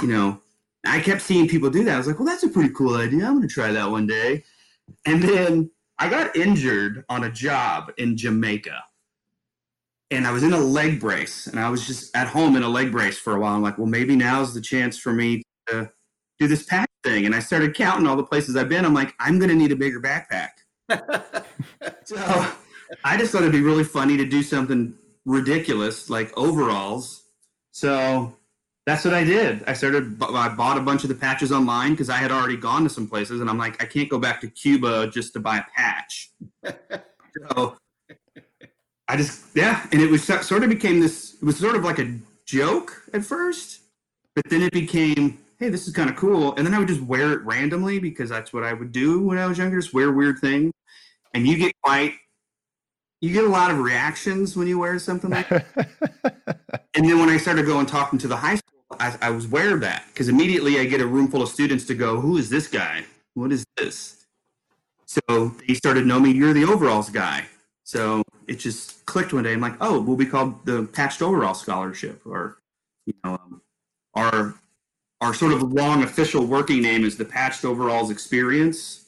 you 0.00 0.08
know, 0.08 0.40
I 0.86 1.00
kept 1.00 1.22
seeing 1.22 1.48
people 1.48 1.70
do 1.70 1.84
that. 1.84 1.94
I 1.94 1.98
was 1.98 2.06
like, 2.06 2.18
well, 2.18 2.26
that's 2.26 2.42
a 2.42 2.48
pretty 2.48 2.70
cool 2.70 2.96
idea. 2.96 3.26
I'm 3.26 3.36
going 3.36 3.48
to 3.48 3.52
try 3.52 3.72
that 3.72 3.90
one 3.90 4.06
day. 4.06 4.44
And 5.04 5.22
then 5.22 5.70
I 5.98 6.08
got 6.08 6.36
injured 6.36 7.04
on 7.08 7.24
a 7.24 7.30
job 7.30 7.92
in 7.98 8.16
Jamaica. 8.16 8.84
And 10.10 10.26
I 10.26 10.30
was 10.30 10.44
in 10.44 10.52
a 10.52 10.58
leg 10.58 11.00
brace, 11.00 11.48
and 11.48 11.58
I 11.58 11.68
was 11.68 11.84
just 11.84 12.16
at 12.16 12.28
home 12.28 12.54
in 12.54 12.62
a 12.62 12.68
leg 12.68 12.92
brace 12.92 13.18
for 13.18 13.34
a 13.34 13.40
while. 13.40 13.56
I'm 13.56 13.62
like, 13.62 13.76
well, 13.76 13.88
maybe 13.88 14.14
now's 14.14 14.54
the 14.54 14.60
chance 14.60 14.96
for 14.96 15.12
me 15.12 15.42
to 15.66 15.90
do 16.38 16.48
this 16.48 16.64
pack 16.64 16.88
thing. 17.02 17.26
And 17.26 17.34
I 17.34 17.40
started 17.40 17.74
counting 17.74 18.06
all 18.06 18.16
the 18.16 18.24
places 18.24 18.56
I've 18.56 18.68
been. 18.68 18.84
I'm 18.84 18.94
like, 18.94 19.14
I'm 19.18 19.38
going 19.38 19.48
to 19.48 19.54
need 19.54 19.72
a 19.72 19.76
bigger 19.76 20.00
backpack. 20.00 20.50
so 22.04 22.16
I 23.04 23.16
just 23.16 23.32
thought 23.32 23.42
it'd 23.42 23.52
be 23.52 23.60
really 23.60 23.84
funny 23.84 24.16
to 24.16 24.24
do 24.24 24.42
something 24.42 24.94
ridiculous 25.24 26.08
like 26.08 26.36
overalls. 26.36 27.24
So 27.72 28.34
that's 28.86 29.04
what 29.04 29.14
I 29.14 29.24
did. 29.24 29.64
I 29.66 29.72
started, 29.72 30.22
I 30.22 30.48
bought 30.48 30.78
a 30.78 30.80
bunch 30.80 31.02
of 31.02 31.08
the 31.08 31.14
patches 31.14 31.50
online 31.50 31.92
because 31.92 32.08
I 32.08 32.16
had 32.16 32.30
already 32.30 32.56
gone 32.56 32.84
to 32.84 32.88
some 32.88 33.08
places 33.08 33.40
and 33.40 33.50
I'm 33.50 33.58
like, 33.58 33.82
I 33.82 33.86
can't 33.86 34.08
go 34.08 34.18
back 34.18 34.40
to 34.42 34.48
Cuba 34.48 35.08
just 35.08 35.32
to 35.34 35.40
buy 35.40 35.58
a 35.58 35.64
patch. 35.76 36.30
so 37.50 37.76
I 39.08 39.16
just, 39.16 39.44
yeah. 39.54 39.86
And 39.92 40.00
it 40.00 40.10
was 40.10 40.22
sort 40.24 40.62
of 40.62 40.68
became 40.68 41.00
this, 41.00 41.34
it 41.34 41.44
was 41.44 41.58
sort 41.58 41.76
of 41.76 41.84
like 41.84 41.98
a 41.98 42.16
joke 42.44 43.02
at 43.12 43.24
first, 43.24 43.80
but 44.34 44.48
then 44.48 44.62
it 44.62 44.72
became, 44.72 45.38
hey, 45.58 45.68
this 45.68 45.86
is 45.86 45.94
kind 45.94 46.10
of 46.10 46.16
cool. 46.16 46.54
And 46.56 46.66
then 46.66 46.74
I 46.74 46.78
would 46.78 46.88
just 46.88 47.02
wear 47.02 47.32
it 47.32 47.42
randomly 47.42 47.98
because 47.98 48.30
that's 48.30 48.52
what 48.52 48.64
I 48.64 48.72
would 48.72 48.92
do 48.92 49.20
when 49.22 49.38
I 49.38 49.46
was 49.46 49.58
younger, 49.58 49.80
just 49.80 49.94
wear 49.94 50.12
weird 50.12 50.38
things. 50.38 50.72
And 51.34 51.46
you 51.46 51.56
get 51.56 51.72
quite, 51.82 52.14
you 53.20 53.32
get 53.32 53.44
a 53.44 53.48
lot 53.48 53.70
of 53.70 53.78
reactions 53.78 54.56
when 54.56 54.66
you 54.66 54.78
wear 54.78 54.98
something 54.98 55.30
like 55.30 55.48
that. 55.48 55.66
And 56.94 57.06
then 57.06 57.18
when 57.18 57.28
I 57.28 57.36
started 57.36 57.66
going 57.66 57.84
talking 57.84 58.18
to 58.20 58.28
the 58.28 58.36
high 58.36 58.54
school, 58.54 58.96
I, 58.98 59.14
I 59.20 59.30
was 59.30 59.44
aware 59.44 59.74
of 59.74 59.82
that 59.82 60.04
because 60.08 60.28
immediately 60.28 60.80
I 60.80 60.86
get 60.86 61.02
a 61.02 61.06
room 61.06 61.28
full 61.28 61.42
of 61.42 61.50
students 61.50 61.84
to 61.86 61.94
go, 61.94 62.18
who 62.18 62.38
is 62.38 62.48
this 62.48 62.68
guy? 62.68 63.04
What 63.34 63.52
is 63.52 63.66
this? 63.76 64.24
So 65.04 65.54
they 65.68 65.74
started 65.74 66.00
to 66.00 66.06
know 66.06 66.18
me, 66.18 66.30
you're 66.32 66.54
the 66.54 66.64
overalls 66.64 67.10
guy. 67.10 67.44
So 67.84 68.22
it 68.48 68.54
just 68.54 69.04
clicked 69.06 69.32
one 69.32 69.44
day. 69.44 69.52
I'm 69.52 69.60
like, 69.60 69.76
oh, 69.80 70.00
we'll 70.00 70.16
be 70.16 70.26
called 70.26 70.64
the 70.64 70.84
Patched 70.84 71.22
Overall 71.22 71.54
Scholarship, 71.54 72.20
or 72.26 72.58
you 73.04 73.14
know, 73.22 73.34
um, 73.34 73.62
our 74.14 74.54
our 75.20 75.34
sort 75.34 75.52
of 75.52 75.62
long 75.72 76.02
official 76.02 76.44
working 76.44 76.82
name 76.82 77.04
is 77.04 77.16
the 77.16 77.24
Patched 77.24 77.64
Overalls 77.64 78.10
Experience, 78.10 79.06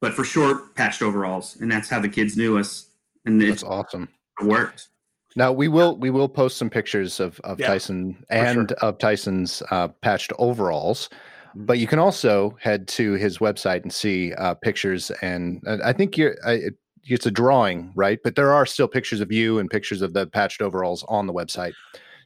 but 0.00 0.14
for 0.14 0.24
short, 0.24 0.74
Patched 0.74 1.02
Overalls, 1.02 1.56
and 1.60 1.70
that's 1.70 1.88
how 1.88 2.00
the 2.00 2.08
kids 2.08 2.36
knew 2.36 2.58
us, 2.58 2.86
and 3.24 3.42
it's 3.42 3.62
awesome. 3.62 4.08
it 4.40 4.46
worked. 4.46 4.88
Now 5.36 5.52
we 5.52 5.68
will 5.68 5.96
we 5.96 6.10
will 6.10 6.28
post 6.28 6.56
some 6.56 6.70
pictures 6.70 7.20
of, 7.20 7.40
of 7.44 7.60
Yeah, 7.60 7.68
Tyson 7.68 8.24
and 8.30 8.72
of 8.72 8.98
Tyson's 8.98 9.62
uh, 9.70 9.88
patched 9.88 10.32
overalls, 10.38 11.10
but 11.54 11.78
you 11.78 11.86
can 11.86 11.98
also 11.98 12.56
head 12.60 12.88
to 12.88 13.12
his 13.12 13.38
website 13.38 13.82
and 13.82 13.92
see 13.92 14.32
uh, 14.34 14.54
pictures. 14.54 15.10
And 15.22 15.62
uh, 15.66 15.78
I 15.84 15.92
think 15.92 16.16
you're 16.16 16.36
I, 16.46 16.70
it's 17.04 17.26
a 17.26 17.30
drawing, 17.30 17.92
right? 17.94 18.18
But 18.24 18.34
there 18.34 18.52
are 18.52 18.66
still 18.66 18.88
pictures 18.88 19.20
of 19.20 19.30
you 19.30 19.58
and 19.58 19.70
pictures 19.70 20.02
of 20.02 20.12
the 20.12 20.26
patched 20.26 20.62
overalls 20.62 21.04
on 21.08 21.26
the 21.26 21.32
website. 21.32 21.72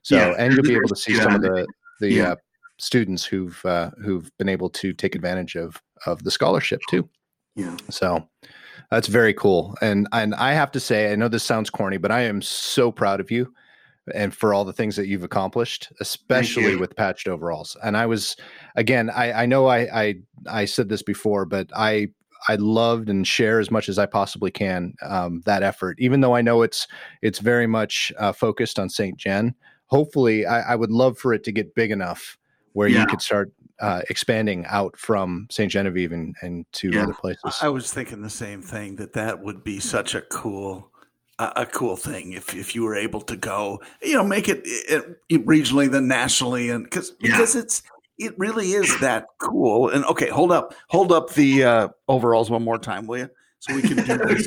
So 0.02 0.16
Yeah, 0.16 0.34
and 0.38 0.54
you'll 0.54 0.62
be 0.62 0.74
able 0.74 0.88
to 0.88 0.96
see 0.96 1.14
yeah. 1.14 1.22
some 1.22 1.34
of 1.34 1.42
the 1.42 1.66
the 2.00 2.20
uh, 2.20 2.36
students 2.82 3.24
who've 3.24 3.64
uh, 3.64 3.90
who've 4.02 4.30
been 4.38 4.48
able 4.48 4.68
to 4.68 4.92
take 4.92 5.14
advantage 5.14 5.54
of 5.54 5.80
of 6.04 6.24
the 6.24 6.30
scholarship 6.30 6.80
too. 6.90 7.08
Yeah. 7.54 7.76
So 7.90 8.28
that's 8.90 9.06
very 9.06 9.32
cool. 9.32 9.76
And 9.80 10.08
and 10.12 10.34
I 10.34 10.52
have 10.52 10.72
to 10.72 10.80
say, 10.80 11.12
I 11.12 11.16
know 11.16 11.28
this 11.28 11.44
sounds 11.44 11.70
corny, 11.70 11.96
but 11.96 12.10
I 12.10 12.22
am 12.22 12.42
so 12.42 12.90
proud 12.90 13.20
of 13.20 13.30
you 13.30 13.54
and 14.12 14.34
for 14.34 14.52
all 14.52 14.64
the 14.64 14.72
things 14.72 14.96
that 14.96 15.06
you've 15.06 15.22
accomplished, 15.22 15.92
especially 16.00 16.72
you. 16.72 16.78
with 16.80 16.96
patched 16.96 17.28
overalls. 17.28 17.76
And 17.84 17.96
I 17.96 18.06
was 18.06 18.36
again, 18.74 19.10
I, 19.10 19.42
I 19.42 19.46
know 19.46 19.66
I, 19.66 20.02
I 20.02 20.14
I 20.50 20.64
said 20.64 20.88
this 20.88 21.02
before, 21.02 21.44
but 21.44 21.70
I 21.76 22.08
I 22.48 22.56
loved 22.56 23.08
and 23.08 23.24
share 23.24 23.60
as 23.60 23.70
much 23.70 23.88
as 23.88 24.00
I 24.00 24.06
possibly 24.06 24.50
can 24.50 24.94
um, 25.02 25.42
that 25.44 25.62
effort, 25.62 26.00
even 26.00 26.20
though 26.20 26.34
I 26.34 26.42
know 26.42 26.62
it's 26.62 26.88
it's 27.22 27.38
very 27.38 27.68
much 27.68 28.12
uh, 28.18 28.32
focused 28.32 28.80
on 28.80 28.88
St. 28.88 29.16
Jen. 29.16 29.54
Hopefully, 29.86 30.46
I, 30.46 30.72
I 30.72 30.74
would 30.74 30.90
love 30.90 31.16
for 31.16 31.32
it 31.32 31.44
to 31.44 31.52
get 31.52 31.76
big 31.76 31.92
enough 31.92 32.38
where 32.72 32.88
Yeah. 32.88 33.00
you 33.00 33.06
could 33.06 33.22
start 33.22 33.52
uh, 33.80 34.00
expanding 34.10 34.64
out 34.68 34.96
from 34.96 35.46
St. 35.50 35.70
Genevieve 35.70 36.12
and, 36.12 36.36
and 36.42 36.64
to 36.72 36.90
Yeah. 36.90 37.02
other 37.02 37.14
places. 37.14 37.58
I 37.60 37.68
was 37.68 37.92
thinking 37.92 38.22
the 38.22 38.30
same 38.30 38.62
thing 38.62 38.96
that 38.96 39.12
that 39.14 39.42
would 39.42 39.64
be 39.64 39.80
such 39.80 40.14
a 40.14 40.20
cool 40.22 40.88
a, 41.38 41.52
a 41.56 41.66
cool 41.66 41.96
thing 41.96 42.32
if 42.32 42.54
if 42.54 42.74
you 42.74 42.82
were 42.84 42.94
able 42.94 43.20
to 43.22 43.36
go, 43.36 43.80
you 44.02 44.14
know, 44.14 44.22
make 44.22 44.48
it, 44.48 44.60
it, 44.64 45.44
regionally 45.46 45.90
then 45.90 46.06
nationally 46.06 46.68
and 46.70 46.88
cuz 46.90 47.12
Yeah. 47.20 47.30
because 47.32 47.56
it's 47.56 47.82
it 48.18 48.38
really 48.38 48.72
is 48.72 49.00
that 49.00 49.26
cool. 49.38 49.88
And 49.88 50.04
okay, 50.04 50.28
hold 50.28 50.52
up. 50.52 50.74
Hold 50.90 51.10
up 51.10 51.32
the 51.32 51.64
uh 51.64 51.88
overalls 52.06 52.50
one 52.50 52.62
more 52.62 52.78
time, 52.78 53.06
will 53.06 53.18
you? 53.18 53.30
So 53.58 53.74
we 53.74 53.82
can 53.82 53.96
do 53.96 54.16
this. 54.18 54.46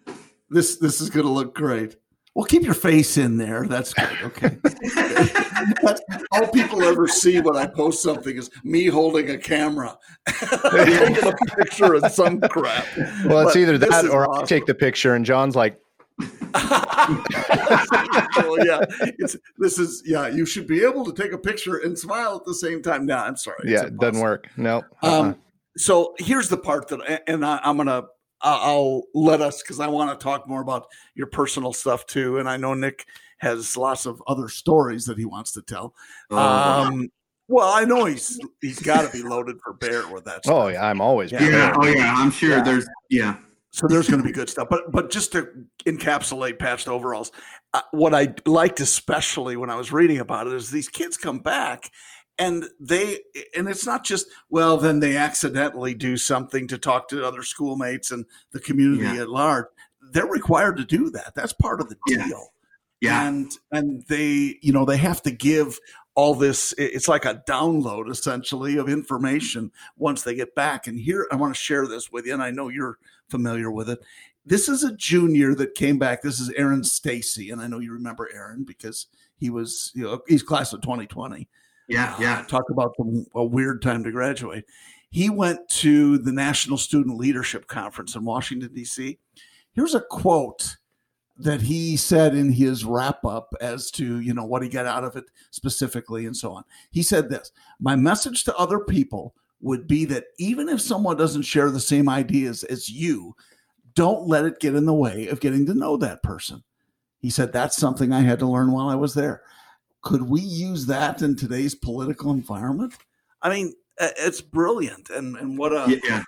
this 0.48 0.76
this 0.76 1.00
is 1.00 1.10
going 1.10 1.26
to 1.26 1.32
look 1.32 1.54
great. 1.54 1.96
Well, 2.40 2.46
keep 2.46 2.62
your 2.62 2.72
face 2.72 3.18
in 3.18 3.36
there. 3.36 3.66
That's 3.68 3.92
good. 3.92 4.08
Okay. 4.22 4.56
That's 5.82 6.00
all 6.32 6.46
people 6.46 6.82
ever 6.84 7.06
see 7.06 7.38
when 7.38 7.54
I 7.54 7.66
post 7.66 8.02
something 8.02 8.34
is 8.34 8.48
me 8.64 8.86
holding 8.86 9.28
a 9.28 9.36
camera, 9.36 9.98
taking 10.72 11.28
a 11.28 11.34
picture 11.54 11.92
of 11.92 12.10
some 12.10 12.40
crap. 12.40 12.86
Well, 13.26 13.40
it's 13.40 13.52
But 13.52 13.56
either 13.56 13.76
that 13.76 14.06
or 14.06 14.24
I 14.24 14.36
awesome. 14.36 14.46
take 14.46 14.64
the 14.64 14.74
picture, 14.74 15.14
and 15.14 15.26
Jon's 15.26 15.54
like, 15.54 15.76
well, 16.18 16.30
yeah, 18.64 18.80
it's 19.18 19.36
this 19.58 19.78
is 19.78 20.02
yeah. 20.06 20.26
You 20.28 20.46
should 20.46 20.66
be 20.66 20.82
able 20.82 21.04
to 21.12 21.22
take 21.22 21.32
a 21.32 21.38
picture 21.38 21.76
and 21.76 21.98
smile 21.98 22.36
at 22.36 22.46
the 22.46 22.54
same 22.54 22.80
time. 22.80 23.04
No, 23.04 23.18
I'm 23.18 23.36
sorry. 23.36 23.64
"Yeah, 23.66 23.82
it 23.84 23.98
doesn't 23.98 24.22
work." 24.22 24.48
No. 24.56 24.78
uh-uh. 25.02 25.20
Um, 25.20 25.36
so 25.76 26.14
here's 26.18 26.48
the 26.48 26.56
part 26.56 26.88
that, 26.88 27.22
and 27.26 27.44
I, 27.44 27.60
I'm 27.62 27.76
gonna 27.76 28.04
I'll 28.42 29.04
let 29.14 29.40
us 29.40 29.62
because 29.62 29.80
I 29.80 29.86
want 29.86 30.18
to 30.18 30.22
talk 30.22 30.48
more 30.48 30.62
about 30.62 30.86
your 31.14 31.26
personal 31.26 31.72
stuff 31.72 32.06
too. 32.06 32.38
And 32.38 32.48
I 32.48 32.56
know 32.56 32.74
Nick 32.74 33.06
has 33.38 33.76
lots 33.76 34.06
of 34.06 34.22
other 34.26 34.48
stories 34.48 35.04
that 35.06 35.18
he 35.18 35.24
wants 35.24 35.52
to 35.52 35.62
tell. 35.62 35.94
Oh, 36.30 36.38
Um, 36.38 37.10
well, 37.48 37.68
I 37.68 37.84
know 37.84 38.04
he's 38.04 38.38
he's 38.60 38.78
got 38.78 39.02
to 39.02 39.10
be 39.10 39.22
loaded 39.26 39.56
for 39.62 39.72
bear 39.72 40.06
with 40.08 40.24
that. 40.24 40.42
Oh 40.46 40.68
yeah, 40.68 40.84
I'm 40.84 41.00
always. 41.00 41.32
Yeah. 41.32 41.42
yeah, 41.48 41.72
oh 41.76 41.86
yeah, 41.86 42.14
I'm 42.16 42.30
sure 42.30 42.50
Yeah. 42.50 42.62
there's 42.62 42.86
yeah. 43.08 43.36
So 43.72 43.86
there's 43.86 44.08
going 44.08 44.20
to 44.20 44.26
be 44.26 44.32
good 44.32 44.48
stuff. 44.48 44.68
But 44.70 44.90
but 44.92 45.10
just 45.10 45.32
to 45.32 45.48
encapsulate 45.84 46.58
patched 46.58 46.88
overalls, 46.88 47.30
uh, 47.74 47.82
what 47.92 48.14
I 48.14 48.34
liked 48.46 48.80
especially 48.80 49.56
when 49.56 49.70
I 49.70 49.76
was 49.76 49.92
reading 49.92 50.18
about 50.18 50.46
it 50.46 50.52
is 50.52 50.70
these 50.70 50.88
kids 50.88 51.16
come 51.16 51.38
back 51.38 51.90
and 52.40 52.64
they 52.80 53.20
and 53.56 53.68
it's 53.68 53.86
not 53.86 54.02
just 54.02 54.26
well 54.48 54.76
then 54.78 54.98
they 54.98 55.16
accidentally 55.16 55.94
do 55.94 56.16
something 56.16 56.66
to 56.66 56.78
talk 56.78 57.08
to 57.08 57.24
other 57.24 57.42
schoolmates 57.44 58.10
and 58.10 58.24
the 58.52 58.58
community 58.60 59.04
Yeah. 59.04 59.22
at 59.22 59.28
large. 59.30 59.66
They're 60.12 60.26
required 60.26 60.78
to 60.78 60.84
do 60.84 61.10
that. 61.10 61.34
That's 61.36 61.52
part 61.52 61.80
of 61.80 61.88
the 61.88 61.96
deal. 62.06 62.48
Yeah. 63.00 63.28
And 63.28 63.52
and 63.70 64.02
they 64.08 64.58
you 64.62 64.72
know 64.72 64.84
they 64.84 64.96
have 64.96 65.22
to 65.22 65.30
give 65.30 65.78
all 66.16 66.34
this 66.34 66.74
it's 66.76 67.06
like 67.08 67.24
a 67.24 67.42
download 67.48 68.10
essentially 68.10 68.76
of 68.76 68.88
information 68.88 69.70
once 69.96 70.22
they 70.22 70.34
get 70.34 70.54
back 70.56 70.86
and 70.88 70.98
here 70.98 71.26
I 71.30 71.36
want 71.36 71.54
to 71.54 71.60
share 71.60 71.86
this 71.86 72.10
with 72.10 72.26
you 72.26 72.32
and 72.34 72.42
I 72.42 72.50
know 72.50 72.68
you're 72.68 72.98
familiar 73.28 73.70
with 73.70 73.88
it. 73.88 74.00
This 74.44 74.68
is 74.68 74.82
a 74.82 74.96
junior 74.96 75.54
that 75.54 75.74
came 75.74 75.98
back. 75.98 76.22
This 76.22 76.40
is 76.40 76.48
Aaron 76.56 76.82
Stacy, 76.82 77.50
and 77.50 77.60
I 77.60 77.66
know 77.68 77.78
you 77.78 77.92
remember 77.92 78.28
Aaron 78.34 78.64
because 78.64 79.06
he 79.36 79.50
was, 79.50 79.92
you 79.94 80.02
know, 80.02 80.22
he's 80.26 80.42
class 80.42 80.72
of 80.72 80.80
2020. 80.80 81.46
Yeah, 81.90 82.14
yeah. 82.20 82.38
Uh, 82.38 82.42
talk 82.44 82.70
about 82.70 82.96
the, 82.96 83.26
a 83.34 83.44
weird 83.44 83.82
time 83.82 84.04
to 84.04 84.12
graduate. 84.12 84.64
He 85.10 85.28
went 85.28 85.68
to 85.80 86.18
the 86.18 86.32
National 86.32 86.78
Student 86.78 87.18
Leadership 87.18 87.66
Conference 87.66 88.14
in 88.14 88.24
Washington 88.24 88.72
D.C. 88.72 89.18
Here's 89.72 89.94
a 89.96 90.00
quote 90.00 90.76
that 91.36 91.62
he 91.62 91.96
said 91.96 92.34
in 92.34 92.52
his 92.52 92.84
wrap 92.84 93.24
up 93.24 93.54
as 93.60 93.90
to 93.92 94.20
you 94.20 94.32
know 94.32 94.44
what 94.44 94.62
he 94.62 94.68
got 94.68 94.86
out 94.86 95.02
of 95.02 95.16
it 95.16 95.24
specifically 95.50 96.26
and 96.26 96.36
so 96.36 96.52
on. 96.52 96.62
He 96.92 97.02
said 97.02 97.28
this: 97.28 97.50
"My 97.80 97.96
message 97.96 98.44
to 98.44 98.56
other 98.56 98.78
people 98.78 99.34
would 99.60 99.88
be 99.88 100.04
that 100.04 100.26
even 100.38 100.68
if 100.68 100.80
someone 100.80 101.16
doesn't 101.16 101.42
share 101.42 101.70
the 101.70 101.80
same 101.80 102.08
ideas 102.08 102.62
as 102.64 102.88
you, 102.88 103.34
don't 103.94 104.28
let 104.28 104.44
it 104.44 104.60
get 104.60 104.76
in 104.76 104.86
the 104.86 104.94
way 104.94 105.26
of 105.26 105.40
getting 105.40 105.66
to 105.66 105.74
know 105.74 105.96
that 105.96 106.22
person." 106.22 106.62
He 107.18 107.30
said 107.30 107.52
that's 107.52 107.76
something 107.76 108.12
I 108.12 108.20
had 108.20 108.38
to 108.38 108.46
learn 108.46 108.70
while 108.70 108.88
I 108.88 108.94
was 108.94 109.14
there. 109.14 109.42
Could 110.02 110.22
we 110.22 110.40
use 110.40 110.86
that 110.86 111.22
in 111.22 111.36
today's 111.36 111.74
political 111.74 112.30
environment? 112.30 112.94
I 113.42 113.50
mean, 113.50 113.74
it's 113.98 114.40
brilliant, 114.40 115.10
and 115.10 115.36
and 115.36 115.58
what 115.58 115.72
a 115.72 116.00
Yeah, 116.04 116.22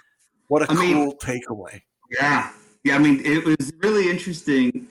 what 0.49 0.63
a 0.63 0.71
I 0.71 0.75
mean- 0.75 0.95
cool 0.95 1.17
takeaway. 1.17 1.81
Yeah. 2.11 2.51
Yeah. 2.85 2.97
I 2.97 2.99
mean, 2.99 3.25
it 3.25 3.45
was 3.45 3.73
really 3.79 4.11
interesting. 4.11 4.89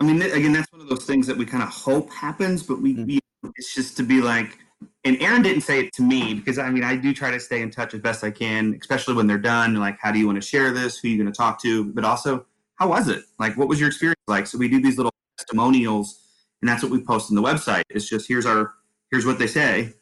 I 0.00 0.04
mean, 0.04 0.20
again, 0.22 0.52
that's 0.52 0.70
one 0.72 0.80
of 0.82 0.88
those 0.88 1.04
things 1.04 1.26
that 1.28 1.36
we 1.36 1.46
kind 1.46 1.62
of 1.62 1.68
hope 1.68 2.10
happens, 2.10 2.62
but 2.62 2.80
we, 2.82 2.94
Mm. 2.94 3.06
we 3.06 3.20
it's 3.56 3.74
just 3.74 3.96
to 3.98 4.02
be 4.02 4.20
like, 4.22 4.58
and 5.04 5.20
Aaron 5.20 5.42
didn't 5.42 5.60
say 5.62 5.78
it 5.84 5.92
to 5.94 6.02
me 6.02 6.34
because 6.34 6.58
I 6.58 6.70
mean, 6.70 6.82
I 6.82 6.96
do 6.96 7.12
try 7.14 7.30
to 7.30 7.38
stay 7.38 7.60
in 7.62 7.70
touch 7.70 7.94
as 7.94 8.00
best 8.00 8.24
I 8.24 8.30
can, 8.30 8.76
especially 8.80 9.14
when 9.14 9.26
they're 9.28 9.38
done. 9.38 9.74
Like, 9.76 9.98
how 10.00 10.10
do 10.10 10.18
you 10.18 10.26
want 10.26 10.40
to 10.42 10.46
share 10.46 10.72
this? 10.72 10.98
Who 10.98 11.08
are 11.08 11.10
you 11.12 11.18
going 11.22 11.32
to 11.32 11.36
talk 11.36 11.60
to? 11.62 11.84
But 11.92 12.04
also, 12.04 12.46
how 12.76 12.88
was 12.88 13.06
it? 13.08 13.22
Like, 13.38 13.56
what 13.56 13.68
was 13.68 13.78
your 13.78 13.88
experience 13.88 14.18
like? 14.26 14.46
So 14.48 14.58
we 14.58 14.68
do 14.68 14.80
these 14.82 14.96
little 14.96 15.12
testimonials, 15.38 16.18
and 16.64 16.68
that's 16.70 16.82
what 16.82 16.90
we 16.90 16.98
post 16.98 17.30
on 17.30 17.36
the 17.36 17.42
website. 17.42 17.82
It's 17.90 18.08
just 18.08 18.26
here's 18.26 18.46
our 18.46 18.72
here's 19.10 19.26
what 19.26 19.38
they 19.38 19.46
say. 19.46 19.92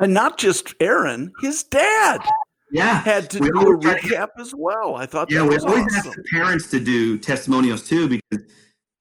And 0.00 0.12
not 0.12 0.36
just 0.36 0.74
Aaron, 0.78 1.32
his 1.40 1.62
dad 1.62 2.20
Yeah. 2.70 3.00
had 3.00 3.30
to 3.30 3.38
We 3.38 3.48
do 3.50 3.72
a 3.72 3.80
try 3.80 3.98
to- 3.98 4.06
recap 4.06 4.28
as 4.38 4.54
well. 4.54 4.96
I 4.96 5.06
thought 5.06 5.30
Yeah, 5.30 5.44
we 5.46 5.56
always 5.56 5.64
awesome. 5.64 6.10
ask 6.10 6.16
the 6.16 6.24
parents 6.30 6.68
to 6.72 6.78
do 6.78 7.16
testimonials 7.16 7.88
too 7.88 8.06
because 8.06 8.44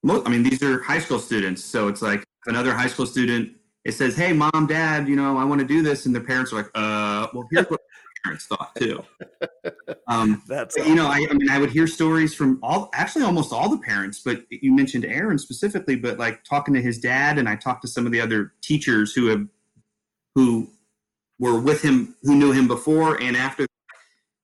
most, 0.01 0.25
I 0.25 0.29
mean, 0.31 0.43
these 0.43 0.63
are 0.63 0.81
high 0.81 0.99
school 0.99 1.19
students. 1.19 1.61
So 1.61 1.89
it's 1.89 2.01
like 2.01 2.23
another 2.45 2.73
high 2.73 2.87
school 2.87 3.05
student, 3.05 3.51
it 3.83 3.91
says, 3.95 4.15
Hey, 4.15 4.31
mom, 4.31 4.65
dad, 4.67 5.09
you 5.09 5.17
know, 5.17 5.37
I 5.37 5.43
want 5.43 5.59
to 5.59 5.67
do 5.67 5.81
this. 5.83 6.05
And 6.05 6.15
their 6.15 6.23
parents 6.23 6.53
are 6.53 6.55
like, 6.55 6.69
Uh, 6.73 7.27
well, 7.33 7.45
here's 7.51 7.65
what 7.69 7.81
parents 8.23 8.45
thought 8.45 8.75
too. 8.75 9.03
Um, 10.07 10.41
That's 10.47 10.75
but, 10.75 10.87
you 10.87 10.95
know, 10.95 11.05
I, 11.05 11.27
I 11.29 11.33
mean, 11.33 11.51
I 11.51 11.59
would 11.59 11.69
hear 11.69 11.85
stories 11.85 12.33
from 12.33 12.57
all, 12.63 12.89
actually 12.95 13.25
almost 13.25 13.53
all 13.53 13.69
the 13.69 13.77
parents, 13.77 14.19
but 14.19 14.41
you 14.49 14.73
mentioned 14.75 15.05
Aaron 15.05 15.37
specifically, 15.37 15.95
but 15.95 16.17
like 16.17 16.43
talking 16.43 16.73
to 16.73 16.81
his 16.81 16.97
dad 16.97 17.37
and 17.37 17.47
I 17.47 17.55
talked 17.55 17.83
to 17.83 17.87
some 17.87 18.07
of 18.07 18.11
the 18.11 18.19
other 18.19 18.53
teachers 18.61 19.13
who 19.13 19.27
have, 19.27 19.47
who 20.33 20.67
were 21.37 21.59
with 21.59 21.83
him, 21.83 22.15
who 22.23 22.35
knew 22.35 22.51
him 22.51 22.67
before 22.67 23.21
and 23.21 23.37
after 23.37 23.67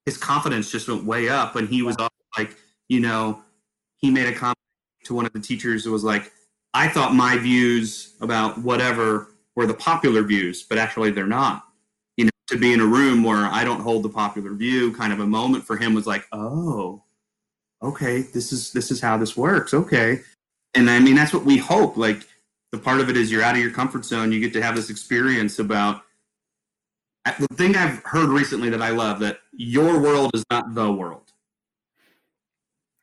his 0.06 0.18
confidence 0.18 0.72
just 0.72 0.88
went 0.88 1.04
way 1.04 1.30
up 1.30 1.56
and 1.56 1.68
he 1.68 1.82
was 1.82 1.96
like, 2.38 2.56
you 2.88 3.00
know, 3.00 3.42
he 3.98 4.12
made 4.12 4.28
a 4.28 4.34
comment 4.34 4.58
to 5.06 5.16
one 5.16 5.26
of 5.26 5.34
the 5.34 5.40
teachers 5.40 5.84
who 5.84 5.92
was 5.92 6.04
like, 6.04 6.32
I 6.76 6.90
thought 6.90 7.16
my 7.16 7.38
views 7.38 8.14
about 8.22 8.60
whatever 8.60 9.30
were 9.56 9.66
the 9.66 9.74
popular 9.74 10.22
views, 10.22 10.62
but 10.62 10.78
actually 10.78 11.10
they're 11.10 11.26
not 11.26 11.66
to 12.48 12.58
be 12.58 12.74
in 12.74 12.80
a 12.80 12.86
room 12.86 13.24
where 13.24 13.46
I 13.46 13.64
don't 13.64 13.82
hold 13.82 14.04
the 14.04 14.10
popular 14.10 14.54
view, 14.54 14.94
kind 14.94 15.12
of 15.12 15.20
a 15.20 15.26
moment 15.26 15.66
for 15.66 15.78
him 15.78 15.94
was 15.94 16.06
like, 16.06 16.26
oh, 16.32 17.04
okay, 17.82 18.22
this 18.22 18.52
is 18.52 18.72
this 18.72 18.92
is 18.92 19.02
how 19.02 19.18
this 19.18 19.36
works. 19.36 19.74
Okay, 19.74 20.22
and 20.74 20.90
I 20.90 21.00
mean 21.00 21.16
that's 21.16 21.34
what 21.34 21.46
we 21.46 21.58
hope. 21.58 21.98
Like 21.98 22.28
the 22.72 22.78
part 22.78 23.00
of 23.00 23.10
it 23.10 23.18
is 23.18 23.32
you're 23.32 23.44
out 23.44 23.56
of 23.56 23.62
your 23.62 23.72
comfort 23.72 24.06
zone. 24.06 24.32
You 24.32 24.40
get 24.40 24.54
to 24.54 24.62
have 24.62 24.76
this 24.76 24.90
experience 24.90 25.60
about. 25.60 26.02
Uh, 27.28 27.34
the 27.40 27.48
thing 27.56 27.76
I've 27.76 28.04
heard 28.04 28.30
recently 28.30 28.70
that 28.70 28.84
I 28.84 28.90
love 28.90 29.20
that 29.22 29.40
your 29.52 30.00
world 30.00 30.30
is 30.36 30.44
not 30.52 30.76
the 30.76 30.92
world, 30.92 31.32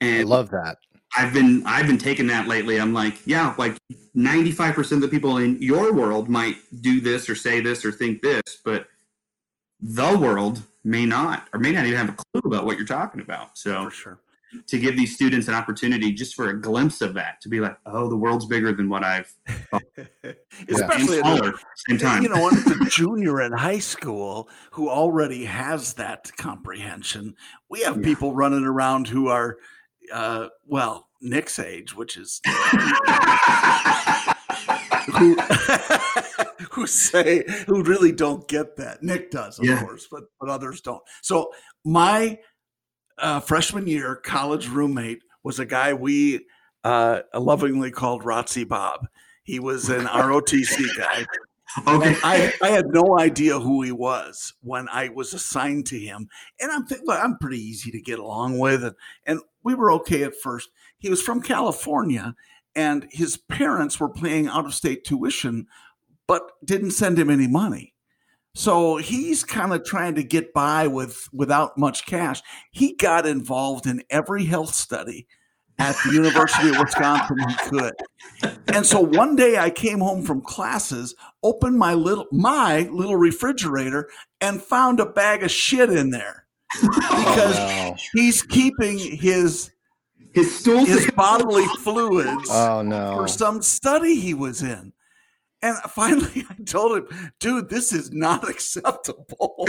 And 0.01 0.21
I 0.21 0.23
love 0.23 0.51
that. 0.51 0.79
I've 1.17 1.33
been 1.33 1.65
I've 1.67 1.89
been 1.89 1.99
taking 1.99 2.29
that 2.29 2.47
lately. 2.47 2.81
I'm 2.81 2.95
like, 2.95 3.19
yeah, 3.27 3.55
like 3.59 3.77
95% 4.17 4.93
of 4.93 5.01
the 5.01 5.09
people 5.09 5.39
in 5.39 5.61
your 5.61 5.93
world 5.93 6.29
might 6.29 6.57
do 6.81 7.01
this 7.01 7.29
or 7.29 7.35
say 7.35 7.61
this 7.61 7.85
or 7.85 7.93
think 7.93 8.23
this, 8.23 8.43
but 8.65 8.87
the 9.83 10.17
world 10.19 10.63
may 10.85 11.05
not 11.05 11.49
or 11.53 11.59
may 11.61 11.73
not 11.73 11.85
even 11.87 11.99
have 11.99 12.09
a 12.09 12.13
clue 12.13 12.41
about 12.51 12.65
what 12.65 12.77
you're 12.79 12.87
talking 12.87 13.21
about. 13.21 13.59
So 13.59 13.85
for 13.85 13.91
sure. 13.91 14.21
to 14.69 14.79
give 14.79 14.97
these 14.97 15.15
students 15.15 15.49
an 15.49 15.55
opportunity 15.55 16.13
just 16.13 16.35
for 16.35 16.51
a 16.51 16.61
glimpse 16.61 17.01
of 17.01 17.15
that, 17.15 17.41
to 17.41 17.49
be 17.49 17.59
like, 17.61 17.77
oh, 17.87 18.09
the 18.09 18.17
world's 18.17 18.47
bigger 18.47 18.73
than 18.73 18.89
what 18.89 19.03
I've 19.05 19.33
Especially 20.69 21.19
at 21.19 21.25
smaller 21.25 21.49
a- 21.49 21.53
the 21.53 21.59
same 21.89 21.99
time. 21.99 22.23
you 22.23 22.29
know, 22.29 22.43
when 22.45 22.57
it's 22.59 22.71
a 22.71 22.85
junior 22.91 23.41
in 23.43 23.53
high 23.53 23.79
school 23.81 24.49
who 24.73 24.89
already 24.89 25.45
has 25.47 25.95
that 25.95 26.31
comprehension. 26.37 27.35
We 27.69 27.81
have 27.83 27.97
Yeah. 27.99 28.03
people 28.05 28.35
running 28.35 28.65
around 28.65 29.09
who 29.09 29.29
are, 29.29 29.57
uh, 30.13 30.49
well, 30.67 31.09
Nick's 31.21 31.59
age, 31.59 31.95
which 31.97 32.17
is 32.17 32.41
who 35.19 35.37
who 36.75 36.87
say 36.87 37.45
who 37.67 37.83
really 37.83 38.13
don't 38.13 38.47
get 38.49 38.77
that. 38.77 39.03
Nick 39.03 39.31
does, 39.31 39.59
of 39.59 39.65
Yeah. 39.65 39.83
course, 39.83 40.07
but 40.11 40.25
but 40.41 40.49
others 40.49 40.81
don't. 40.81 41.03
So 41.23 41.53
my 41.85 42.39
uh, 43.19 43.41
freshman 43.41 43.87
year 43.87 44.17
college 44.17 44.69
roommate 44.69 45.23
was 45.45 45.59
a 45.59 45.67
guy 45.67 45.93
we 45.95 46.47
uh, 46.85 47.21
lovingly 47.35 47.91
called 47.91 48.23
Rotsy 48.23 48.67
Bob. 48.67 49.07
He 49.45 49.61
was 49.61 49.89
an 49.89 50.05
ROTC 50.07 50.97
guy. 50.97 51.25
okay. 51.87 52.17
I, 52.23 52.53
I 52.63 52.69
had 52.69 52.87
no 52.89 53.19
idea 53.19 53.59
who 53.59 53.83
he 53.83 53.93
was 53.93 54.55
when 54.63 54.89
I 54.91 55.09
was 55.09 55.33
assigned 55.35 55.87
to 55.87 55.99
him. 55.99 56.29
And 56.61 56.71
I'm 56.71 56.87
thinking, 56.87 57.07
well, 57.07 57.21
I'm 57.23 57.39
pretty 57.39 57.59
easy 57.61 57.91
to 57.93 58.01
get 58.01 58.19
along 58.19 58.59
with. 58.59 58.85
And, 58.85 58.95
and 59.27 59.41
we 59.63 59.75
were 59.75 59.93
okay 59.93 60.23
at 60.25 60.35
first. 60.37 60.71
He 60.99 61.09
was 61.09 61.23
from 61.23 61.41
California, 61.43 62.35
and 62.75 63.07
his 63.11 63.37
parents 63.37 63.99
were 64.01 64.13
paying 64.13 64.49
out 64.49 64.65
of 64.67 64.75
state 64.75 65.05
tuition, 65.05 65.67
but 66.27 66.43
didn't 66.65 66.93
send 66.93 67.19
him 67.19 67.31
any 67.31 67.47
money. 67.47 67.95
So 68.55 68.99
he's 68.99 69.45
kind 69.45 69.73
of 69.73 69.85
trying 69.85 70.15
to 70.17 70.23
get 70.23 70.53
by 70.53 70.87
with 70.87 71.29
without 71.33 71.79
much 71.79 72.05
cash. 72.05 72.43
He 72.71 72.95
got 72.95 73.27
involved 73.27 73.87
in 73.87 74.03
every 74.11 74.45
health 74.45 74.75
study 74.75 75.27
at 75.79 75.97
the 76.05 76.13
University 76.13 76.69
of 76.69 76.79
Wisconsin 76.79 77.39
he 77.49 77.55
could. 77.69 77.95
And 78.69 78.85
so 78.85 79.01
one 79.01 79.37
day 79.37 79.57
I 79.57 79.71
came 79.71 80.01
home 80.01 80.23
from 80.23 80.43
classes, 80.43 81.15
opened 81.43 81.79
my 81.79 81.95
little 81.95 82.27
my 82.31 82.81
little 82.93 83.17
refrigerator 83.17 84.11
and 84.41 84.63
found 84.63 85.01
a 85.01 85.07
bag 85.07 85.43
of 85.43 85.51
shit 85.51 85.91
in 85.91 86.11
there 86.11 86.47
because 86.81 87.57
Oh 87.59 87.97
he's 88.13 88.43
keeping 88.43 88.99
his 88.99 89.71
His 90.35 90.59
stool 90.59 90.85
his 90.85 91.11
bodily 91.13 91.67
fluids! 91.81 92.49
Oh 92.51 92.83
no! 92.83 93.17
for 93.17 93.29
some 93.29 93.63
study 93.63 94.15
he 94.15 94.35
was 94.35 94.63
in. 94.63 94.93
And 95.63 95.77
finally, 95.91 96.45
I 96.51 96.63
told 96.65 96.99
him, 96.99 97.33
dude, 97.39 97.69
this 97.69 97.93
is 97.93 98.13
not 98.13 98.49
acceptable. 98.49 99.67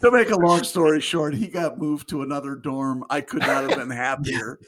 To 0.00 0.10
make 0.12 0.30
a 0.30 0.36
long 0.36 0.62
story 0.62 1.00
short, 1.00 1.34
he 1.34 1.48
got 1.48 1.78
moved 1.78 2.08
to 2.10 2.22
another 2.22 2.54
dorm. 2.54 3.04
I 3.10 3.20
could 3.20 3.40
not 3.40 3.68
have 3.68 3.78
been 3.78 3.90
happier 3.90 4.60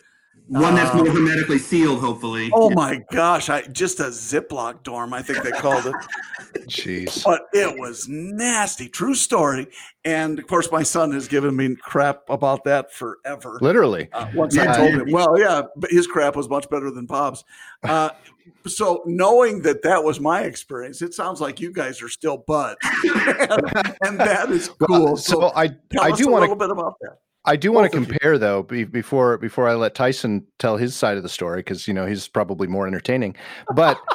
One 0.51 0.75
that's 0.75 0.91
Uh, 0.93 0.99
more 1.05 1.07
hermetically 1.11 1.59
sealed, 1.59 2.01
hopefully. 2.01 2.51
Oh 2.53 2.71
my 2.71 3.05
gosh! 3.13 3.49
I 3.49 3.63
just 3.63 4.01
a 4.01 4.07
Ziploc 4.07 4.83
dorm, 4.83 5.15
I 5.15 5.23
think 5.23 5.45
they 5.45 5.53
called 5.53 5.87
it. 5.87 5.95
Jeez. 6.69 7.23
but 7.25 7.43
it 7.53 7.79
was 7.79 8.09
nasty. 8.09 8.89
True 8.89 9.15
story. 9.15 9.69
And 10.05 10.41
of 10.41 10.49
course, 10.49 10.69
my 10.73 10.83
son 10.83 11.13
has 11.13 11.29
given 11.29 11.55
me 11.55 11.77
crap 11.77 12.29
about 12.29 12.65
that 12.65 12.93
forever. 12.93 13.59
Literally. 13.61 14.09
Uh, 14.13 14.27
once 14.35 14.59
I 14.59 14.77
told 14.77 14.91
him, 14.91 15.13
well, 15.13 15.39
yeah, 15.39 15.63
but 15.77 15.93
his 15.93 16.09
crap 16.09 16.35
was 16.35 16.49
much 16.49 16.69
better 16.69 16.91
than 16.91 17.07
Bob's. 17.07 17.45
Uh, 17.85 18.11
so 18.67 19.03
knowing 19.07 19.63
that 19.63 19.83
that 19.83 20.03
was 20.03 20.19
my 20.19 20.43
experience, 20.43 21.01
it 21.01 21.15
sounds 21.15 21.41
like 21.41 21.61
you 21.61 21.73
guys 21.73 22.03
are 22.03 22.09
still 22.09 22.39
buds, 22.39 22.79
and 24.03 24.19
that 24.19 24.49
is 24.51 24.69
cool. 24.69 25.05
Well, 25.05 25.17
so, 25.17 25.41
so 25.43 25.53
I 25.55 25.69
tell 25.69 26.03
I 26.03 26.11
us 26.11 26.19
do 26.19 26.29
a 26.29 26.41
little 26.41 26.57
bit 26.57 26.71
about 26.71 26.97
that. 27.03 27.19
I 27.45 27.57
do 27.57 27.73
want 27.73 27.91
to 27.91 27.97
compare 27.97 28.39
though 28.39 28.63
be, 28.63 28.85
before 28.85 29.39
before 29.39 29.69
I 29.69 29.75
let 29.75 29.95
Tyson 29.95 30.47
tell 30.59 30.77
his 30.77 30.95
side 30.95 31.17
of 31.17 31.23
the 31.23 31.29
story 31.29 31.61
because 31.61 31.89
you 31.89 31.95
know 31.95 32.07
he's 32.07 32.29
probably 32.29 32.67
more 32.67 32.87
entertaining. 32.87 33.37
But 33.75 33.99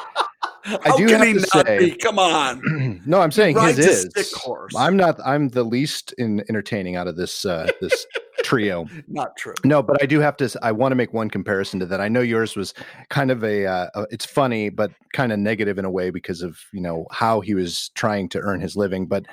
I 0.64 0.96
do 0.96 1.06
have 1.08 1.20
to 1.20 1.34
not 1.34 1.66
say- 1.66 1.78
be? 1.78 1.96
Come 1.96 2.18
on, 2.18 3.02
no, 3.06 3.20
I'm 3.20 3.30
saying 3.30 3.58
his 3.60 3.78
is. 3.78 4.34
I'm 4.76 4.96
not. 4.96 5.18
I'm 5.24 5.48
the 5.48 5.64
least 5.64 6.12
in 6.18 6.44
entertaining 6.48 6.96
out 6.96 7.08
of 7.08 7.16
this 7.16 7.44
uh, 7.44 7.70
this 7.80 8.06
trio. 8.42 8.86
not 9.08 9.36
true. 9.36 9.54
No, 9.64 9.82
but 9.82 10.02
I 10.02 10.06
do 10.06 10.20
have 10.20 10.36
to. 10.38 10.58
I 10.62 10.72
want 10.72 10.92
to 10.92 10.96
make 10.96 11.12
one 11.12 11.28
comparison 11.28 11.80
to 11.80 11.86
that. 11.86 12.00
I 12.00 12.08
know 12.08 12.20
yours 12.20 12.56
was 12.56 12.74
kind 13.10 13.30
of 13.30 13.44
a. 13.44 13.66
Uh, 13.66 14.06
it's 14.10 14.24
funny, 14.24 14.68
but 14.68 14.92
kind 15.12 15.32
of 15.32 15.38
negative 15.38 15.78
in 15.78 15.84
a 15.84 15.90
way 15.90 16.10
because 16.10 16.42
of 16.42 16.58
you 16.72 16.80
know 16.80 17.06
how 17.10 17.40
he 17.40 17.54
was 17.54 17.90
trying 17.90 18.28
to 18.30 18.40
earn 18.40 18.60
his 18.60 18.76
living. 18.76 19.06
But 19.06 19.26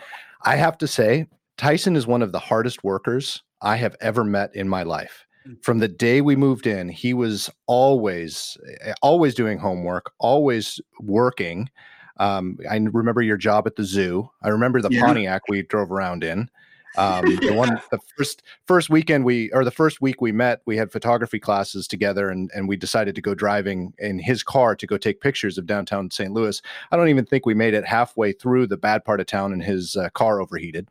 I 0.43 0.55
have 0.55 0.77
to 0.79 0.87
say, 0.87 1.27
Tyson 1.57 1.95
is 1.95 2.07
one 2.07 2.21
of 2.21 2.31
the 2.31 2.39
hardest 2.39 2.83
workers 2.83 3.43
I 3.61 3.77
have 3.77 3.95
ever 4.01 4.23
met 4.23 4.55
in 4.55 4.67
my 4.67 4.83
life. 4.83 5.25
From 5.61 5.79
the 5.79 5.89
day 5.89 6.21
we 6.21 6.37
moved 6.37 6.65
in, 6.67 6.87
he 6.87 7.13
was 7.13 7.49
always, 7.67 8.57
eh, 8.81 8.93
always 9.01 9.35
doing 9.35 9.57
homework, 9.57 10.11
always 10.19 10.79
working. 11.01 11.69
Um, 12.17 12.57
I 12.69 12.77
remember 12.77 13.21
your 13.21 13.35
job 13.35 13.67
at 13.67 13.75
the 13.75 13.83
zoo. 13.83 14.29
I 14.41 14.49
remember 14.49 14.81
the 14.81 14.89
Yeah. 14.89 15.05
Pontiac 15.05 15.41
we 15.49 15.63
drove 15.63 15.91
around 15.91 16.23
in. 16.23 16.49
Um, 16.97 17.25
the 17.37 17.53
one, 17.53 17.81
the 17.91 17.99
first 18.17 18.43
first 18.67 18.89
weekend 18.89 19.25
we 19.25 19.51
or 19.51 19.63
the 19.63 19.71
first 19.71 20.01
week 20.01 20.21
we 20.21 20.31
met, 20.31 20.61
we 20.65 20.77
had 20.77 20.91
photography 20.91 21.39
classes 21.39 21.87
together, 21.87 22.29
and 22.29 22.51
and 22.53 22.67
we 22.67 22.75
decided 22.75 23.15
to 23.15 23.21
go 23.21 23.33
driving 23.33 23.93
in 23.97 24.19
his 24.19 24.43
car 24.43 24.75
to 24.75 24.87
go 24.87 24.97
take 24.97 25.21
pictures 25.21 25.57
of 25.57 25.65
downtown 25.65 26.09
St. 26.11 26.31
Louis. 26.31 26.61
I 26.91 26.97
don't 26.97 27.09
even 27.09 27.25
think 27.25 27.45
we 27.45 27.53
made 27.53 27.73
it 27.73 27.85
halfway 27.85 28.31
through 28.31 28.67
the 28.67 28.77
bad 28.77 29.03
part 29.03 29.19
of 29.19 29.25
town, 29.25 29.53
and 29.53 29.63
his 29.63 29.95
uh, 29.95 30.09
car 30.09 30.41
overheated. 30.41 30.87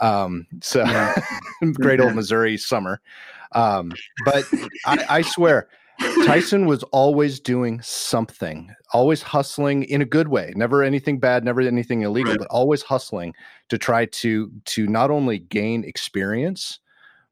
Um, 0.00 0.46
so 0.60 0.84
great 1.74 2.00
old 2.00 2.14
Missouri 2.14 2.56
summer. 2.56 3.00
Um, 3.52 3.92
but 4.24 4.44
I, 4.86 5.04
I 5.08 5.22
swear, 5.22 5.68
Tyson 6.24 6.66
was 6.66 6.82
always 6.84 7.40
doing 7.40 7.80
something, 7.82 8.70
always 8.92 9.22
hustling 9.22 9.84
in 9.84 10.02
a 10.02 10.04
good 10.06 10.28
way. 10.28 10.52
Never 10.56 10.82
anything 10.82 11.18
bad, 11.18 11.44
never 11.44 11.60
anything 11.60 12.02
illegal, 12.02 12.32
Right. 12.32 12.38
but 12.38 12.48
always 12.48 12.82
hustling 12.82 13.34
to 13.68 13.78
try 13.78 14.06
to 14.06 14.50
to 14.66 14.86
not 14.86 15.10
only 15.10 15.38
gain 15.38 15.84
experience, 15.84 16.78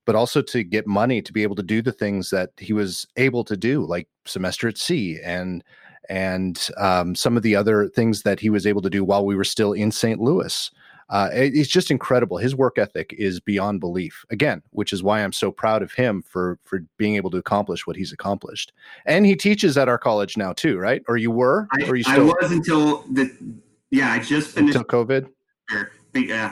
but 0.07 0.15
also 0.15 0.43
to 0.43 0.63
get 0.63 0.87
money 0.87 1.23
to 1.23 1.33
be 1.33 1.43
able 1.43 1.57
to 1.57 1.63
do 1.63 1.83
the 1.83 1.93
things 1.93 2.31
that 2.31 2.51
he 2.59 2.73
was 2.73 3.07
able 3.17 3.45
to 3.45 3.57
do, 3.57 3.85
like 3.87 4.09
semester 4.25 4.69
at 4.69 4.79
sea 4.79 5.19
and 5.25 5.63
and 6.09 6.69
um, 6.77 7.15
some 7.15 7.37
of 7.37 7.43
the 7.43 7.55
other 7.55 7.89
things 7.89 8.23
that 8.23 8.41
he 8.41 8.51
was 8.51 8.67
able 8.67 8.83
to 8.83 8.91
do 8.91 9.05
while 9.05 9.25
we 9.25 9.37
were 9.37 9.45
still 9.45 9.73
in 9.73 9.93
St. 9.93 10.19
Louis. 10.21 10.71
Uh, 11.11 11.29
it's 11.33 11.69
just 11.69 11.91
incredible. 11.91 12.39
His 12.39 12.55
work 12.55 12.79
ethic 12.79 13.13
is 13.19 13.41
beyond 13.41 13.81
belief. 13.81 14.25
Again, 14.31 14.63
which 14.71 14.93
is 14.93 15.03
why 15.03 15.23
I'm 15.23 15.33
so 15.33 15.51
proud 15.51 15.83
of 15.83 15.93
him 15.93 16.23
for 16.23 16.59
for 16.65 16.85
being 16.97 17.17
able 17.17 17.31
to 17.31 17.37
accomplish 17.37 17.87
what 17.87 17.97
he's 17.97 18.13
accomplished. 18.13 18.73
And 19.07 19.27
he 19.27 19.35
teaches 19.35 19.77
at 19.77 19.89
our 19.89 19.99
college 19.99 20.37
now 20.37 20.53
too, 20.53 20.79
right? 20.79 21.03
Or 21.09 21.17
you 21.17 21.33
were? 21.33 21.67
I, 21.73 21.89
or 21.89 21.97
you 21.97 22.05
I 22.07 22.21
was 22.21 22.53
until 22.53 23.03
the. 23.11 23.31
Yeah, 23.91 24.13
I 24.13 24.21
just 24.21 24.53
finished. 24.53 24.77
until 24.77 25.05
COVID? 25.05 25.29
uh, 25.73 25.85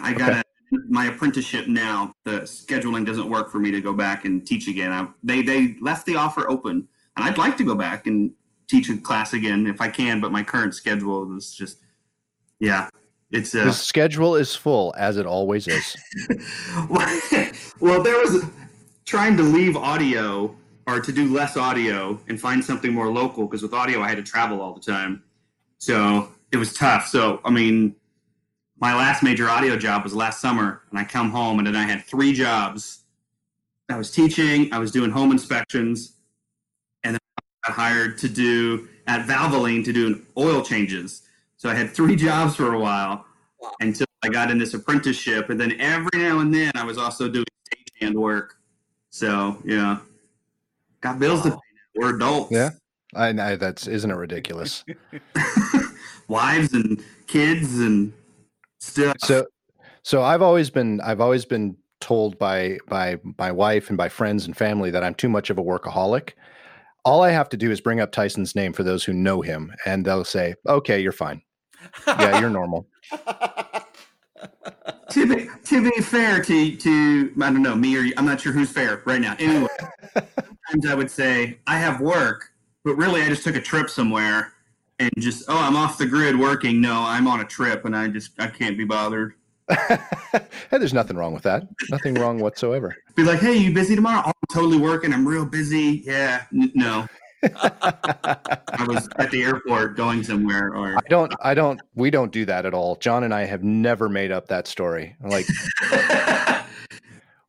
I 0.03 0.12
got 0.12 0.31
Okay. 0.31 0.40
a, 0.40 0.77
my 0.88 1.07
apprenticeship 1.07 1.68
now. 1.68 2.12
The 2.25 2.40
scheduling 2.40 3.07
doesn't 3.07 3.31
work 3.31 3.51
for 3.51 3.61
me 3.61 3.71
to 3.71 3.81
go 3.81 3.92
back 3.92 4.25
and 4.25 4.44
teach 4.44 4.66
again. 4.66 4.92
I, 4.92 5.07
they 5.23 5.42
they 5.42 5.77
left 5.81 6.05
the 6.05 6.16
offer 6.16 6.51
open, 6.51 6.88
and 7.16 7.25
I'd 7.25 7.38
like 7.38 7.57
to 7.59 7.64
go 7.64 7.77
back 7.77 8.09
and 8.09 8.33
teach 8.66 8.90
a 8.90 8.97
class 8.97 9.35
again 9.35 9.68
if 9.68 9.81
I 9.81 9.88
can. 9.88 10.21
But 10.21 10.33
my 10.33 10.42
current 10.42 10.75
schedule 10.75 11.37
is 11.37 11.55
just, 11.55 11.79
yeah, 12.59 12.88
it's 13.31 13.55
uh, 13.55 13.64
His 13.64 13.81
schedule 13.81 14.37
is 14.37 14.55
full, 14.55 14.95
as 14.97 15.17
it 15.17 15.27
always 15.27 15.69
is. 15.69 15.97
well, 17.81 18.03
there 18.03 18.19
was 18.19 18.45
trying 19.05 19.37
to 19.37 19.43
leave 19.43 19.77
audio 19.77 20.55
or 20.87 21.01
to 21.01 21.12
do 21.12 21.33
less 21.33 21.57
audio 21.57 22.19
and 22.29 22.41
find 22.41 22.64
something 22.64 22.93
more 22.93 23.11
local 23.11 23.47
because 23.47 23.62
with 23.62 23.75
audio 23.75 24.01
I 24.01 24.09
had 24.09 24.17
to 24.17 24.23
travel 24.23 24.61
all 24.61 24.73
the 24.73 24.81
time. 24.81 25.23
So 25.77 26.29
it 26.51 26.57
was 26.57 26.73
tough. 26.73 27.07
So, 27.09 27.41
I 27.45 27.51
mean, 27.51 27.95
my 28.81 28.95
last 28.95 29.23
major 29.23 29.49
audio 29.49 29.77
job 29.77 30.05
was 30.05 30.14
last 30.14 30.41
summer 30.41 30.83
and 30.91 30.99
I 30.99 31.05
come 31.05 31.31
home 31.31 31.59
and 31.59 31.67
then 31.67 31.77
I 31.77 31.83
had 31.83 32.05
three 32.05 32.33
jobs. 32.33 33.05
I 33.91 33.97
was 33.97 34.11
teaching, 34.11 34.73
I 34.73 34.79
was 34.79 34.91
doing 34.91 35.11
home 35.11 35.31
inspections, 35.31 36.17
and 37.05 37.14
then 37.14 37.21
I 37.38 37.69
got 37.69 37.77
hired 37.77 38.19
to 38.19 38.29
do 38.29 38.88
at 39.07 39.27
Valvoline 39.27 39.85
to 39.87 39.93
do 39.93 40.23
oil 40.37 40.62
changes. 40.62 41.23
So 41.59 41.68
I 41.68 41.75
had 41.75 41.90
three 41.90 42.16
jobs 42.16 42.57
for 42.57 42.73
a 42.75 42.81
while 42.81 43.27
until 43.81 44.07
I 44.25 44.29
got 44.29 44.51
in 44.51 44.59
this 44.59 44.75
apprenticeship, 44.75 45.51
and 45.51 45.61
then 45.61 45.79
every 45.81 46.18
now 46.18 46.38
and 46.38 46.55
then 46.55 46.73
I 46.75 46.85
was 46.85 46.97
also 46.99 47.29
doing 47.29 47.44
stagehand 48.01 48.14
work. 48.14 48.57
So 49.11 49.59
yeah, 49.64 49.99
got 51.01 51.18
bills 51.18 51.42
to 51.42 51.51
pay. 51.51 51.57
now. 51.57 51.61
We're 51.97 52.16
adults. 52.16 52.53
Yeah. 52.53 52.71
I 53.14 53.33
know 53.33 53.57
that's 53.57 53.87
isn't 53.87 54.11
it 54.11 54.14
ridiculous? 54.14 54.85
wives 56.29 56.73
and 56.75 57.03
kids 57.27 57.79
and 57.79 58.12
stuff. 58.81 59.16
so 59.25 59.44
so 60.03 60.23
i've 60.23 60.42
always 60.42 60.71
been 60.71 61.01
i've 61.01 61.21
always 61.21 61.44
been 61.44 61.77
told 62.01 62.38
by 62.38 62.79
by 62.87 63.18
my 63.38 63.51
wife 63.51 63.88
and 63.88 63.97
by 63.99 64.09
friends 64.09 64.47
and 64.47 64.57
family 64.57 64.90
that 64.90 65.03
i'm 65.03 65.14
too 65.14 65.29
much 65.29 65.51
of 65.51 65.59
a 65.59 65.62
workaholic 65.62 66.33
all 67.05 67.23
i 67.23 67.31
have 67.31 67.49
to 67.49 67.57
do 67.57 67.71
is 67.71 67.81
bring 67.81 67.99
up 68.01 68.12
tyson's 68.12 68.55
name 68.55 68.73
for 68.73 68.83
those 68.83 69.05
who 69.05 69.12
know 69.12 69.40
him 69.40 69.73
and 69.85 70.05
they'll 70.05 70.25
say 70.25 70.55
okay 70.68 71.01
you're 71.01 71.12
fine 71.12 71.42
yeah 72.07 72.41
you're 72.41 72.51
normal 72.51 72.87
to 75.11 75.27
be 75.27 75.49
to 75.64 75.83
be 75.83 76.03
fair 76.03 76.43
to 76.43 76.77
to 76.77 77.33
I 77.41 77.51
don't 77.51 77.62
know 77.62 77.75
me 77.75 77.97
or 77.97 78.01
you, 78.01 78.12
I'm 78.17 78.27
not 78.27 78.41
sure 78.41 78.53
who's 78.53 78.71
fair 78.71 79.03
right 79.05 79.21
now. 79.21 79.37
Anyway, 79.38 79.69
sometimes 80.14 80.87
I 80.87 80.95
would 80.95 81.11
say 81.11 81.59
I 81.67 81.79
have 81.79 82.01
work, 82.01 82.53
but 82.85 82.95
really 82.97 83.23
I 83.23 83.29
just 83.29 83.45
took 83.45 83.57
a 83.57 83.61
trip 83.61 83.91
somewhere 83.91 84.53
and 84.99 85.11
just 85.19 85.45
oh 85.49 85.59
I'm 85.59 85.77
off 85.77 85.99
the 85.99 86.07
grid 86.07 86.38
working. 86.38 86.81
No, 86.81 87.03
I'm 87.07 87.27
on 87.27 87.41
a 87.41 87.45
trip 87.45 87.85
and 87.85 87.97
I 87.97 88.09
just 88.09 88.33
I 88.38 88.49
can't 88.49 88.77
be 88.77 88.85
bothered. 88.85 89.35
hey, 89.69 89.99
there's 90.71 90.95
nothing 90.95 91.14
wrong 91.14 91.35
with 91.35 91.43
that 91.43 91.69
nothing 91.91 92.14
wrong 92.14 92.38
whatsoever 92.38 92.97
Be 93.17 93.23
like, 93.23 93.41
hey, 93.41 93.55
you 93.55 93.71
busy 93.71 93.95
tomorrow? 93.95 94.23
Oh, 94.25 94.29
I'm 94.29 94.55
totally 94.55 94.79
working. 94.79 95.12
I'm 95.12 95.29
real 95.29 95.45
busy. 95.45 96.03
Yeah, 96.07 96.45
N- 96.55 96.73
no. 96.75 97.07
I 97.44 98.85
was 98.88 99.09
at 99.18 99.31
the 99.31 99.42
airport 99.42 99.96
going 99.96 100.22
somewhere, 100.24 100.74
or 100.74 100.96
i 100.96 101.01
don't 101.09 101.33
i 101.42 101.55
don't 101.55 101.81
we 101.94 102.11
don't 102.11 102.33
do 102.33 102.44
that 102.46 102.66
at 102.66 102.74
all 102.74 102.96
jon 102.96 103.24
and 103.24 103.33
i 103.33 103.44
have 103.44 103.62
never 103.62 104.09
made 104.09 104.33
up 104.33 104.48
that 104.48 104.66
story 104.66 105.14
like 105.22 105.46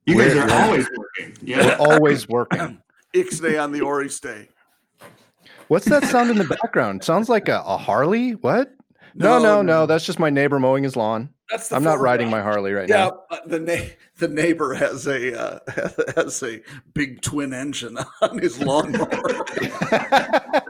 you 0.05 0.17
guys 0.17 0.33
We're- 0.35 0.51
always 0.51 0.87
working. 0.95 1.35
we're 1.41 1.47
Yeah. 1.61 1.77
always 1.79 2.27
working 2.29 2.81
Ixnay 3.15 3.61
on 3.61 3.71
the 3.71 3.81
Ori 3.81 4.09
stay. 4.09 4.47
what's 5.69 5.85
that 5.85 6.03
sound 6.05 6.29
in 6.29 6.37
the 6.37 6.43
background 6.61 7.03
sounds 7.03 7.29
like 7.29 7.47
a, 7.49 7.61
a 7.65 7.77
harley 7.77 8.31
what 8.31 8.71
no 9.15 9.39
no 9.39 9.61
no 9.61 9.85
that's 9.85 10.05
just 10.05 10.19
my 10.19 10.29
neighbor 10.29 10.59
mowing 10.59 10.83
his 10.83 10.95
lawn 10.95 11.29
that's 11.49 11.69
the 11.69 11.75
i'm 11.75 11.83
not 11.83 11.99
riding 11.99 12.29
my 12.29 12.41
harley 12.41 12.73
right 12.73 12.87
Yeah, 12.89 12.97
now 13.09 13.21
uh, 13.31 13.37
the 13.45 13.59
na- 13.59 13.89
the 14.17 14.27
neighbor 14.27 14.73
has 14.73 15.07
a 15.07 15.39
uh, 15.39 15.59
has 16.15 16.41
a 16.43 16.61
big 16.93 17.21
twin 17.21 17.53
engine 17.53 17.97
on 18.21 18.37
his 18.39 18.61
lawnmower. 18.61 19.09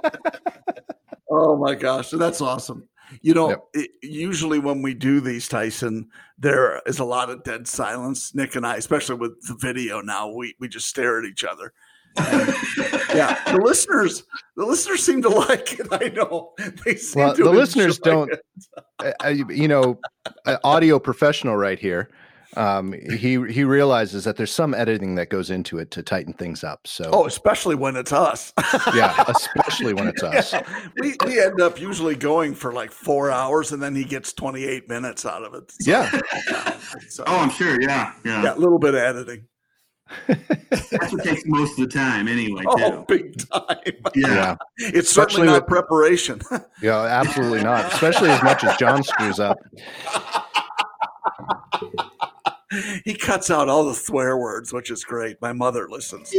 oh 1.30 1.58
my 1.58 1.76
gosh, 1.76 2.10
that's 2.12 2.42
awesome. 2.42 2.88
You 3.22 3.34
know, 3.34 3.50
Yep. 3.50 3.60
it, 3.74 3.92
usually 4.04 4.60
when 4.60 4.84
we 4.84 4.94
do 4.94 5.20
these, 5.20 5.48
Tyson, 5.48 6.10
there 6.38 6.80
is 6.86 7.00
a 7.00 7.04
lot 7.06 7.32
of 7.32 7.44
dead 7.44 7.68
silence. 7.68 8.36
Nick 8.36 8.56
and 8.56 8.66
I, 8.66 8.76
especially 8.76 9.16
with 9.16 9.32
the 9.48 9.56
video 9.56 10.00
now, 10.02 10.30
we 10.32 10.56
we 10.60 10.68
just 10.68 10.88
stare 10.88 11.18
at 11.20 11.26
each 11.26 11.44
other. 11.44 11.74
And, 12.18 12.48
yeah, 13.16 13.42
the 13.52 13.60
listeners, 13.64 14.24
the 14.56 14.66
listeners 14.66 15.04
seem 15.04 15.22
to 15.24 15.30
like 15.30 15.80
it. 15.80 15.88
I 15.92 16.10
know 16.10 16.54
they 16.86 16.96
seem 16.96 17.24
Well, 17.24 17.36
to 17.36 17.44
the 17.44 17.50
listeners 17.52 17.98
don't- 18.00 18.32
uh, 19.00 19.12
uh, 19.24 19.28
you 19.30 19.68
know, 19.68 20.00
an 20.46 20.58
audio 20.64 21.00
professional 21.00 21.56
right 21.58 21.80
here. 21.80 22.10
Um, 22.58 22.94
he 22.94 23.40
he 23.52 23.64
realizes 23.64 24.24
that 24.24 24.36
there's 24.36 24.52
some 24.52 24.74
editing 24.74 25.14
that 25.16 25.30
goes 25.30 25.52
into 25.52 25.78
it 25.78 25.92
to 25.92 26.02
tighten 26.02 26.34
things 26.34 26.64
up. 26.64 26.88
So 26.88 27.08
Oh, 27.14 27.26
especially 27.28 27.76
when 27.76 27.96
it's 27.96 28.12
us. 28.12 28.52
yeah, 28.96 29.24
especially 29.28 29.94
when 29.94 30.08
it's 30.08 30.24
us. 30.24 30.56
we, 31.00 31.16
we 31.26 31.40
end 31.40 31.62
up 31.62 31.80
usually 31.80 32.16
going 32.16 32.56
for 32.56 32.74
like 32.74 32.92
four 32.92 33.30
hours 33.30 33.72
and 33.72 33.82
then 33.82 33.94
he 33.96 34.04
gets 34.04 34.34
28 34.34 34.90
minutes 34.90 35.28
out 35.28 35.44
of 35.44 35.54
it. 35.54 35.72
So, 35.80 35.92
Yeah. 35.92 36.10
so, 37.08 37.24
Oh, 37.28 37.38
I'm 37.38 37.52
sure. 37.52 37.80
Yeah, 37.80 38.14
yeah. 38.26 38.42
yeah, 38.44 38.56
a 38.56 38.58
little 38.58 38.80
bit 38.80 38.96
of 38.96 39.02
editing. 39.02 39.46
That's 40.28 41.14
what 41.14 41.24
takes 41.24 41.44
most 41.46 41.80
of 41.80 41.88
the 41.90 41.94
time, 41.94 42.28
anyway. 42.28 42.64
Oh, 42.68 42.92
Too. 42.92 43.06
big 43.08 43.38
time. 43.50 43.78
Yeah. 44.16 44.56
It's 44.78 45.10
Especially 45.10 45.12
certainly 45.12 45.48
not 45.48 45.62
with- 45.62 45.68
preparation. 45.68 46.42
Yeah, 46.82 47.00
absolutely 47.02 47.62
not. 47.64 47.92
Especially 47.94 48.30
as 48.30 48.42
much 48.42 48.64
as 48.64 48.76
Jon 48.78 49.04
screws 49.04 49.40
up. 49.40 49.60
he 53.04 53.14
cuts 53.16 53.50
out 53.52 53.68
all 53.70 53.84
the 53.86 53.94
swear 53.96 54.38
words, 54.38 54.72
which 54.72 54.92
is 54.92 55.04
great. 55.04 55.42
My 55.42 55.52
mother 55.54 55.90
listens. 55.90 56.34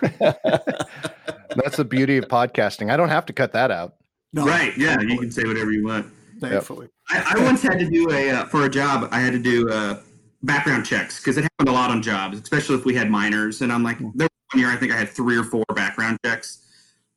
That's 0.10 1.76
the 1.76 1.86
beauty 1.88 2.16
of 2.18 2.26
podcasting. 2.26 2.90
I 2.92 2.96
don't 2.96 3.08
have 3.08 3.26
to 3.26 3.32
cut 3.32 3.52
that 3.52 3.70
out. 3.70 3.94
No, 4.32 4.44
Right. 4.46 4.76
Yeah. 4.76 5.00
You 5.00 5.18
can 5.18 5.30
say 5.30 5.44
whatever 5.44 5.70
you 5.72 5.86
want. 5.86 6.06
thankfully. 6.40 6.88
I, 7.10 7.36
I 7.38 7.44
once 7.44 7.62
had 7.62 7.78
to 7.78 7.88
do 7.88 8.10
a 8.10 8.30
uh, 8.30 8.44
for 8.46 8.64
a 8.64 8.68
job. 8.68 9.08
I 9.12 9.20
had 9.20 9.32
to 9.32 9.38
do 9.38 9.70
uh, 9.70 10.00
background 10.44 10.86
checks 10.86 11.18
because 11.18 11.36
it 11.36 11.42
happened 11.42 11.68
a 11.68 11.72
lot 11.72 11.90
on 11.90 12.02
jobs, 12.02 12.38
especially 12.38 12.76
if 12.76 12.84
we 12.84 12.94
had 12.94 13.10
minors. 13.10 13.62
And 13.62 13.72
I'm 13.72 13.82
like, 13.82 13.98
there 13.98 14.28
was 14.28 14.52
one 14.52 14.60
year 14.60 14.68
I 14.68 14.76
think 14.76 14.92
I 14.92 14.96
had 14.96 15.08
three 15.08 15.36
or 15.36 15.44
four 15.44 15.64
background 15.74 16.18
checks, 16.24 16.58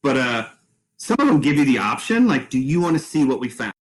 but 0.02 0.18
uh, 0.18 0.48
some 0.98 1.18
of 1.20 1.28
them 1.28 1.42
give 1.42 1.58
you 1.58 1.66
the 1.66 1.78
option, 1.78 2.28
like, 2.28 2.50
do 2.50 2.60
you 2.60 2.82
want 2.82 2.98
to 2.98 3.04
see 3.04 3.24
what 3.24 3.40
we 3.40 3.50
found? 3.50 3.74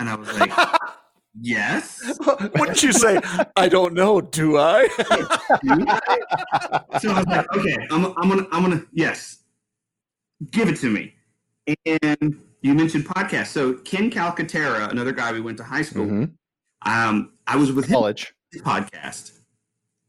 And 0.00 0.08
I 0.08 0.14
was 0.14 0.32
like, 0.38 0.52
yes. 1.40 2.18
Wouldn't 2.58 2.82
you 2.82 2.92
say, 2.92 3.20
I 3.56 3.68
don't 3.68 3.94
know, 3.94 4.20
do 4.20 4.58
I? 4.58 4.88
so 7.00 7.10
I 7.10 7.18
was 7.18 7.26
like, 7.26 7.56
okay, 7.56 7.76
I'm, 7.90 8.06
I'm 8.18 8.28
gonna, 8.28 8.46
I'm 8.52 8.62
gonna, 8.62 8.82
yes, 8.92 9.38
give 10.50 10.68
it 10.68 10.76
to 10.78 10.90
me. 10.90 11.14
And 11.86 12.40
you 12.62 12.74
mentioned 12.74 13.06
podcasts. 13.06 13.48
So 13.48 13.74
Ken 13.74 14.10
Calcaterra, 14.10 14.90
another 14.90 15.12
guy 15.12 15.32
we 15.32 15.40
went 15.40 15.58
to 15.58 15.64
high 15.64 15.82
school. 15.82 16.06
Mhm. 16.06 16.32
Um, 16.86 17.32
I 17.46 17.56
was 17.56 17.72
with 17.72 17.88
College. 17.88 18.33
Podcast. 18.62 19.32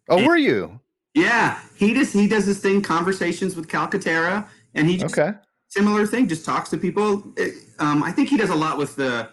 Oh, 0.09 0.25
were 0.25 0.37
you? 0.37 0.79
Yeah, 1.13 1.59
he 1.75 1.93
just 1.93 2.13
he 2.13 2.27
does 2.27 2.45
this 2.45 2.59
thing, 2.59 2.81
conversations 2.81 3.55
with 3.55 3.67
Calcaterra, 3.67 4.47
and 4.73 4.87
he 4.87 4.97
just 4.97 5.17
Okay. 5.17 5.37
similar 5.69 6.05
thing, 6.05 6.27
just 6.27 6.45
talks 6.45 6.69
to 6.69 6.77
people. 6.77 7.33
Um, 7.79 8.03
I 8.03 8.11
think 8.11 8.29
he 8.29 8.37
does 8.37 8.49
a 8.49 8.55
lot 8.55 8.77
with 8.77 8.95
the, 8.95 9.29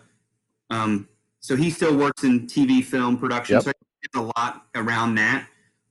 um, 0.70 1.08
so 1.40 1.56
he 1.56 1.70
still 1.70 1.96
works 1.96 2.24
in 2.24 2.46
TV, 2.46 2.82
film 2.84 3.18
production, 3.18 3.54
Yep. 3.56 3.62
so 3.64 3.72
he 4.00 4.20
a 4.20 4.30
lot 4.36 4.66
around 4.74 5.14
that. 5.16 5.46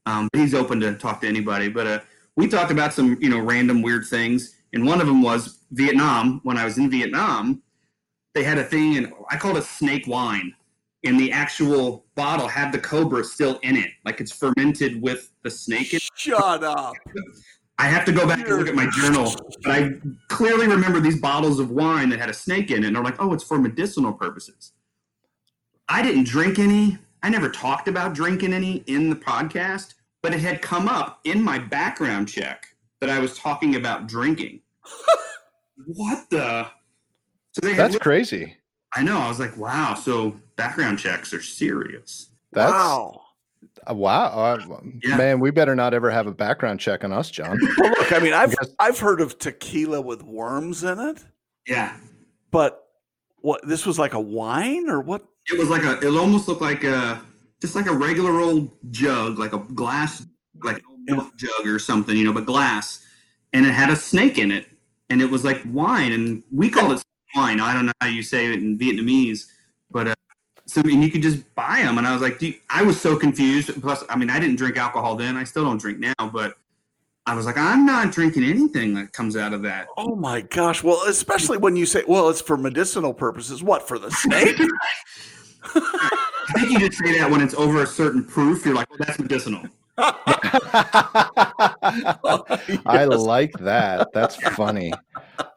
Um, 0.06 0.28
but 0.32 0.40
he's 0.42 0.54
open 0.54 0.80
to 0.82 0.96
talk 0.96 1.22
to 1.22 1.28
anybody. 1.28 1.70
But 1.70 1.88
uh, 1.88 2.00
we 2.36 2.48
talked 2.48 2.72
about 2.72 2.94
some, 2.94 3.18
you 3.22 3.30
know, 3.30 3.40
random 3.40 3.82
weird 3.82 4.06
things, 4.08 4.56
and 4.74 4.86
one 4.86 5.00
of 5.02 5.08
them 5.08 5.22
was 5.22 5.60
Vietnam. 5.72 6.40
When 6.44 6.58
I 6.58 6.66
was 6.66 6.78
in 6.78 6.90
Vietnam, 6.90 7.62
they 8.34 8.44
had 8.44 8.58
a 8.58 8.64
thing, 8.64 8.98
and 8.98 9.14
I 9.30 9.38
called 9.38 9.58
it 9.58 9.64
snake 9.64 10.08
wine. 10.08 10.54
And 11.04 11.20
the 11.20 11.32
actual 11.32 12.06
bottle 12.16 12.48
had 12.48 12.72
the 12.72 12.78
cobra 12.78 13.24
still 13.24 13.60
in 13.64 13.76
it, 13.76 13.90
like 14.06 14.22
it's 14.22 14.32
fermented 14.32 15.02
with 15.02 15.32
the 15.44 15.50
snake. 15.50 15.94
In 15.94 15.98
it. 15.98 16.10
Shut 16.16 16.64
up. 16.64 16.94
I 17.80 17.86
have 17.86 18.06
to 18.06 18.12
go 18.12 18.28
back 18.28 18.48
and 18.48 18.58
look 18.60 18.68
at 18.68 18.76
my 18.76 18.88
journal, 18.92 19.34
but 19.64 19.72
I 19.72 19.90
clearly 20.28 20.68
remember 20.68 21.00
these 21.00 21.20
bottles 21.20 21.60
of 21.60 21.72
wine 21.72 22.10
that 22.10 22.20
had 22.20 22.30
a 22.30 22.34
snake 22.34 22.70
in 22.70 22.84
it, 22.84 22.88
and 22.88 22.96
they're 22.96 23.04
like, 23.04 23.20
"Oh, 23.20 23.34
it's 23.34 23.44
for 23.44 23.58
medicinal 23.58 24.14
purposes." 24.14 24.74
I 25.90 26.04
didn't 26.04 26.26
drink 26.26 26.60
any. 26.60 27.00
I 27.24 27.30
never 27.30 27.50
talked 27.50 27.88
about 27.88 28.14
drinking 28.14 28.54
any 28.54 28.84
in 28.86 29.10
the 29.10 29.16
podcast, 29.16 29.96
but 30.22 30.34
it 30.34 30.42
had 30.42 30.62
come 30.62 30.88
up 30.88 31.22
in 31.24 31.42
my 31.42 31.58
background 31.58 32.28
check 32.30 32.68
that 33.00 33.10
I 33.10 33.18
was 33.18 33.36
talking 33.38 33.76
about 33.76 34.08
drinking. 34.08 34.62
what 35.86 36.30
the? 36.30 36.68
So 37.54 37.62
they 37.62 37.74
had 37.74 37.92
That's 37.92 37.98
crazy. 37.98 38.58
I 38.94 39.04
know. 39.04 39.18
I 39.18 39.28
was 39.28 39.40
like, 39.40 39.56
"Wow!" 39.58 39.96
So 39.96 40.36
background 40.56 41.00
checks 41.00 41.34
are 41.34 41.42
serious. 41.42 42.30
That's 42.52 42.72
wow. 42.72 43.22
uh, 43.90 43.94
wow. 43.94 44.26
Uh, 44.28 44.80
Yeah. 45.04 45.18
Man, 45.18 45.40
we 45.40 45.52
better 45.52 45.76
not 45.76 45.94
ever 45.94 46.10
have 46.10 46.28
a 46.28 46.32
background 46.32 46.80
check 46.80 47.04
on 47.04 47.14
us, 47.14 47.32
Jon. 47.32 47.58
Well, 47.78 47.90
look, 47.92 48.12
I 48.12 48.20
mean, 48.20 48.34
I've 48.34 48.54
I've 48.80 49.00
heard 49.00 49.22
of 49.22 49.40
tequila 49.40 50.02
with 50.02 50.24
worms 50.24 50.84
in 50.84 51.00
it, 51.00 51.24
Yeah, 51.68 51.96
but 52.52 52.86
what 53.38 53.66
this 53.68 53.86
was 53.86 53.98
like 53.98 54.14
a 54.14 54.20
wine 54.20 54.90
or 54.90 55.02
what? 55.02 55.26
It 55.52 55.58
was 55.58 55.70
like 55.70 55.84
a. 55.84 56.00
It 56.00 56.16
almost 56.18 56.48
looked 56.48 56.62
like 56.62 56.84
a 56.84 57.22
just 57.62 57.76
like 57.76 57.88
a 57.88 57.94
regular 57.94 58.40
old 58.40 58.72
jug, 58.92 59.40
like 59.40 59.54
a 59.54 59.60
glass, 59.60 60.26
like 60.64 60.78
an 60.78 60.84
old 60.90 61.00
milk 61.06 61.38
jug 61.38 61.66
or 61.66 61.80
something, 61.80 62.18
you 62.18 62.24
know, 62.24 62.34
but 62.34 62.46
glass, 62.46 63.06
and 63.54 63.66
it 63.66 63.72
had 63.72 63.90
a 63.90 63.96
snake 63.96 64.38
in 64.38 64.52
it, 64.52 64.68
and 65.10 65.22
it 65.22 65.30
was 65.30 65.46
like 65.46 65.62
wine, 65.68 66.12
and 66.12 66.44
we 66.52 66.70
called 66.70 66.92
it 66.94 67.04
wine. 67.36 67.60
I 67.60 67.74
don't 67.74 67.86
know 67.86 67.92
how 68.02 68.08
you 68.08 68.24
say 68.24 68.48
it 68.48 68.54
in 68.54 68.78
Vietnamese, 68.78 69.48
but 69.90 70.10
uh, 70.10 70.16
so 70.66 70.82
and 70.82 71.04
you 71.04 71.10
could 71.12 71.22
just 71.22 71.54
buy 71.56 71.82
them, 71.84 71.98
and 71.98 72.08
I 72.08 72.14
was 72.14 72.22
like, 72.22 72.40
Do 72.40 72.48
you, 72.48 72.56
I 72.70 72.84
was 72.84 73.00
so 73.00 73.18
confused. 73.18 73.82
Plus, 73.82 74.04
I 74.10 74.18
mean, 74.18 74.30
I 74.30 74.40
didn't 74.40 74.56
drink 74.58 74.78
alcohol 74.78 75.16
then. 75.16 75.38
I 75.38 75.44
still 75.44 75.64
don't 75.64 75.80
drink 75.80 76.00
now, 76.00 76.30
but. 76.32 76.56
I 77.28 77.36
was 77.36 77.46
like, 77.46 77.56
I'm 77.56 77.86
not 77.86 78.12
drinking 78.12 78.44
anything 78.44 78.96
that 78.96 79.14
comes 79.14 79.38
out 79.38 79.54
of 79.54 79.62
that. 79.62 79.86
Oh 79.96 80.16
my 80.16 80.42
gosh! 80.42 80.82
Well, 80.84 81.04
especially 81.08 81.60
when 81.60 81.76
you 81.76 81.86
say, 81.86 82.04
"Well, 82.08 82.30
it's 82.30 82.42
for 82.42 82.58
medicinal 82.58 83.14
purposes." 83.14 83.62
What 83.62 83.88
for 83.88 84.00
the 84.00 84.10
snake? 84.10 84.60
I 86.56 86.60
think 86.60 86.72
you 86.72 86.80
just 86.80 86.98
say 86.98 87.18
that 87.20 87.30
when 87.30 87.42
it's 87.42 87.54
over 87.54 87.84
a 87.84 87.88
certain 87.88 88.24
proof. 88.24 88.66
You're 88.66 88.76
like, 88.76 88.90
well, 88.90 89.00
that's 89.00 89.20
medicinal. 89.20 89.64
I 92.86 93.06
like 93.06 93.54
that. 93.60 94.10
That's 94.14 94.36
funny. 94.56 94.94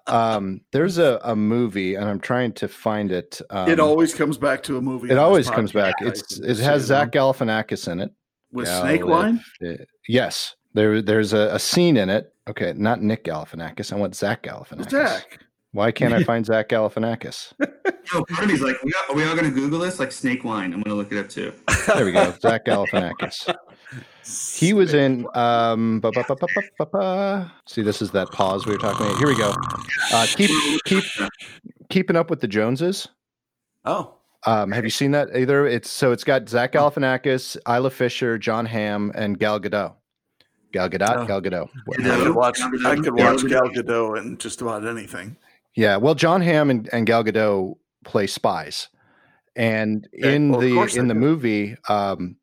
Um, 0.07 0.61
there's 0.72 0.98
a, 0.98 1.18
a 1.24 1.35
movie, 1.35 1.94
and 1.94 2.04
I'm 2.04 2.20
trying 2.20 2.52
to 2.54 2.68
find 2.68 3.11
it. 3.11 3.40
Um, 3.50 3.68
it 3.70 3.80
always 3.80 4.14
comes 4.14 4.37
back 4.37 4.62
to 4.64 4.76
a 4.76 4.80
movie. 4.83 5.11
it 5.11 5.18
always 5.18 5.48
comes 5.48 5.72
back. 5.72 5.94
It's 6.00 6.38
it 6.38 6.59
has. 6.59 6.85
Zach 6.85 7.11
Galifianakis 7.12 7.90
in 7.90 8.00
it. 8.00 8.12
with 8.52 8.68
snake 8.68 9.00
Galif- 9.02 9.09
wine. 9.09 9.44
Yes, 10.09 10.57
there 10.74 11.00
there's 11.00 11.33
a, 11.33 11.54
a 11.54 11.59
scene 11.59 11.96
in 11.96 12.11
it. 12.11 12.33
Okay, 12.48 12.74
not 12.76 13.00
Nick 13.00 13.24
Galifianakis. 13.24 13.92
I 13.92 13.96
want 13.96 14.14
Zach 14.14 14.42
Galifianakis. 14.42 14.90
Zach. 14.90 15.38
Why 15.72 15.90
can't 15.90 16.14
I 16.14 16.22
find 16.30 16.46
Zach 16.46 16.68
Galifianakis? 16.68 17.52
No, 18.12 18.24
part 18.26 18.48
like, 18.61 18.83
we 18.83 18.92
are 19.09 19.14
we 19.14 19.24
all 19.24 19.35
going 19.35 19.48
to 19.48 19.50
Google 19.50 19.80
this? 19.80 19.98
Like 19.98 20.12
snake 20.12 20.44
wine. 20.44 20.72
I'm 20.72 20.83
going 20.83 20.90
to 20.90 20.94
look 20.94 21.11
it 21.11 21.18
up 21.18 21.28
too. 21.28 21.52
There 21.88 22.04
we 22.04 22.12
go. 22.12 22.33
Zach 22.40 22.64
Galifianakis. 22.64 23.52
He 24.57 24.72
was 24.72 24.94
in. 24.94 25.26
Um, 25.35 26.00
ba, 26.00 26.11
ba, 26.12 26.87
ba. 26.87 27.52
See, 27.66 27.83
this 27.83 28.00
is 28.00 28.11
that 28.12 28.30
pause 28.30 28.66
we 28.66 28.72
were 28.72 28.78
talking 28.78 29.07
about. 29.07 29.18
Here 29.18 29.26
we 29.28 29.37
go. 29.37 29.54
Uh, 30.12 30.26
keep 30.35 30.50
keep 30.85 31.04
keeping 31.90 32.16
up 32.16 32.30
with 32.30 32.40
the 32.40 32.48
Joneses. 32.48 33.09
Oh, 33.85 34.14
Um, 34.46 34.72
have 34.72 34.85
you 34.85 34.90
seen 34.90 35.11
that 35.12 35.28
either? 35.37 35.66
It's 35.66 35.90
so 35.90 36.12
it's 36.12 36.24
got 36.24 36.48
Zach 36.48 36.72
Galifianakis, 36.72 37.57
Isla 37.68 37.90
Fisher, 37.90 38.38
Jon 38.38 38.64
Hamm, 38.66 39.12
and 39.14 39.38
Gal 39.38 39.61
Gadot. 39.61 39.94
Gal 40.72 40.88
Gadot, 40.88 41.16
Oh. 41.18 41.26
Gal 41.26 41.40
Gadot. 41.42 41.68
I 42.00 42.16
could 42.24 42.35
watch. 42.35 42.61
I 42.61 42.96
could 42.96 43.16
Yeah. 43.18 43.33
watch 43.33 43.46
Gal 43.46 43.68
Gadot 43.68 44.18
in 44.20 44.38
just 44.38 44.61
about 44.62 44.87
anything. 44.87 45.37
Yeah, 45.76 45.96
well, 45.98 46.14
Jon 46.14 46.40
Hamm 46.40 46.70
and, 46.70 46.88
and 46.92 47.07
Gal 47.07 47.22
Gadot 47.24 47.76
play 48.04 48.26
spies, 48.26 48.88
and 49.57 50.09
Okay, 50.18 50.35
in 50.37 50.50
well, 50.50 50.61
the 50.61 50.98
in 50.98 51.09
the 51.09 51.14
do. 51.14 51.20
movie, 51.20 51.76
um, 51.88 52.37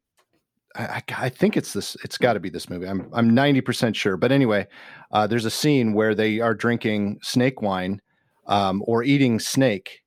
I, 0.76 1.02
I- 1.18 1.30
think 1.30 1.58
it's 1.58 1.74
this. 1.74 1.96
It's 2.04 2.18
got 2.18 2.34
to 2.34 2.40
be 2.40 2.50
this 2.50 2.70
movie. 2.70 2.88
I'm 2.88 3.10
I'm 3.14 3.34
ninety 3.34 3.62
percent 3.62 3.96
sure. 3.96 4.18
But 4.18 4.32
anyway, 4.32 4.68
uh, 5.12 5.28
there's 5.28 5.46
a 5.46 5.52
scene 5.52 5.94
where 5.94 6.16
they 6.16 6.40
are 6.40 6.54
drinking 6.54 7.20
snake 7.22 7.62
wine, 7.62 8.02
um, 8.48 8.84
or 8.88 9.04
eating 9.04 9.40
snake, 9.40 10.02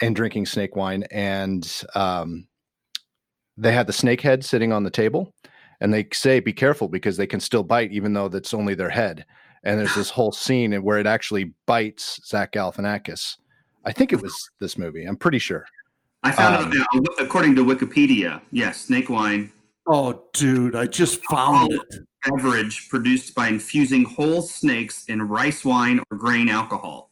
and 0.00 0.14
drinking 0.16 0.46
snake 0.46 0.76
wine, 0.76 1.04
and 1.10 1.82
um, 1.94 2.46
they 3.56 3.72
had 3.72 3.86
the 3.86 3.92
snake 3.92 4.20
head 4.22 4.44
sitting 4.44 4.72
on 4.72 4.84
the 4.84 4.90
table, 4.90 5.34
and 5.80 5.92
they 5.92 6.06
say, 6.12 6.40
"Be 6.40 6.52
careful 6.52 6.88
because 6.88 7.16
they 7.16 7.26
can 7.26 7.40
still 7.40 7.62
bite, 7.62 7.92
even 7.92 8.12
though 8.12 8.28
that's 8.28 8.54
only 8.54 8.74
their 8.74 8.90
head." 8.90 9.24
And 9.62 9.78
there's 9.78 9.94
this 9.94 10.08
whole 10.08 10.32
scene 10.32 10.72
where 10.82 10.96
it 10.98 11.06
actually 11.06 11.52
bites 11.66 12.18
Zach 12.26 12.52
Galifianakis. 12.52 13.36
I 13.84 13.92
think 13.92 14.10
it 14.10 14.22
was 14.22 14.32
this 14.58 14.78
movie. 14.78 15.04
I'm 15.04 15.16
pretty 15.18 15.38
sure. 15.38 15.66
I 16.22 16.32
found 16.32 16.56
Um, 16.56 16.64
out, 16.64 16.74
now, 16.94 17.00
according 17.18 17.54
to 17.56 17.64
Wikipedia, 17.64 18.40
yes, 18.52 18.80
snake 18.80 19.10
wine, 19.10 19.52
Oh, 19.92 20.22
dude, 20.32 20.76
I 20.76 20.86
just 20.86 21.20
found 21.24 21.72
it. 21.72 21.80
beverage 22.24 22.88
produced 22.88 23.34
by 23.34 23.48
infusing 23.48 24.04
whole 24.04 24.40
snakes 24.40 25.06
in 25.06 25.20
rice 25.20 25.64
wine 25.64 26.00
or 26.10 26.16
grain 26.16 26.48
alcohol. 26.48 27.10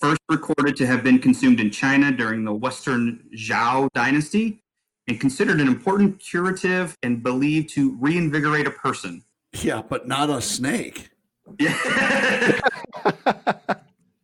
First 0.00 0.20
recorded 0.28 0.76
to 0.76 0.86
have 0.86 1.02
been 1.02 1.18
consumed 1.18 1.58
in 1.58 1.72
China 1.72 2.12
during 2.12 2.44
the 2.44 2.54
Western 2.54 3.24
Zhou 3.36 3.88
dynasty 3.92 4.62
and 5.08 5.18
considered 5.18 5.60
an 5.60 5.66
important 5.66 6.20
curative 6.20 6.96
and 7.02 7.24
believed 7.24 7.70
to 7.70 7.96
reinvigorate 7.98 8.68
a 8.68 8.70
person. 8.70 9.24
Yeah, 9.52 9.82
but 9.82 10.06
not 10.06 10.30
a 10.30 10.40
snake. 10.40 11.10
Yeah. 11.58 11.76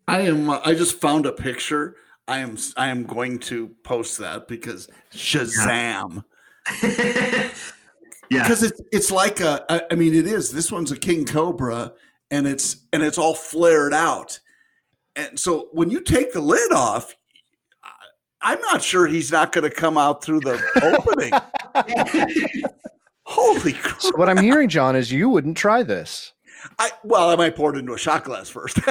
I 0.06 0.20
am. 0.20 0.48
I 0.50 0.74
just 0.74 1.00
found 1.00 1.26
a 1.26 1.32
picture. 1.32 1.96
I 2.28 2.38
am. 2.38 2.56
I 2.76 2.90
am 2.90 3.02
going 3.02 3.40
to 3.40 3.74
post 3.82 4.18
that 4.18 4.46
because 4.46 4.88
Shazam. 5.12 6.22
yeah. 6.80 7.50
Because 8.30 8.62
it's 8.62 8.80
it's 8.92 9.10
like 9.10 9.40
a. 9.40 9.64
I, 9.70 9.82
I 9.92 9.94
mean, 9.94 10.14
it 10.14 10.26
is. 10.26 10.52
This 10.52 10.70
one's 10.72 10.92
a 10.92 10.96
king 10.96 11.24
cobra, 11.24 11.92
and 12.30 12.46
it's 12.46 12.76
and 12.92 13.02
it's 13.02 13.18
all 13.18 13.34
flared 13.34 13.94
out. 13.94 14.38
And 15.16 15.38
so 15.38 15.68
when 15.72 15.90
you 15.90 16.00
take 16.00 16.32
the 16.32 16.40
lid 16.40 16.72
off, 16.72 17.14
I- 17.82 18.52
I'm 18.52 18.60
not 18.60 18.82
sure 18.82 19.06
he's 19.06 19.32
not 19.32 19.52
going 19.52 19.68
to 19.68 19.74
come 19.74 19.98
out 19.98 20.22
through 20.22 20.40
the 20.40 20.62
opening. 20.82 21.32
Holy 23.24 23.72
crap! 23.72 24.00
So 24.00 24.12
what 24.16 24.28
I'm 24.28 24.38
hearing, 24.38 24.68
Jon, 24.68 24.96
is 24.96 25.12
you 25.12 25.28
wouldn't 25.28 25.56
try 25.56 25.82
this. 25.82 26.32
I, 26.78 26.90
well, 27.04 27.30
I 27.30 27.36
might 27.36 27.56
pour 27.56 27.74
it 27.74 27.78
into 27.78 27.94
a 27.94 27.98
shot 27.98 28.24
glass 28.24 28.48
first. 28.48 28.78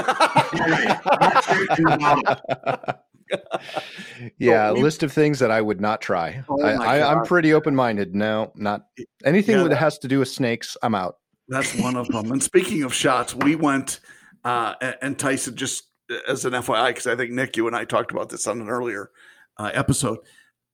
yeah, 4.38 4.72
list 4.72 5.04
of 5.04 5.12
things 5.12 5.40
that 5.40 5.52
I 5.52 5.62
would 5.62 5.82
not 5.82 6.02
try. 6.02 6.44
Oh 6.50 6.62
I, 6.62 7.02
I'm 7.12 7.26
pretty 7.26 7.54
open 7.54 7.76
minded. 7.76 8.16
No, 8.16 8.52
not 8.56 8.86
anything 9.26 9.58
Yeah. 9.58 9.68
that 9.68 9.76
has 9.76 9.98
to 10.00 10.08
do 10.08 10.20
with 10.20 10.28
snakes. 10.30 10.78
I'm 10.82 10.96
out. 10.96 11.18
That's 11.48 11.76
one 11.76 11.96
of 11.96 12.08
them. 12.10 12.32
And 12.32 12.44
speaking 12.44 12.84
of 12.84 12.94
shots, 12.94 13.34
we 13.36 13.56
went 13.56 14.00
uh, 14.44 14.74
and 15.02 15.18
Tyson 15.18 15.56
just 15.56 15.86
as 16.28 16.46
an 16.46 16.54
FYI, 16.54 16.90
because 16.90 17.08
I 17.08 17.16
think 17.16 17.32
Nick, 17.32 17.58
you 17.58 17.68
and 17.68 17.76
I 17.76 17.86
talked 17.86 18.12
about 18.12 18.30
this 18.30 18.48
on 18.48 18.62
an 18.62 18.70
earlier 18.70 19.12
uh, 19.58 19.72
episode. 19.74 20.20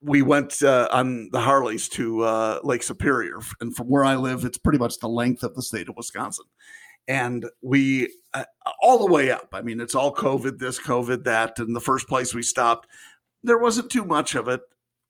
We 0.02 0.22
went 0.22 0.62
uh, 0.62 0.90
on 0.92 1.30
the 1.32 1.40
Harleys 1.40 1.88
to 1.90 2.22
uh, 2.24 2.60
Lake 2.64 2.84
Superior, 2.84 3.40
and 3.62 3.76
from 3.76 3.88
where 3.88 4.04
I 4.04 4.16
live, 4.16 4.44
it's 4.46 4.58
pretty 4.58 4.78
much 4.80 5.00
the 5.00 5.08
length 5.08 5.44
of 5.44 5.56
the 5.56 5.62
state 5.62 5.88
of 5.90 5.96
Wisconsin. 5.96 6.46
And 7.08 7.46
we 7.62 8.10
uh, 8.34 8.46
all 8.82 9.00
the 9.00 9.12
way 9.12 9.32
up. 9.32 9.50
I 9.54 9.62
mean, 9.62 9.82
it's 9.82 9.96
all 9.96 10.14
COVID, 10.14 10.58
this, 10.58 10.80
COVID, 10.80 11.24
that. 11.26 11.60
And 11.60 11.76
the 11.76 11.82
first 11.82 12.08
place 12.08 12.34
we 12.34 12.44
stopped, 12.44 12.88
there 13.44 13.58
wasn't 13.58 13.92
too 13.92 14.06
much 14.06 14.36
of 14.36 14.48
it. 14.48 14.62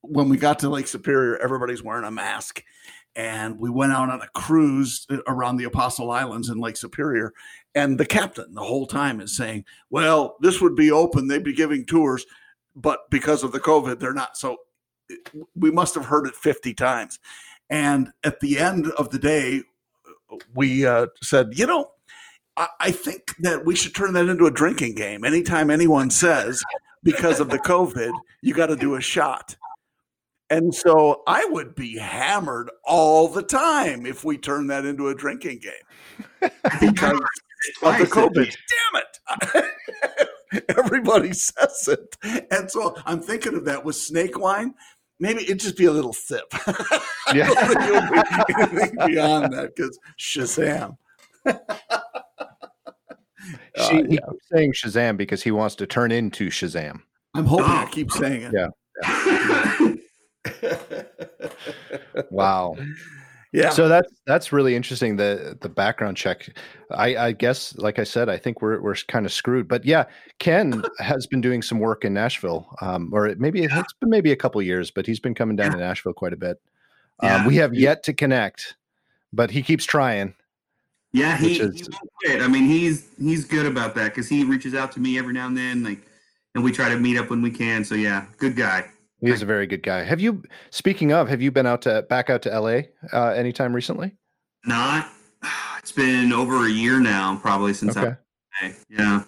When 0.02 0.28
we 0.28 0.38
got 0.38 0.60
to 0.60 0.70
Lake 0.70 0.88
Superior, 0.88 1.38
everybody's 1.38 1.84
wearing 1.84 2.06
a 2.06 2.12
mask 2.12 2.64
and 3.16 3.60
we 3.60 3.70
went 3.70 3.92
out 3.92 4.10
on 4.10 4.22
a 4.22 4.28
cruise 4.30 5.06
uh, 5.10 5.18
around 5.28 5.58
the 5.58 5.66
Apostle 5.66 6.12
Islands 6.12 6.50
in 6.50 6.58
Lake 6.58 6.78
Superior. 6.78 7.34
And 7.76 7.98
the 7.98 8.06
captain, 8.06 8.54
the 8.54 8.64
whole 8.64 8.88
time, 8.88 9.22
is 9.22 9.36
saying, 9.36 9.66
Well, 9.90 10.38
this 10.42 10.62
would 10.62 10.76
be 10.76 10.92
open. 10.92 11.28
They'd 11.28 11.44
be 11.44 11.54
giving 11.54 11.86
tours, 11.86 12.26
but 12.76 13.10
because 13.10 13.44
of 13.44 13.52
the 13.52 13.60
COVID, 13.60 14.00
they're 14.00 14.14
not. 14.14 14.38
So 14.38 14.58
we 15.56 15.72
must 15.72 15.96
have 15.96 16.06
heard 16.06 16.28
it 16.28 16.36
50 16.36 16.74
times. 16.74 17.20
And 17.70 18.12
at 18.24 18.40
the 18.40 18.60
end 18.60 18.88
of 18.92 19.10
the 19.10 19.20
day, 19.20 19.64
we 20.54 20.86
uh, 20.86 21.08
said, 21.22 21.58
You 21.58 21.68
know, 21.68 21.92
I, 22.58 22.68
I 22.80 22.92
think 22.92 23.36
that 23.40 23.66
we 23.66 23.76
should 23.76 23.96
turn 23.96 24.14
that 24.14 24.28
into 24.28 24.46
a 24.46 24.52
drinking 24.52 24.96
game. 24.96 25.24
Anytime 25.24 25.70
anyone 25.70 26.10
says, 26.10 26.64
because 27.04 27.40
of 27.40 27.50
the 27.50 27.60
COVID, 27.60 28.12
you 28.42 28.54
got 28.54 28.68
to 28.68 28.76
do 28.76 28.96
a 28.96 29.02
shot. 29.02 29.56
And 30.50 30.74
so 30.74 31.24
I 31.26 31.46
would 31.46 31.74
be 31.74 31.98
hammered 31.98 32.70
all 32.84 33.28
the 33.28 33.42
time 33.42 34.06
if 34.06 34.24
we 34.24 34.38
turn 34.38 34.68
that 34.68 34.86
into 34.86 35.08
a 35.08 35.16
drinking 35.16 35.60
game 35.60 36.52
because 36.80 37.20
of 37.82 37.98
the 37.98 38.06
COVID. 38.06 38.56
Damn 38.92 39.64
it. 39.64 40.66
Everybody 40.78 41.34
says 41.34 41.90
it. 41.90 42.46
And 42.52 42.70
so 42.70 42.96
I'm 43.06 43.20
thinking 43.20 43.56
of 43.56 43.66
that 43.66 43.84
with 43.84 43.96
snake 43.96 44.38
wine. 44.38 44.76
Maybe 45.24 45.44
it'd 45.44 45.62
just 45.62 45.78
be 45.78 45.86
a 45.86 45.92
little 45.92 46.12
sip. 46.12 46.44
I 46.52 47.02
Yeah. 47.34 47.48
don't 47.48 47.68
think 47.70 48.48
be 48.48 48.54
anything 48.62 48.96
beyond 49.08 49.54
that 49.54 49.74
because 49.74 49.98
Shazam. 50.20 50.98
Uh, 51.46 51.54
She, 53.90 53.96
he 54.04 54.04
keeps 54.18 54.50
saying 54.54 54.74
Shazam 54.74 55.16
because 55.18 55.44
he 55.44 55.52
wants 55.52 55.76
to 55.76 55.88
turn 55.88 56.12
into 56.12 56.50
Shazam. 56.50 57.02
I'm 57.34 57.46
hoping 57.46 57.66
I 57.66 57.84
Oh. 57.84 57.88
keep 57.90 58.12
saying 58.12 58.52
it. 58.54 58.54
Yeah. 58.54 59.96
Wow. 62.30 62.76
Yeah. 63.54 63.70
So 63.70 63.88
that's 63.88 64.12
that's 64.26 64.52
really 64.52 64.76
interesting. 64.76 65.16
The 65.16 65.56
the 65.62 65.70
background 65.70 66.18
check. 66.18 66.50
I, 66.90 67.16
I 67.16 67.32
guess, 67.32 67.76
like 67.78 68.00
I 68.00 68.04
said, 68.04 68.28
I 68.28 68.36
think 68.38 68.62
we're 68.62 68.82
we're 68.82 68.96
kind 69.08 69.26
of 69.28 69.32
screwed. 69.32 69.68
But 69.68 69.86
yeah, 69.86 70.06
Ken 70.40 70.84
has 71.00 71.28
been 71.28 71.40
doing 71.40 71.62
some 71.62 71.80
work 71.80 72.04
in 72.04 72.14
Nashville, 72.16 72.68
um, 72.82 73.12
or 73.14 73.28
it- 73.28 73.40
maybe 73.40 73.64
it's 73.64 73.94
been 74.02 74.10
maybe 74.10 74.32
a 74.32 74.36
couple 74.36 74.60
years, 74.62 74.90
but 74.90 75.06
he's 75.06 75.20
been 75.20 75.36
coming 75.36 75.56
down 75.56 75.72
to 75.72 75.78
Nashville 75.78 76.14
quite 76.14 76.34
a 76.34 76.38
bit. 76.38 76.60
Um, 77.20 77.30
Yeah. 77.30 77.48
we 77.48 77.56
have 77.58 77.74
yet 77.76 78.02
to 78.04 78.14
connect, 78.14 78.76
but 79.32 79.52
he 79.52 79.62
keeps 79.62 79.86
trying. 79.86 80.34
Yeah, 81.12 81.38
he, 81.38 81.60
Which 81.62 81.82
he 81.82 81.84
won't 81.92 82.10
quit. 82.26 82.42
I 82.42 82.48
mean, 82.48 82.64
he's 82.66 83.08
he's 83.20 83.46
good 83.46 83.68
about 83.68 83.94
that 83.96 84.06
because 84.16 84.28
he 84.28 84.44
reaches 84.44 84.74
out 84.74 84.92
to 84.94 85.00
me 85.00 85.20
every 85.20 85.34
now 85.34 85.46
and 85.46 85.56
then, 85.56 85.84
like, 85.84 86.00
and 86.56 86.64
we 86.64 86.72
try 86.72 86.90
to 86.90 86.98
meet 86.98 87.18
up 87.18 87.30
when 87.30 87.44
we 87.44 87.52
can. 87.52 87.86
So 87.86 87.94
yeah, 87.94 88.26
good 88.40 88.56
guy. 88.56 88.86
He's 89.32 89.42
a 89.42 89.46
very 89.46 89.68
good 89.68 89.84
guy. 89.84 90.04
Have 90.04 90.20
you? 90.20 90.44
Speaking 90.70 91.14
of, 91.14 91.30
have 91.30 91.42
you 91.42 91.52
been 91.52 91.66
out 91.66 91.82
to 91.84 92.02
back 92.04 92.30
out 92.30 92.42
to 92.44 92.54
L.A. 92.54 92.90
Uh, 93.14 93.30
anytime 93.30 93.74
recently? 93.74 94.16
Not. 94.66 95.10
It's 95.80 95.92
been 95.92 96.32
over 96.32 96.66
a 96.66 96.70
year 96.70 97.02
now, 97.02 97.38
probably 97.42 97.74
since 97.74 97.98
Okay. 97.98 98.16
I. 98.62 98.74
Yeah. 98.90 99.24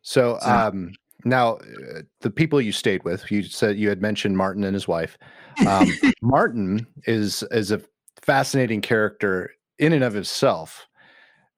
So 0.00 0.38
So- 0.40 0.50
um, 0.50 0.92
now, 1.26 1.56
uh, 1.56 2.00
the 2.22 2.30
people 2.30 2.62
you 2.62 2.72
stayed 2.72 3.04
with, 3.04 3.30
you 3.30 3.42
said 3.42 3.78
you 3.78 3.90
had 3.90 4.00
mentioned 4.00 4.38
Martin 4.38 4.64
and 4.64 4.72
his 4.72 4.88
wife. 4.88 5.18
Um, 5.66 5.86
Martin 6.22 6.86
is 7.04 7.42
is 7.50 7.72
a 7.72 7.82
fascinating 8.22 8.80
character 8.80 9.50
in 9.78 9.92
and 9.92 10.02
of 10.02 10.14
himself. 10.14 10.86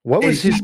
What 0.01 0.25
was 0.25 0.41
his? 0.41 0.61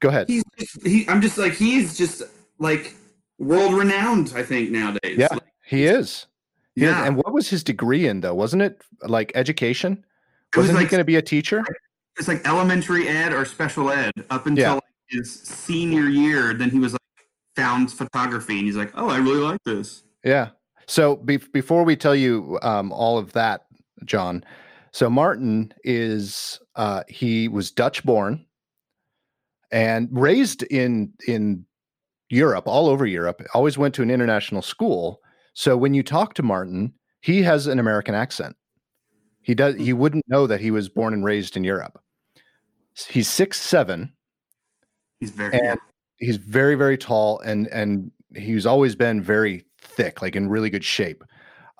Go 0.00 0.10
ahead. 0.10 0.28
He's 0.28 0.44
just, 0.58 0.86
he. 0.86 1.08
I'm 1.08 1.22
just 1.22 1.38
like 1.38 1.54
he's 1.54 1.96
just 1.96 2.22
like 2.58 2.94
world 3.38 3.74
renowned. 3.74 4.32
I 4.34 4.42
think 4.42 4.70
nowadays. 4.70 5.18
Yeah, 5.18 5.28
Like, 5.30 5.42
he 5.64 5.84
is. 5.84 6.26
He 6.74 6.84
is. 6.84 6.90
yeah. 6.90 7.06
And 7.06 7.16
what 7.16 7.32
was 7.32 7.48
his 7.48 7.62
degree 7.64 8.06
in 8.06 8.20
though? 8.20 8.34
Wasn't 8.34 8.62
it 8.62 8.82
like 9.02 9.32
education? 9.34 10.04
It 10.52 10.58
was 10.58 10.68
Wasn't 10.68 10.80
he 10.80 10.86
going 10.86 11.00
to 11.00 11.04
be 11.04 11.16
a 11.16 11.22
teacher? 11.22 11.62
it's 12.16 12.28
like 12.28 12.46
elementary 12.46 13.08
ed 13.08 13.32
or 13.32 13.44
special 13.44 13.90
ed 13.90 14.12
up 14.30 14.46
until 14.46 14.62
Yeah. 14.64 14.72
like, 14.74 14.82
his 15.08 15.32
senior 15.42 16.08
year. 16.08 16.54
Then 16.54 16.70
he 16.70 16.78
was 16.78 16.92
like 16.92 17.00
found 17.56 17.92
photography, 17.92 18.56
and 18.58 18.66
he's 18.66 18.76
like, 18.76 18.92
oh, 18.94 19.08
I 19.08 19.18
really 19.18 19.40
like 19.40 19.60
this. 19.64 20.04
Yeah. 20.24 20.50
So 20.86 21.16
be- 21.16 21.36
before 21.38 21.82
we 21.84 21.96
tell 21.96 22.14
you 22.14 22.58
um, 22.62 22.92
all 22.92 23.18
of 23.18 23.32
that, 23.32 23.66
Jon, 24.04 24.44
so 24.92 25.08
Martin 25.10 25.72
is 25.82 26.60
uh, 26.76 27.02
he 27.08 27.48
was 27.48 27.70
Dutch 27.72 28.04
born 28.04 28.44
and 29.72 30.08
raised 30.12 30.62
in 30.64 31.12
in 31.26 31.64
Europe, 32.34 32.66
all 32.66 32.88
over 32.88 33.06
Europe. 33.06 33.42
Always 33.54 33.78
went 33.78 33.94
to 33.94 34.02
an 34.02 34.10
international 34.10 34.62
school. 34.62 35.20
So 35.54 35.76
when 35.76 35.94
you 35.94 36.02
talk 36.02 36.34
to 36.34 36.42
Martin, 36.42 36.94
he 37.20 37.42
has 37.42 37.66
an 37.66 37.78
American 37.78 38.14
accent. 38.14 38.56
He 39.40 39.54
does. 39.54 39.76
You 39.76 39.96
wouldn't 39.96 40.28
know 40.28 40.46
that 40.46 40.60
he 40.60 40.70
was 40.70 40.88
born 40.88 41.14
and 41.14 41.24
raised 41.24 41.56
in 41.56 41.64
Europe. 41.64 42.00
He's 43.08 43.28
six 43.28 43.60
seven 43.60 44.14
He's 45.24 45.30
very. 45.30 45.76
He's 46.18 46.36
very 46.36 46.74
very 46.74 46.98
tall 46.98 47.40
and 47.40 47.66
and 47.68 48.10
he's 48.36 48.66
always 48.66 48.94
been 48.94 49.22
very 49.22 49.64
thick 49.80 50.22
like 50.22 50.36
in 50.36 50.48
really 50.48 50.70
good 50.70 50.84
shape 50.84 51.22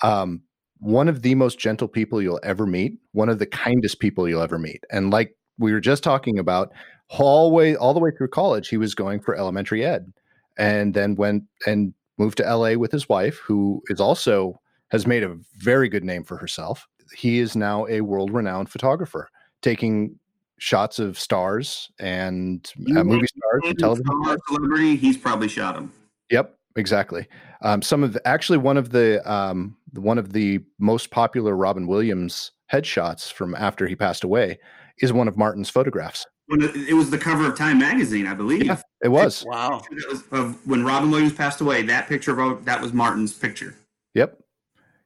um 0.03 0.43
one 0.79 1.09
of 1.09 1.23
the 1.23 1.35
most 1.35 1.59
gentle 1.59 1.89
people 1.89 2.21
you'll 2.21 2.41
ever 2.43 2.67
meet 2.67 2.99
one 3.13 3.29
of 3.29 3.39
the 3.39 3.47
kindest 3.47 4.01
people 4.01 4.29
you'll 4.29 4.43
ever 4.43 4.59
meet 4.59 4.83
and 4.91 5.11
like 5.11 5.37
we 5.59 5.73
were 5.73 5.81
just 5.81 6.03
talking 6.03 6.39
about 6.39 6.73
hallway 7.09 7.75
all 7.75 7.95
the 7.95 8.01
way 8.01 8.11
through 8.17 8.29
college 8.29 8.69
he 8.69 8.77
was 8.77 8.95
going 8.95 9.21
for 9.21 9.37
elementary 9.37 9.85
ed 9.85 10.13
and 10.57 10.95
then 10.95 11.15
went 11.15 11.45
and 11.67 11.95
moved 12.19 12.39
to 12.39 12.57
LA 12.57 12.75
with 12.75 12.93
his 12.93 13.09
wife 13.09 13.39
who 13.39 13.83
is 13.89 14.01
also 14.01 14.61
has 14.91 15.07
made 15.07 15.23
a 15.23 15.37
very 15.57 15.89
good 15.89 16.05
name 16.05 16.25
for 16.25 16.37
herself 16.37 16.87
he 17.17 17.39
is 17.39 17.57
now 17.57 17.87
a 17.89 18.01
world 18.01 18.33
renowned 18.33 18.69
photographer 18.69 19.29
taking 19.63 20.19
shots 20.59 20.99
of 20.99 21.19
stars 21.19 21.91
and 21.99 22.73
uh, 22.97 23.05
movie 23.05 23.27
stars 23.27 23.63
and 23.65 23.79
television 23.79 24.07
star 24.23 24.37
celebrity, 24.49 24.97
he's 24.97 25.17
probably 25.17 25.49
shot 25.49 25.77
him. 25.77 25.93
Yep, 26.31 26.57
exactly. 26.77 27.27
Um, 27.63 27.83
some 27.83 28.03
of 28.03 28.13
the, 28.13 28.27
actually 28.27 28.59
one 28.59 28.77
of 28.77 28.91
the 28.91 29.21
um, 29.31 29.77
the- 29.93 30.01
one 30.01 30.19
of 30.19 30.33
the 30.33 30.61
most 30.79 31.11
popular 31.11 31.57
Robin 31.57 31.87
Williams 31.87 32.53
headshots 32.73 33.33
from 33.33 33.55
after 33.55 33.87
he 33.87 33.97
passed 33.97 34.25
away 34.25 34.59
is 34.99 35.13
one 35.13 35.29
of 35.29 35.37
Martin's 35.37 35.71
photographs. 35.71 36.27
When 36.47 36.63
it, 36.63 36.77
it 36.77 36.95
was 36.95 37.11
the 37.11 37.19
cover 37.19 37.47
of 37.47 37.57
Time 37.57 37.79
magazine, 37.79 38.27
I 38.27 38.35
believe. 38.35 38.67
Yeah. 38.67 38.81
It 39.03 39.09
was. 39.09 39.45
wow. 39.47 39.83
That 39.91 40.09
was 40.09 40.23
of 40.31 40.67
when 40.67 40.85
Robin 40.85 41.11
Williams 41.11 41.33
passed 41.33 41.61
away. 41.61 41.83
That 41.83 42.09
picture 42.09 42.39
of 42.41 42.65
that 42.65 42.81
was 42.81 42.93
Martin's 42.93 43.33
picture. 43.33 43.75
Yep. 44.15 44.39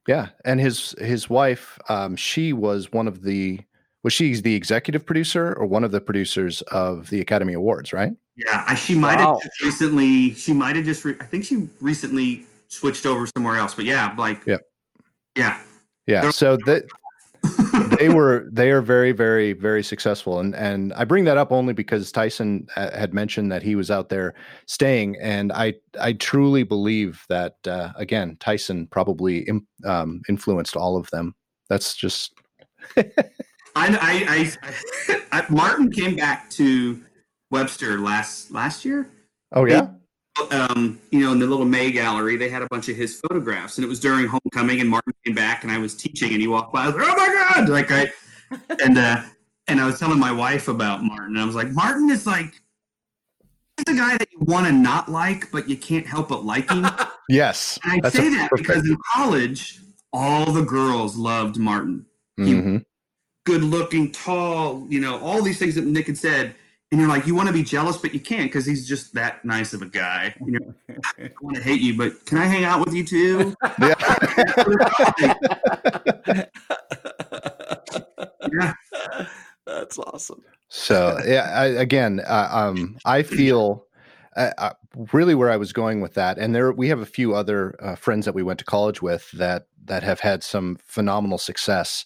Yeah, 0.06 0.28
and 0.44 0.58
his 0.58 0.94
his 0.98 1.28
wife, 1.28 1.78
um, 1.90 2.16
she 2.16 2.52
was 2.54 2.90
one 2.92 3.06
of 3.06 3.22
the 3.22 3.60
was 4.02 4.12
she 4.14 4.34
the 4.40 4.54
executive 4.54 5.04
producer 5.04 5.52
or 5.54 5.66
one 5.66 5.84
of 5.84 5.90
the 5.90 6.00
producers 6.00 6.62
of 6.62 7.10
the 7.10 7.20
Academy 7.20 7.52
Awards, 7.52 7.92
right? 7.92 8.12
Yeah, 8.36 8.74
she 8.74 8.94
might 8.94 9.18
Wow. 9.18 9.38
have 9.42 9.50
recently. 9.62 10.32
She 10.34 10.52
might 10.52 10.76
have 10.76 10.84
just. 10.84 11.04
Re, 11.04 11.14
I 11.20 11.24
think 11.24 11.44
she 11.44 11.68
recently 11.80 12.46
switched 12.68 13.04
over 13.04 13.26
somewhere 13.36 13.56
else. 13.56 13.74
But 13.74 13.84
yeah, 13.84 14.14
like. 14.16 14.46
Yep. 14.46 14.62
Yeah. 15.36 15.60
Yeah. 16.06 16.30
So 16.30 16.56
that 16.64 16.84
they 17.98 18.08
were 18.08 18.48
they 18.52 18.70
are 18.70 18.80
very 18.80 19.12
very 19.12 19.52
very 19.52 19.82
successful. 19.82 20.40
And 20.40 20.54
and 20.54 20.92
I 20.94 21.04
bring 21.04 21.24
that 21.24 21.38
up 21.38 21.52
only 21.52 21.72
because 21.72 22.12
Tyson 22.12 22.66
uh, 22.76 22.96
had 22.96 23.14
mentioned 23.14 23.50
that 23.52 23.62
he 23.62 23.74
was 23.74 23.90
out 23.90 24.08
there 24.08 24.34
staying. 24.66 25.16
And 25.20 25.52
I 25.52 25.74
I 26.00 26.14
truly 26.14 26.62
believe 26.62 27.24
that 27.28 27.54
uh, 27.66 27.92
again 27.96 28.36
Tyson 28.40 28.86
probably 28.86 29.48
um, 29.84 30.22
influenced 30.28 30.76
all 30.76 30.96
of 30.96 31.08
them. 31.10 31.34
That's 31.68 31.94
just 31.94 32.32
I, 32.96 33.04
I, 33.76 34.56
I, 35.08 35.20
I, 35.32 35.44
Martin 35.50 35.90
came 35.90 36.16
back 36.16 36.50
to 36.50 37.02
Webster 37.50 37.98
last 37.98 38.50
last 38.50 38.84
year. 38.84 39.10
oh 39.52 39.66
yeah 39.66 39.88
um, 40.50 41.00
you 41.10 41.20
know, 41.20 41.32
in 41.32 41.38
the 41.38 41.46
little 41.46 41.64
May 41.64 41.90
gallery, 41.90 42.36
they 42.36 42.48
had 42.48 42.62
a 42.62 42.66
bunch 42.70 42.88
of 42.88 42.96
his 42.96 43.20
photographs, 43.20 43.76
and 43.78 43.84
it 43.84 43.88
was 43.88 44.00
during 44.00 44.26
homecoming, 44.26 44.80
and 44.80 44.88
Martin 44.88 45.12
came 45.24 45.34
back, 45.34 45.62
and 45.64 45.72
I 45.72 45.78
was 45.78 45.94
teaching, 45.94 46.32
and 46.32 46.40
he 46.40 46.46
walked 46.46 46.72
by, 46.72 46.84
I 46.84 46.86
was 46.88 46.96
like, 46.96 47.06
"Oh 47.08 47.16
my 47.16 47.28
god!" 47.54 47.68
Like 47.68 47.90
I, 47.90 48.10
and 48.84 48.98
uh, 48.98 49.22
and 49.66 49.80
I 49.80 49.86
was 49.86 49.98
telling 49.98 50.18
my 50.18 50.32
wife 50.32 50.68
about 50.68 51.02
Martin, 51.02 51.34
and 51.36 51.40
I 51.40 51.44
was 51.44 51.54
like, 51.54 51.70
Martin 51.70 52.10
is 52.10 52.26
like 52.26 52.52
he's 53.76 53.94
a 53.94 53.98
guy 53.98 54.16
that 54.16 54.28
you 54.32 54.38
want 54.40 54.66
to 54.66 54.72
not 54.72 55.08
like, 55.08 55.50
but 55.52 55.68
you 55.68 55.76
can't 55.76 56.06
help 56.06 56.28
but 56.28 56.44
like 56.44 56.70
him. 56.70 56.86
Yes. 57.30 57.78
And 57.84 58.06
I 58.06 58.08
say 58.08 58.30
that 58.30 58.48
perfect- 58.48 58.66
because 58.68 58.88
in 58.88 58.96
college, 59.14 59.80
all 60.14 60.50
the 60.50 60.62
girls 60.64 61.14
loved 61.14 61.58
Martin. 61.58 62.06
Mhm. 62.40 62.82
Good 63.44 63.62
looking, 63.62 64.12
tall, 64.12 64.86
you 64.88 64.98
know, 64.98 65.18
all 65.18 65.42
these 65.42 65.58
things 65.58 65.74
that 65.74 65.84
Nick 65.84 66.06
had 66.06 66.16
said. 66.16 66.54
And 66.90 67.00
you're 67.00 67.08
like, 67.08 67.26
you 67.26 67.34
want 67.34 67.48
to 67.48 67.52
be 67.52 67.62
jealous, 67.62 67.98
but 67.98 68.14
you 68.14 68.20
can't 68.20 68.50
because 68.50 68.64
he's 68.64 68.88
just 68.88 69.12
that 69.14 69.44
nice 69.44 69.74
of 69.74 69.82
a 69.82 69.86
guy. 69.86 70.34
You 70.44 70.58
know, 70.58 70.74
I 71.18 71.30
want 71.42 71.56
to 71.56 71.62
hate 71.62 71.82
you, 71.82 71.96
but 71.98 72.24
can 72.24 72.38
I 72.38 72.46
hang 72.46 72.64
out 72.64 72.82
with 72.84 72.94
you 72.94 73.04
too? 73.04 73.54
yeah. 78.52 78.72
That's 79.66 79.98
awesome. 79.98 80.42
So 80.68 81.18
yeah, 81.26 81.52
I, 81.54 81.66
again, 81.66 82.20
uh, 82.26 82.48
um, 82.50 82.96
I 83.04 83.22
feel 83.22 83.86
uh, 84.36 84.52
uh, 84.56 84.72
really 85.12 85.34
where 85.34 85.50
I 85.50 85.56
was 85.56 85.72
going 85.72 86.00
with 86.00 86.14
that, 86.14 86.38
and 86.38 86.54
there 86.54 86.72
we 86.72 86.88
have 86.88 87.00
a 87.00 87.06
few 87.06 87.34
other 87.34 87.74
uh, 87.80 87.94
friends 87.96 88.24
that 88.24 88.34
we 88.34 88.42
went 88.42 88.58
to 88.60 88.64
college 88.64 89.02
with 89.02 89.30
that 89.32 89.66
that 89.84 90.02
have 90.02 90.20
had 90.20 90.42
some 90.42 90.78
phenomenal 90.82 91.38
success. 91.38 92.04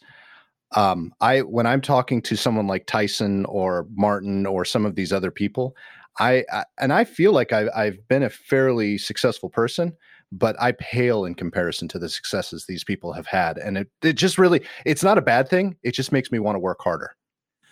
Um, 0.74 1.12
I 1.20 1.40
when 1.40 1.66
I'm 1.66 1.80
talking 1.80 2.22
to 2.22 2.36
someone 2.36 2.66
like 2.66 2.86
Tyson 2.86 3.44
or 3.46 3.86
Martin 3.94 4.46
or 4.46 4.64
some 4.64 4.86
of 4.86 4.94
these 4.94 5.12
other 5.12 5.30
people, 5.30 5.76
I, 6.18 6.44
I 6.52 6.64
and 6.78 6.92
I 6.92 7.04
feel 7.04 7.32
like 7.32 7.52
I've 7.52 7.68
I've 7.74 8.08
been 8.08 8.22
a 8.22 8.30
fairly 8.30 8.98
successful 8.98 9.48
person, 9.50 9.92
but 10.30 10.56
I 10.60 10.72
pale 10.72 11.24
in 11.24 11.34
comparison 11.34 11.88
to 11.88 11.98
the 11.98 12.08
successes 12.08 12.64
these 12.66 12.84
people 12.84 13.12
have 13.12 13.26
had, 13.26 13.58
and 13.58 13.78
it 13.78 13.88
it 14.02 14.14
just 14.14 14.38
really 14.38 14.62
it's 14.86 15.02
not 15.02 15.18
a 15.18 15.22
bad 15.22 15.48
thing. 15.48 15.76
It 15.82 15.92
just 15.92 16.12
makes 16.12 16.30
me 16.32 16.38
want 16.38 16.56
to 16.56 16.60
work 16.60 16.80
harder. 16.80 17.14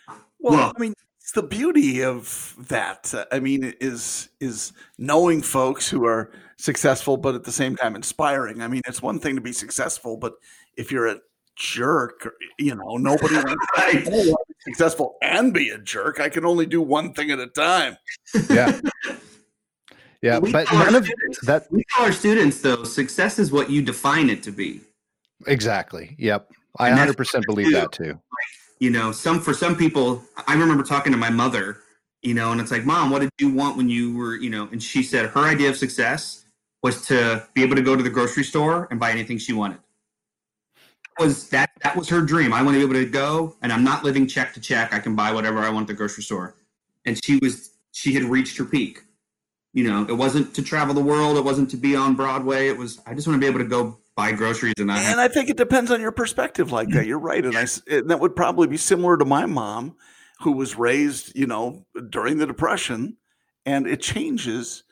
Well, 0.08 0.18
Well- 0.56 0.72
I 0.76 0.80
mean, 0.80 0.94
it's 1.20 1.32
the 1.32 1.42
beauty 1.42 2.02
of 2.02 2.54
that. 2.68 3.14
uh, 3.14 3.24
I 3.30 3.40
mean, 3.40 3.74
is 3.80 4.30
is 4.40 4.72
knowing 4.98 5.42
folks 5.42 5.88
who 5.88 6.06
are 6.06 6.32
successful, 6.58 7.16
but 7.16 7.34
at 7.34 7.44
the 7.44 7.52
same 7.52 7.76
time 7.76 7.94
inspiring. 7.94 8.62
I 8.62 8.68
mean, 8.68 8.82
it's 8.86 9.00
one 9.02 9.18
thing 9.20 9.36
to 9.36 9.40
be 9.40 9.52
successful, 9.52 10.16
but 10.16 10.34
if 10.76 10.90
you're 10.90 11.06
a 11.06 11.20
jerk, 11.56 12.28
you 12.58 12.74
know, 12.74 12.96
nobody 12.96 13.34
wants 13.44 13.66
Right. 13.76 13.96
I 13.96 14.00
don't 14.10 14.12
want 14.12 14.46
to 14.48 14.54
be 14.54 14.72
successful 14.72 15.16
and 15.22 15.52
be 15.52 15.70
a 15.70 15.78
jerk. 15.78 16.20
I 16.20 16.28
can 16.28 16.44
only 16.44 16.66
do 16.66 16.80
one 16.82 17.12
thing 17.12 17.30
at 17.30 17.38
a 17.38 17.46
time. 17.48 17.96
Yeah. 18.48 18.80
Yeah, 20.22 20.38
We 20.38 20.52
but 20.52 20.70
none 20.72 20.94
of 20.94 21.08
that 21.44 21.66
We 21.70 21.82
tell 21.94 22.04
our 22.04 22.12
students, 22.12 22.60
though, 22.60 22.84
success 22.84 23.38
is 23.38 23.50
what 23.52 23.70
you 23.70 23.80
define 23.82 24.28
it 24.28 24.42
to 24.42 24.52
be. 24.52 24.80
exactly. 25.46 26.14
Yep. 26.18 26.50
I 26.78 26.90
And 26.90 26.98
100% 26.98 27.46
believe 27.46 27.66
too. 27.68 27.72
that 27.72 27.92
too. 27.92 28.20
you 28.78 28.90
know 28.90 29.12
some 29.12 29.40
for 29.40 29.52
some 29.52 29.76
people 29.76 30.22
i 30.46 30.54
remember 30.54 30.82
talking 30.84 31.10
to 31.12 31.18
my 31.18 31.28
mother 31.30 31.78
you 32.22 32.32
know 32.32 32.52
and 32.52 32.60
it's 32.60 32.70
like 32.70 32.84
mom 32.84 33.10
what 33.10 33.18
did 33.20 33.28
you 33.40 33.50
want 33.52 33.76
when 33.76 33.88
you 33.90 34.16
were 34.16 34.36
you 34.36 34.48
know 34.48 34.68
and 34.72 34.80
she 34.82 35.02
said 35.02 35.26
her 35.26 35.40
idea 35.44 35.68
of 35.68 35.76
success 35.76 36.44
was 36.82 37.04
to 37.06 37.46
be 37.54 37.62
able 37.62 37.74
to 37.76 37.82
go 37.82 37.94
to 37.96 38.02
the 38.02 38.08
grocery 38.08 38.44
store 38.44 38.86
and 38.90 38.98
buy 39.00 39.10
anything 39.10 39.36
she 39.36 39.52
wanted 39.52 39.78
was 41.18 41.48
that 41.50 41.70
that 41.82 41.96
was 41.96 42.08
her 42.08 42.20
dream 42.20 42.52
i 42.52 42.62
want 42.62 42.74
to 42.74 42.78
be 42.78 42.84
able 42.84 42.94
to 42.94 43.10
go 43.10 43.56
and 43.62 43.72
i'm 43.72 43.84
not 43.84 44.04
living 44.04 44.26
check 44.26 44.52
to 44.54 44.60
check 44.60 44.92
i 44.92 44.98
can 44.98 45.14
buy 45.14 45.32
whatever 45.32 45.58
i 45.58 45.68
want 45.68 45.84
at 45.84 45.88
the 45.88 45.94
grocery 45.94 46.22
store 46.22 46.54
and 47.04 47.22
she 47.24 47.38
was 47.42 47.72
she 47.92 48.12
had 48.12 48.24
reached 48.24 48.56
her 48.56 48.64
peak 48.64 49.02
you 49.72 49.84
know 49.84 50.06
it 50.08 50.16
wasn't 50.16 50.54
to 50.54 50.62
travel 50.62 50.94
the 50.94 51.00
world 51.00 51.36
it 51.36 51.44
wasn't 51.44 51.70
to 51.70 51.76
be 51.76 51.96
on 51.96 52.14
broadway 52.14 52.68
it 52.68 52.76
was 52.76 53.00
i 53.06 53.14
just 53.14 53.26
want 53.26 53.36
to 53.36 53.40
be 53.40 53.46
able 53.46 53.58
to 53.58 53.68
go 53.68 53.98
buy 54.20 54.32
groceries 54.32 54.74
and 54.78 54.90
have 54.90 55.12
And 55.12 55.20
I 55.20 55.28
think 55.28 55.48
it 55.48 55.56
depends 55.56 55.90
on 55.90 56.00
your 56.00 56.12
perspective 56.12 56.72
like 56.72 56.90
that. 56.90 57.06
You're 57.06 57.18
right. 57.18 57.44
And 57.44 57.56
I 57.56 57.66
and 57.88 58.10
that 58.10 58.20
would 58.20 58.36
probably 58.36 58.66
be 58.66 58.76
similar 58.76 59.16
to 59.16 59.24
my 59.24 59.46
mom 59.46 59.96
who 60.40 60.52
was 60.52 60.76
raised, 60.76 61.36
you 61.36 61.46
know, 61.46 61.86
during 62.08 62.38
the 62.38 62.46
depression 62.46 63.16
and 63.66 63.86
it 63.86 64.00
changes 64.00 64.84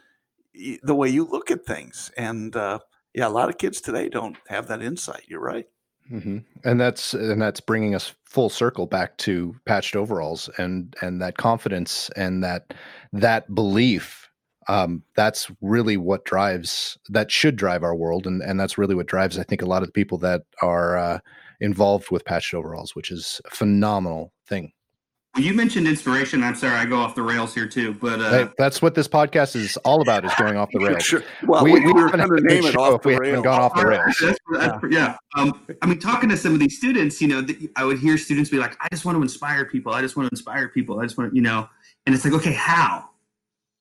the 0.82 0.94
way 0.94 1.08
you 1.08 1.24
look 1.24 1.50
at 1.50 1.64
things. 1.64 2.10
And 2.16 2.54
uh, 2.54 2.80
yeah, 3.14 3.28
a 3.28 3.30
lot 3.30 3.48
of 3.48 3.58
kids 3.58 3.80
today 3.80 4.08
don't 4.08 4.36
have 4.48 4.68
that 4.68 4.82
insight. 4.82 5.24
You're 5.28 5.40
right. 5.40 5.66
Hmm 6.08 6.38
And 6.64 6.80
that's 6.80 7.12
and 7.14 7.40
that's 7.40 7.60
bringing 7.60 7.94
us 7.94 8.14
full 8.24 8.48
circle 8.48 8.86
back 8.86 9.16
to 9.18 9.54
patched 9.66 9.94
overalls 9.94 10.48
and 10.58 10.94
and 11.02 11.20
that 11.20 11.36
confidence 11.36 12.10
and 12.16 12.42
that 12.44 12.72
that 13.12 13.54
belief. 13.54 14.24
Um, 14.70 15.02
that's 15.16 15.50
really 15.62 15.96
what 15.96 16.24
drives 16.26 16.98
that 17.08 17.30
should 17.30 17.56
drive 17.56 17.82
our 17.82 17.94
world, 17.94 18.26
and 18.26 18.42
and 18.42 18.58
that's 18.60 18.78
really 18.78 18.94
what 18.94 19.06
drives 19.06 19.38
I 19.38 19.42
think 19.44 19.62
a 19.62 19.66
lot 19.66 19.82
of 19.82 19.88
the 19.88 19.92
people 19.92 20.18
that 20.18 20.42
are 20.62 20.96
uh, 20.98 21.18
involved 21.60 22.10
with 22.10 22.24
patched 22.24 22.54
overalls, 22.54 22.94
which 22.94 23.10
is 23.10 23.40
a 23.46 23.50
phenomenal 23.54 24.32
thing. 24.46 24.72
You 25.38 25.54
mentioned 25.54 25.86
inspiration 25.86 26.42
i'm 26.42 26.54
sorry 26.54 26.74
i 26.76 26.84
go 26.84 26.98
off 26.98 27.14
the 27.14 27.22
rails 27.22 27.54
here 27.54 27.66
too 27.66 27.94
but 27.94 28.20
uh 28.20 28.30
Hey, 28.30 28.48
that's 28.58 28.82
what 28.82 28.94
this 28.94 29.06
podcast 29.08 29.56
is 29.56 29.76
all 29.78 30.02
about: 30.02 30.24
is 30.24 30.32
going 30.34 30.56
off 30.56 30.68
the 30.72 30.80
rails. 30.80 31.02
Sure. 31.02 31.22
Well, 31.46 31.64
we, 31.64 31.72
we, 31.72 31.80
we 31.80 31.92
were 31.92 32.10
going 32.10 32.28
to 32.28 32.40
name 32.42 32.64
it 32.64 32.76
off 32.76 32.94
if 32.96 33.02
the 33.02 33.08
we 33.08 33.14
haven't 33.14 33.30
rails. 33.32 33.44
gone 33.44 33.60
off 33.60 33.74
the 33.74 33.86
rails. 33.86 34.16
That's- 34.20 34.38
that's- 34.52 34.80
yeah. 34.90 35.16
Um, 35.36 35.64
I 35.82 35.86
mean, 35.86 35.98
talking 35.98 36.28
to 36.30 36.36
some 36.36 36.52
of 36.54 36.60
these 36.60 36.76
students, 36.76 37.20
you 37.22 37.28
know, 37.28 37.42
th- 37.44 37.70
I 37.76 37.84
would 37.84 37.98
hear 37.98 38.16
students 38.18 38.50
be 38.50 38.58
like, 38.58 38.76
"I 38.80 38.88
just 38.90 39.04
want 39.04 39.16
to 39.16 39.22
inspire 39.22 39.64
people. 39.64 39.92
I 39.92 40.00
just 40.02 40.16
want 40.16 40.28
to 40.28 40.32
inspire 40.34 40.68
people. 40.68 41.00
I 41.00 41.04
just 41.04 41.16
want 41.18 41.30
to, 41.30 41.36
you 41.36 41.42
know," 41.42 41.68
and 42.06 42.14
it's 42.14 42.24
like, 42.24 42.34
okay, 42.34 42.52
how? 42.52 43.08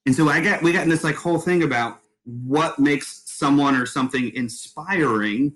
And 0.05 0.15
so 0.15 0.29
I 0.29 0.39
got 0.41 0.61
we 0.63 0.71
got 0.73 0.83
in 0.83 0.89
this 0.89 1.03
like 1.03 1.15
whole 1.15 1.39
thing 1.39 1.63
about 1.63 1.99
what 2.25 2.77
makes 2.79 3.23
someone 3.25 3.75
or 3.75 3.85
something 3.85 4.33
inspiring, 4.35 5.53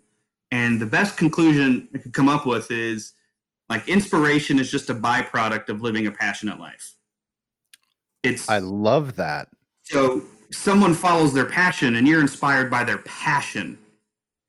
and 0.52 0.80
the 0.80 0.86
best 0.86 1.18
conclusion 1.18 1.88
I 1.94 1.98
could 2.00 2.14
come 2.14 2.30
up 2.30 2.46
with 2.46 2.72
is 2.72 3.14
like 3.72 3.88
inspiration 3.88 4.60
is 4.60 4.70
just 4.70 4.90
a 4.90 4.94
byproduct 4.94 5.70
of 5.70 5.82
living 5.82 6.06
a 6.06 6.12
passionate 6.12 6.60
life. 6.60 6.96
It's 8.22 8.50
I 8.50 8.60
love 8.60 9.16
that. 9.16 9.48
so 9.84 10.22
someone 10.52 10.94
follows 10.94 11.34
their 11.34 11.46
passion 11.46 11.96
and 11.96 12.06
you're 12.06 12.20
inspired 12.20 12.70
by 12.70 12.84
their 12.84 12.98
passion 13.00 13.78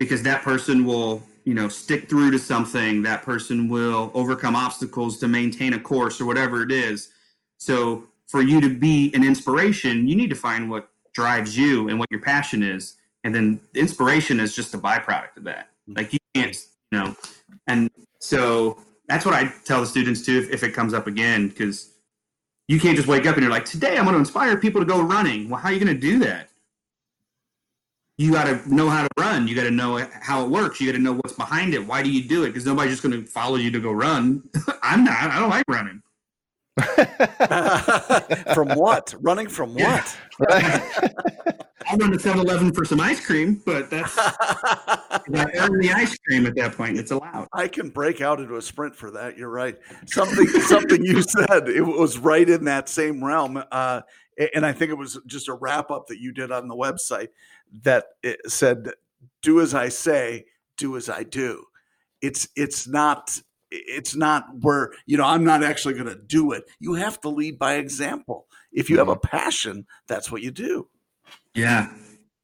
because 0.01 0.23
that 0.25 0.43
person 0.43 0.85
will, 0.85 1.23
you 1.45 1.55
know, 1.55 1.69
stick 1.69 2.09
through 2.09 2.33
to 2.33 2.39
something, 2.39 3.03
that 3.03 3.23
person 3.23 3.69
will 3.69 4.11
overcome 4.13 4.57
obstacles 4.57 5.19
to 5.21 5.29
maintain 5.29 5.75
a 5.75 5.79
course 5.79 6.21
or 6.21 6.25
whatever 6.25 6.65
it 6.65 6.73
is. 6.73 7.11
So 7.59 8.03
for 8.27 8.43
you 8.43 8.61
to 8.61 8.69
be 8.69 9.15
an 9.15 9.23
inspiration, 9.23 10.09
you 10.09 10.17
need 10.17 10.31
to 10.31 10.37
find 10.37 10.69
what 10.69 10.89
drives 11.15 11.57
you 11.57 11.89
and 11.89 11.99
what 11.99 12.11
your 12.11 12.21
passion 12.21 12.65
is. 12.65 12.97
And 13.23 13.33
then 13.33 13.61
inspiration 13.77 14.41
is 14.41 14.57
just 14.57 14.75
a 14.75 14.79
byproduct 14.79 15.37
of 15.37 15.45
that. 15.45 15.69
Mm-hmm. 15.89 15.99
Like 15.99 16.13
you 16.13 16.19
can't, 16.35 16.57
you 16.91 16.99
know, 16.99 17.17
and 17.69 17.89
so 18.19 18.79
that's 19.13 19.27
what 19.27 19.35
I 19.35 19.53
tell 19.65 19.81
the 19.81 19.87
students 19.87 20.25
too 20.25 20.39
if, 20.39 20.51
if 20.51 20.63
it 20.63 20.71
comes 20.71 20.95
up 20.95 21.07
again, 21.07 21.49
because 21.49 21.91
you 22.67 22.81
can't 22.81 22.97
just 22.97 23.09
wake 23.09 23.27
up 23.27 23.35
and 23.35 23.43
you're 23.43 23.53
like, 23.53 23.67
today 23.67 23.99
I'm 23.99 24.05
going 24.05 24.15
to 24.15 24.19
inspire 24.19 24.57
people 24.57 24.81
to 24.81 24.87
go 24.87 25.03
running. 25.03 25.51
Well, 25.51 25.61
how 25.61 25.69
are 25.69 25.73
you 25.73 25.79
going 25.79 25.95
to 25.95 26.01
do 26.01 26.19
that? 26.21 26.49
You 28.17 28.33
got 28.33 28.45
to 28.45 28.75
know 28.75 28.89
how 28.89 29.03
to 29.03 29.09
run. 29.19 29.49
You 29.49 29.55
got 29.55 29.65
to 29.65 29.71
know 29.71 30.07
how 30.21 30.45
it 30.45 30.51
works. 30.51 30.81
You 30.81 30.87
got 30.87 30.97
to 30.97 31.03
know 31.03 31.13
what's 31.13 31.35
behind 31.35 31.75
it. 31.75 31.87
Why 31.87 32.03
do 32.03 32.11
you 32.11 32.27
do 32.27 32.45
it? 32.45 32.49
Because 32.49 32.65
nobody's 32.65 32.93
just 32.93 33.03
going 33.03 33.13
to 33.13 33.29
follow 33.29 33.57
you 33.57 33.71
to 33.71 33.81
go 33.81 33.93
run. 33.93 34.49
I'm 34.83 35.05
not. 35.05 35.31
I 35.31 35.39
don't 35.39 35.51
like 35.51 35.65
running. 35.69 36.03
from 38.55 38.69
what? 38.71 39.15
Running 39.21 39.49
from 39.49 39.75
what? 39.75 40.17
I'll 41.87 41.99
run 41.99 42.13
to 42.13 42.19
7 42.19 42.41
Eleven 42.41 42.73
for 42.73 42.85
some 42.85 43.01
ice 43.01 43.25
cream, 43.25 43.61
but 43.67 43.91
that's 43.91 44.17
I 44.19 45.51
earn 45.57 45.79
the 45.79 45.93
ice 45.95 46.17
cream 46.27 46.47
at 46.47 46.55
that 46.57 46.77
point. 46.77 46.99
It's 46.99 47.11
allowed. 47.11 47.49
I 47.53 47.69
can 47.69 47.91
break 47.91 48.21
out 48.21 48.41
into 48.41 48.57
a 48.57 48.63
sprint 48.63 48.97
for 48.97 49.11
that. 49.11 49.37
You're 49.37 49.51
right. 49.51 49.79
Something 50.07 50.47
something 50.47 51.05
you 51.05 51.23
said 51.23 51.69
it 51.69 51.83
was 51.83 52.19
right 52.19 52.49
in 52.49 52.65
that 52.65 52.89
same 52.89 53.23
realm. 53.23 53.63
Uh, 53.71 54.03
and 54.55 54.65
I 54.65 54.73
think 54.73 54.91
it 54.91 54.99
was 54.99 55.19
just 55.27 55.49
a 55.49 55.55
wrap 55.55 55.91
up 55.91 56.07
that 56.09 56.19
you 56.19 56.33
did 56.33 56.51
on 56.51 56.69
the 56.69 56.77
website 56.77 57.29
that 57.83 58.07
it 58.23 58.41
said, 58.51 58.93
"Do 59.43 59.61
as 59.61 59.75
I 59.75 59.89
say, 59.89 60.47
do 60.77 60.97
as 60.97 61.09
I 61.09 61.25
do." 61.25 61.65
It's 62.21 62.49
it's 62.57 62.87
not 62.87 63.41
it's 63.73 64.15
not 64.15 64.45
where 64.61 64.93
you 65.07 65.17
know 65.17 65.25
I'm 65.25 65.45
not 65.45 65.63
actually 65.63 65.95
going 65.95 66.07
to 66.07 66.17
do 66.17 66.53
it. 66.53 66.65
You 66.79 66.95
have 66.95 67.21
to 67.23 67.29
lead 67.29 67.59
by 67.59 67.75
example. 67.75 68.47
If 68.71 68.91
you 68.91 68.99
have 68.99 69.09
a 69.09 69.17
passion, 69.17 69.87
that's 70.07 70.31
what 70.31 70.43
you 70.43 70.51
do. 70.51 70.89
Yeah. 71.55 71.93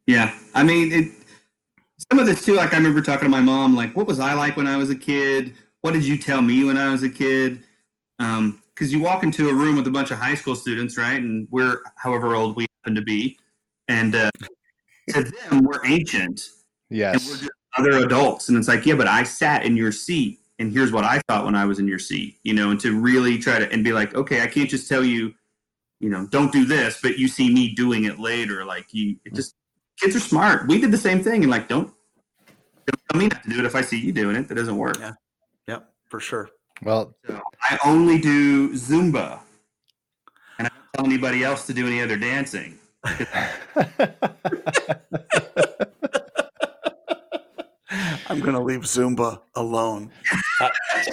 Yeah. 0.06 0.34
I 0.54 0.62
mean, 0.62 0.92
it, 0.92 1.12
some 2.10 2.18
of 2.18 2.26
this 2.26 2.44
too, 2.44 2.54
like 2.54 2.72
I 2.72 2.76
remember 2.76 3.02
talking 3.02 3.26
to 3.26 3.28
my 3.28 3.40
mom, 3.40 3.74
like, 3.74 3.96
what 3.96 4.06
was 4.06 4.20
I 4.20 4.34
like 4.34 4.56
when 4.56 4.66
I 4.66 4.76
was 4.76 4.90
a 4.90 4.96
kid? 4.96 5.54
What 5.82 5.92
did 5.92 6.04
you 6.04 6.16
tell 6.18 6.42
me 6.42 6.64
when 6.64 6.76
I 6.76 6.90
was 6.90 7.02
a 7.02 7.08
kid? 7.08 7.62
Um, 8.18 8.62
because 8.74 8.92
you 8.92 9.00
walk 9.00 9.24
into 9.24 9.48
a 9.48 9.54
room 9.54 9.74
with 9.74 9.88
a 9.88 9.90
bunch 9.90 10.12
of 10.12 10.18
high 10.18 10.36
school 10.36 10.54
students, 10.54 10.96
right? 10.96 11.20
And 11.20 11.48
we're 11.50 11.80
however 11.96 12.36
old 12.36 12.54
we 12.54 12.66
happen 12.84 12.94
to 12.94 13.02
be. 13.02 13.36
And 13.88 14.14
uh, 14.14 14.30
to 15.08 15.24
them, 15.24 15.64
we're 15.64 15.84
ancient 15.84 16.42
and 17.12 17.20
we're 17.28 17.38
just 17.38 17.50
other 17.76 18.04
adults. 18.04 18.48
And 18.48 18.56
it's 18.56 18.68
like, 18.68 18.86
yeah, 18.86 18.94
but 18.94 19.08
I 19.08 19.24
sat 19.24 19.64
in 19.64 19.76
your 19.76 19.90
seat 19.90 20.38
and 20.58 20.72
here's 20.72 20.92
what 20.92 21.04
I 21.04 21.20
thought 21.28 21.44
when 21.44 21.54
I 21.54 21.64
was 21.64 21.78
in 21.78 21.86
your 21.86 21.98
seat, 21.98 22.38
you 22.42 22.54
know, 22.54 22.70
and 22.70 22.80
to 22.80 22.98
really 22.98 23.38
try 23.38 23.58
to 23.58 23.70
and 23.70 23.84
be 23.84 23.92
like, 23.92 24.14
okay, 24.14 24.42
I 24.42 24.46
can't 24.46 24.68
just 24.68 24.88
tell 24.88 25.04
you 25.04 25.34
you 26.00 26.10
know, 26.10 26.26
don't 26.26 26.52
do 26.52 26.64
this, 26.64 27.00
but 27.02 27.18
you 27.18 27.28
see 27.28 27.52
me 27.52 27.74
doing 27.74 28.04
it 28.04 28.18
later. 28.18 28.64
Like 28.64 28.86
you, 28.92 29.16
it 29.24 29.32
mm. 29.32 29.36
just 29.36 29.54
kids 30.00 30.14
are 30.16 30.20
smart. 30.20 30.68
We 30.68 30.80
did 30.80 30.92
the 30.92 30.98
same 30.98 31.22
thing, 31.22 31.42
and 31.42 31.50
like 31.50 31.68
don't 31.68 31.92
don't 32.86 33.00
tell 33.10 33.20
me 33.20 33.28
not 33.28 33.42
to 33.42 33.50
do 33.50 33.58
it 33.58 33.64
if 33.64 33.74
I 33.74 33.80
see 33.82 33.98
you 33.98 34.12
doing 34.12 34.36
it. 34.36 34.48
That 34.48 34.54
doesn't 34.54 34.76
work. 34.76 34.98
Yeah. 34.98 35.14
Yep, 35.66 35.88
for 36.06 36.20
sure. 36.20 36.50
Well, 36.82 37.14
So 37.26 37.40
I 37.62 37.78
only 37.84 38.20
do 38.20 38.72
Zumba, 38.74 39.40
and 40.58 40.68
I 40.68 40.70
don't 40.70 40.92
tell 40.94 41.04
anybody 41.06 41.42
else 41.42 41.66
to 41.66 41.74
do 41.74 41.86
any 41.86 42.00
other 42.00 42.16
dancing. 42.16 42.78
I'm 48.28 48.40
going 48.40 48.52
to 48.54 48.60
leave 48.60 48.80
Zumba 48.82 49.40
alone. 49.54 50.10
Uh, 50.60 50.68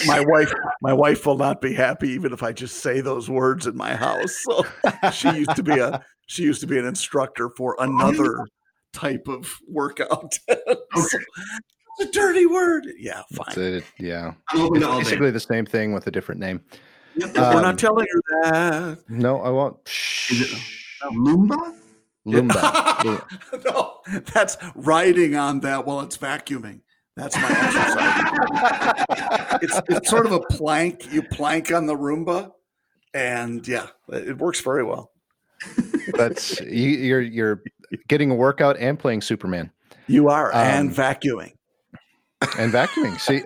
my 0.08 0.20
wife, 0.22 0.52
my 0.82 0.92
wife 0.92 1.24
will 1.28 1.38
not 1.38 1.62
be 1.62 1.72
happy 1.72 2.10
even 2.10 2.34
if 2.34 2.42
I 2.42 2.52
just 2.52 2.78
say 2.78 3.00
those 3.00 3.30
words 3.30 3.68
in 3.68 3.78
my 3.78 3.94
house. 3.96 4.36
So 4.44 4.66
she 5.12 5.30
used 5.30 5.56
to 5.56 5.62
be 5.62 5.78
a 5.78 6.04
she 6.26 6.42
used 6.42 6.62
to 6.62 6.68
be 6.68 6.80
an 6.80 6.86
instructor 6.86 7.50
for 7.52 7.76
another 7.78 8.48
type 8.92 9.28
of 9.28 9.60
workout. 9.68 10.40
So, 10.50 11.20
it's 12.00 12.10
a 12.10 12.12
dirty 12.12 12.48
word. 12.48 12.88
Yeah, 12.98 13.22
That's 13.30 13.54
fine. 13.54 13.64
it. 13.66 13.84
Yeah. 14.00 14.34
I'm 14.50 14.62
open 14.62 14.82
to 14.82 14.88
all 14.90 14.98
day. 14.98 15.04
Basically 15.04 15.30
the 15.30 15.40
same 15.40 15.68
thing 15.68 15.94
with 15.94 16.08
a 16.08 16.12
different 16.12 16.42
name. 16.42 16.62
We're 17.16 17.28
Um, 17.28 17.62
not 17.62 17.78
telling 17.78 18.08
her 18.12 18.42
that. 18.52 19.00
No, 19.08 19.42
I 19.42 19.50
won't. 19.50 19.78
Is 20.32 20.42
it 20.54 20.60
Lumba? 21.14 21.76
Lumba. 22.26 23.22
No, 23.64 24.00
that's 24.34 24.58
riding 24.74 25.36
on 25.36 25.60
that 25.60 25.86
while 25.86 26.00
it's 26.02 26.18
vacuuming. 26.18 26.82
That's 27.16 27.36
my 27.38 27.50
exercise. 27.50 29.06
it's, 29.62 29.82
it's 29.90 30.10
sort 30.10 30.26
of 30.26 30.34
a 30.34 30.42
plank. 30.42 31.12
You 31.14 31.24
plank 31.24 31.72
on 31.72 31.86
the 31.86 31.96
Roomba, 31.96 32.52
and 33.14 33.66
yeah, 33.68 33.88
it 34.10 34.38
works 34.38 34.60
very 34.62 34.84
well. 34.84 35.12
That's 36.14 36.60
you, 36.62 36.90
you're 36.90 37.22
you're 37.22 37.62
getting 38.10 38.32
a 38.32 38.36
workout 38.36 38.78
and 38.78 39.00
playing 39.00 39.22
Superman 39.22 39.72
You 40.08 40.28
are 40.30 40.54
and 40.54 40.90
Um, 40.90 40.94
vacuuming. 40.96 41.54
and 42.60 42.72
vacuuming. 42.74 43.18
See, 43.20 43.42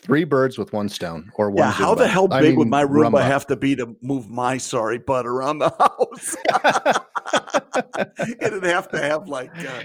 three 0.00 0.24
birds 0.24 0.56
with 0.56 0.72
one 0.72 0.88
stone, 0.88 1.30
or 1.36 1.50
one. 1.50 1.58
Yeah, 1.58 1.70
how 1.72 1.94
the 1.94 2.08
hell 2.08 2.26
I 2.30 2.40
big 2.40 2.56
would 2.56 2.68
my 2.68 2.84
Roomba 2.84 3.10
Rumba. 3.20 3.26
have 3.26 3.46
to 3.48 3.56
be 3.56 3.76
to 3.76 3.94
move 4.00 4.30
my 4.30 4.56
sorry 4.56 4.96
butt 4.98 5.26
around 5.26 5.58
the 5.58 5.68
house? 5.78 6.36
it'd 8.40 8.64
have 8.64 8.88
to 8.88 8.98
have 8.98 9.28
like, 9.28 9.50
uh, 9.58 9.82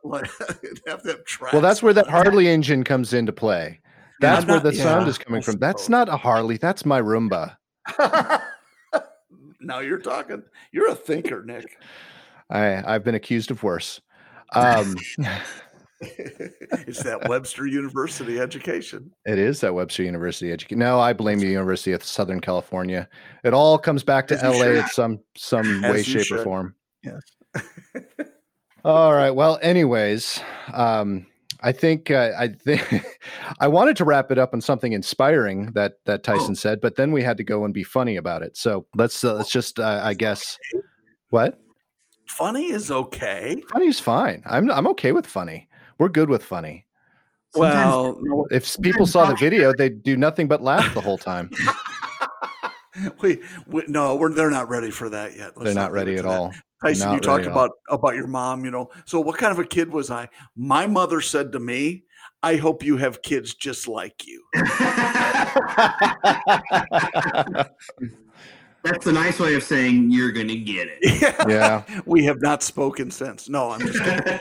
like 0.04 0.30
have 0.86 1.02
to 1.02 1.08
have 1.10 1.24
tracks. 1.24 1.52
Well, 1.52 1.62
that's 1.62 1.82
where 1.82 1.92
that 1.92 2.08
Harley 2.08 2.48
engine 2.48 2.84
comes 2.84 3.12
into 3.12 3.32
play. 3.32 3.80
That's 4.20 4.42
I'm 4.42 4.48
where 4.48 4.56
not- 4.56 4.64
the 4.64 4.72
sound 4.74 5.08
is 5.08 5.18
coming 5.18 5.42
from. 5.42 5.56
That's 5.58 5.88
not 5.88 6.08
a 6.08 6.16
Harley. 6.16 6.56
That's 6.56 6.84
my 6.84 7.00
Roomba. 7.00 7.56
now 9.60 9.80
you're 9.80 9.98
talking. 9.98 10.42
You're 10.72 10.90
a 10.90 10.94
thinker, 10.94 11.42
Nick. 11.44 11.78
I 12.50 12.82
I've 12.94 13.04
been 13.04 13.14
accused 13.14 13.50
of 13.50 13.62
worse. 13.62 14.00
Um, 14.52 14.94
it's 16.00 17.02
that 17.02 17.28
Webster 17.28 17.66
University 17.66 18.38
education. 18.38 19.10
it 19.26 19.38
is 19.38 19.60
that 19.62 19.74
Webster 19.74 20.02
University 20.02 20.52
education. 20.52 20.78
No, 20.78 21.00
I 21.00 21.12
blame 21.12 21.38
the 21.38 21.46
University 21.48 21.92
of 21.92 22.04
Southern 22.04 22.40
California. 22.40 23.08
It 23.42 23.54
all 23.54 23.78
comes 23.78 24.04
back 24.04 24.28
to 24.28 24.34
As 24.34 24.42
LA 24.42 24.52
should. 24.64 24.76
in 24.76 24.86
some 24.88 25.20
some 25.36 25.84
As 25.84 25.92
way, 25.92 26.02
shape, 26.02 26.30
or 26.30 26.44
form. 26.44 26.74
Yes. 27.02 27.22
All 28.84 29.14
right. 29.14 29.30
Well, 29.30 29.58
anyways, 29.62 30.40
um, 30.72 31.26
I 31.62 31.72
think 31.72 32.10
uh, 32.10 32.32
I 32.38 32.48
think 32.48 32.82
I 33.60 33.68
wanted 33.68 33.96
to 33.96 34.04
wrap 34.04 34.30
it 34.30 34.38
up 34.38 34.52
on 34.52 34.60
something 34.60 34.92
inspiring 34.92 35.72
that 35.72 35.94
that 36.04 36.22
Tyson 36.22 36.54
said, 36.54 36.80
but 36.80 36.96
then 36.96 37.10
we 37.10 37.22
had 37.22 37.38
to 37.38 37.44
go 37.44 37.64
and 37.64 37.72
be 37.72 37.82
funny 37.82 38.16
about 38.16 38.42
it. 38.42 38.56
So 38.56 38.86
let's 38.94 39.24
uh, 39.24 39.34
let's 39.34 39.50
just 39.50 39.80
uh, 39.80 40.00
I 40.04 40.12
guess 40.14 40.58
what 41.30 41.58
Funny 42.26 42.70
is 42.70 42.90
okay. 42.90 43.62
Funny 43.70 43.86
is 43.86 44.00
fine. 44.00 44.42
I'm 44.46 44.70
I'm 44.70 44.86
okay 44.88 45.12
with 45.12 45.26
funny. 45.26 45.68
We're 45.98 46.08
good 46.08 46.28
with 46.28 46.42
funny. 46.42 46.86
Well, 47.54 48.18
If 48.50 48.76
people 48.82 49.06
saw 49.06 49.26
the 49.26 49.36
video, 49.36 49.72
they'd 49.72 50.02
do 50.02 50.16
nothing 50.16 50.48
but 50.48 50.60
laugh 50.60 50.92
the 50.92 51.00
whole 51.00 51.18
time. 51.18 51.50
we, 53.22 53.40
we 53.68 53.84
no, 53.86 54.16
we're 54.16 54.32
they're 54.32 54.50
not 54.50 54.68
ready 54.68 54.90
for 54.90 55.08
that 55.10 55.36
yet. 55.36 55.52
Let's 55.56 55.66
They're 55.66 55.74
not 55.74 55.90
it 55.90 55.94
ready 55.94 56.16
at 56.16 56.24
that. 56.24 56.30
all. 56.30 56.52
Tyson, 56.84 57.08
Not 57.08 57.14
you 57.14 57.20
talked 57.20 57.38
ready 57.38 57.50
at 57.50 57.56
all. 57.56 57.64
about 57.64 57.70
about 57.88 58.14
your 58.14 58.26
mom. 58.26 58.64
You 58.64 58.70
know, 58.70 58.90
so 59.06 59.20
what 59.20 59.38
kind 59.38 59.52
of 59.52 59.58
a 59.58 59.64
kid 59.64 59.90
was 59.90 60.10
I? 60.10 60.28
My 60.54 60.86
mother 60.86 61.20
said 61.20 61.52
to 61.52 61.60
me, 61.60 62.04
"I 62.42 62.56
hope 62.56 62.84
you 62.84 62.96
have 62.98 63.22
kids 63.22 63.54
just 63.54 63.88
like 63.88 64.26
you." 64.26 64.44
That's 68.84 69.06
a 69.06 69.12
nice 69.12 69.40
way 69.40 69.54
of 69.54 69.62
saying 69.62 70.10
you're 70.10 70.30
going 70.30 70.48
to 70.48 70.56
get 70.56 70.88
it. 71.00 71.34
Yeah. 71.48 71.84
we 72.06 72.22
have 72.26 72.42
not 72.42 72.62
spoken 72.62 73.10
since. 73.10 73.48
No, 73.48 73.70
I'm 73.70 73.80
just 73.80 73.98
kidding. 73.98 74.38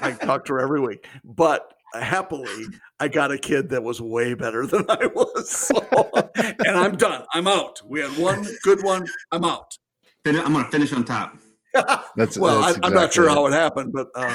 I 0.00 0.16
talk 0.18 0.46
to 0.46 0.54
her 0.54 0.60
every 0.60 0.80
week, 0.80 1.06
but 1.24 1.74
happily, 1.92 2.64
I 3.00 3.08
got 3.08 3.32
a 3.32 3.36
kid 3.36 3.68
that 3.70 3.82
was 3.82 4.00
way 4.00 4.32
better 4.32 4.66
than 4.66 4.86
I 4.88 5.06
was. 5.06 5.70
So, 5.76 6.08
and 6.34 6.76
I'm 6.76 6.96
done. 6.96 7.24
I'm 7.34 7.46
out. 7.46 7.82
We 7.86 8.00
had 8.00 8.16
one 8.18 8.46
good 8.62 8.82
one. 8.82 9.06
I'm 9.30 9.44
out. 9.44 9.76
I'm 10.24 10.52
going 10.52 10.64
to 10.64 10.70
finish 10.70 10.92
on 10.92 11.04
top. 11.04 11.36
That's 12.16 12.38
well, 12.38 12.60
that's 12.62 12.78
I, 12.82 12.86
I'm 12.86 12.94
not 12.94 13.12
sure 13.12 13.24
exactly 13.24 13.42
how 13.42 13.46
it 13.46 13.52
happened, 13.52 13.92
but 13.92 14.08
um, 14.14 14.34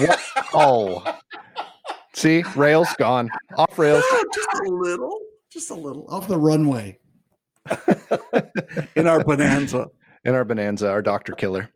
it. 0.00 0.18
Oh, 0.52 1.18
see, 2.12 2.42
rails 2.56 2.88
gone 2.98 3.28
off 3.56 3.78
rails. 3.78 4.02
just 4.34 4.60
a 4.66 4.68
little, 4.70 5.18
just 5.50 5.70
a 5.70 5.74
little 5.74 6.06
off 6.08 6.26
the 6.28 6.38
runway. 6.38 6.98
in 8.96 9.06
our 9.06 9.22
bonanza. 9.22 9.88
in 10.24 10.34
our 10.34 10.44
bonanza, 10.44 10.90
our 10.90 11.02
doctor 11.02 11.32
killer. 11.32 11.70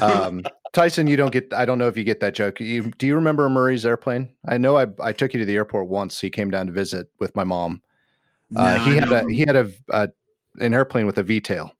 Um, 0.00 0.42
Tyson, 0.72 1.06
you 1.06 1.16
don't 1.16 1.32
get. 1.32 1.52
I 1.54 1.64
don't 1.64 1.78
know 1.78 1.88
if 1.88 1.96
you 1.96 2.04
get 2.04 2.20
that 2.20 2.34
joke. 2.34 2.60
You, 2.60 2.90
do 2.98 3.06
you 3.06 3.14
remember 3.14 3.48
Murray's 3.48 3.86
airplane? 3.86 4.28
I 4.46 4.58
know. 4.58 4.76
I 4.76 4.86
I 5.00 5.12
took 5.12 5.32
you 5.32 5.40
to 5.40 5.46
the 5.46 5.54
airport 5.56 5.88
once. 5.88 6.20
He 6.20 6.30
came 6.30 6.50
down 6.50 6.66
to 6.66 6.72
visit 6.72 7.08
with 7.20 7.34
my 7.34 7.44
mom. 7.44 7.82
Uh, 8.54 8.76
No, 8.76 8.84
he 8.84 8.94
had 8.96 9.04
a 9.04 9.10
don't. 9.10 9.28
he 9.28 9.40
had 9.40 9.56
a, 9.56 9.70
a 9.90 10.08
an 10.60 10.74
airplane 10.74 11.06
with 11.06 11.18
a 11.18 11.22
V 11.22 11.40
tail, 11.40 11.72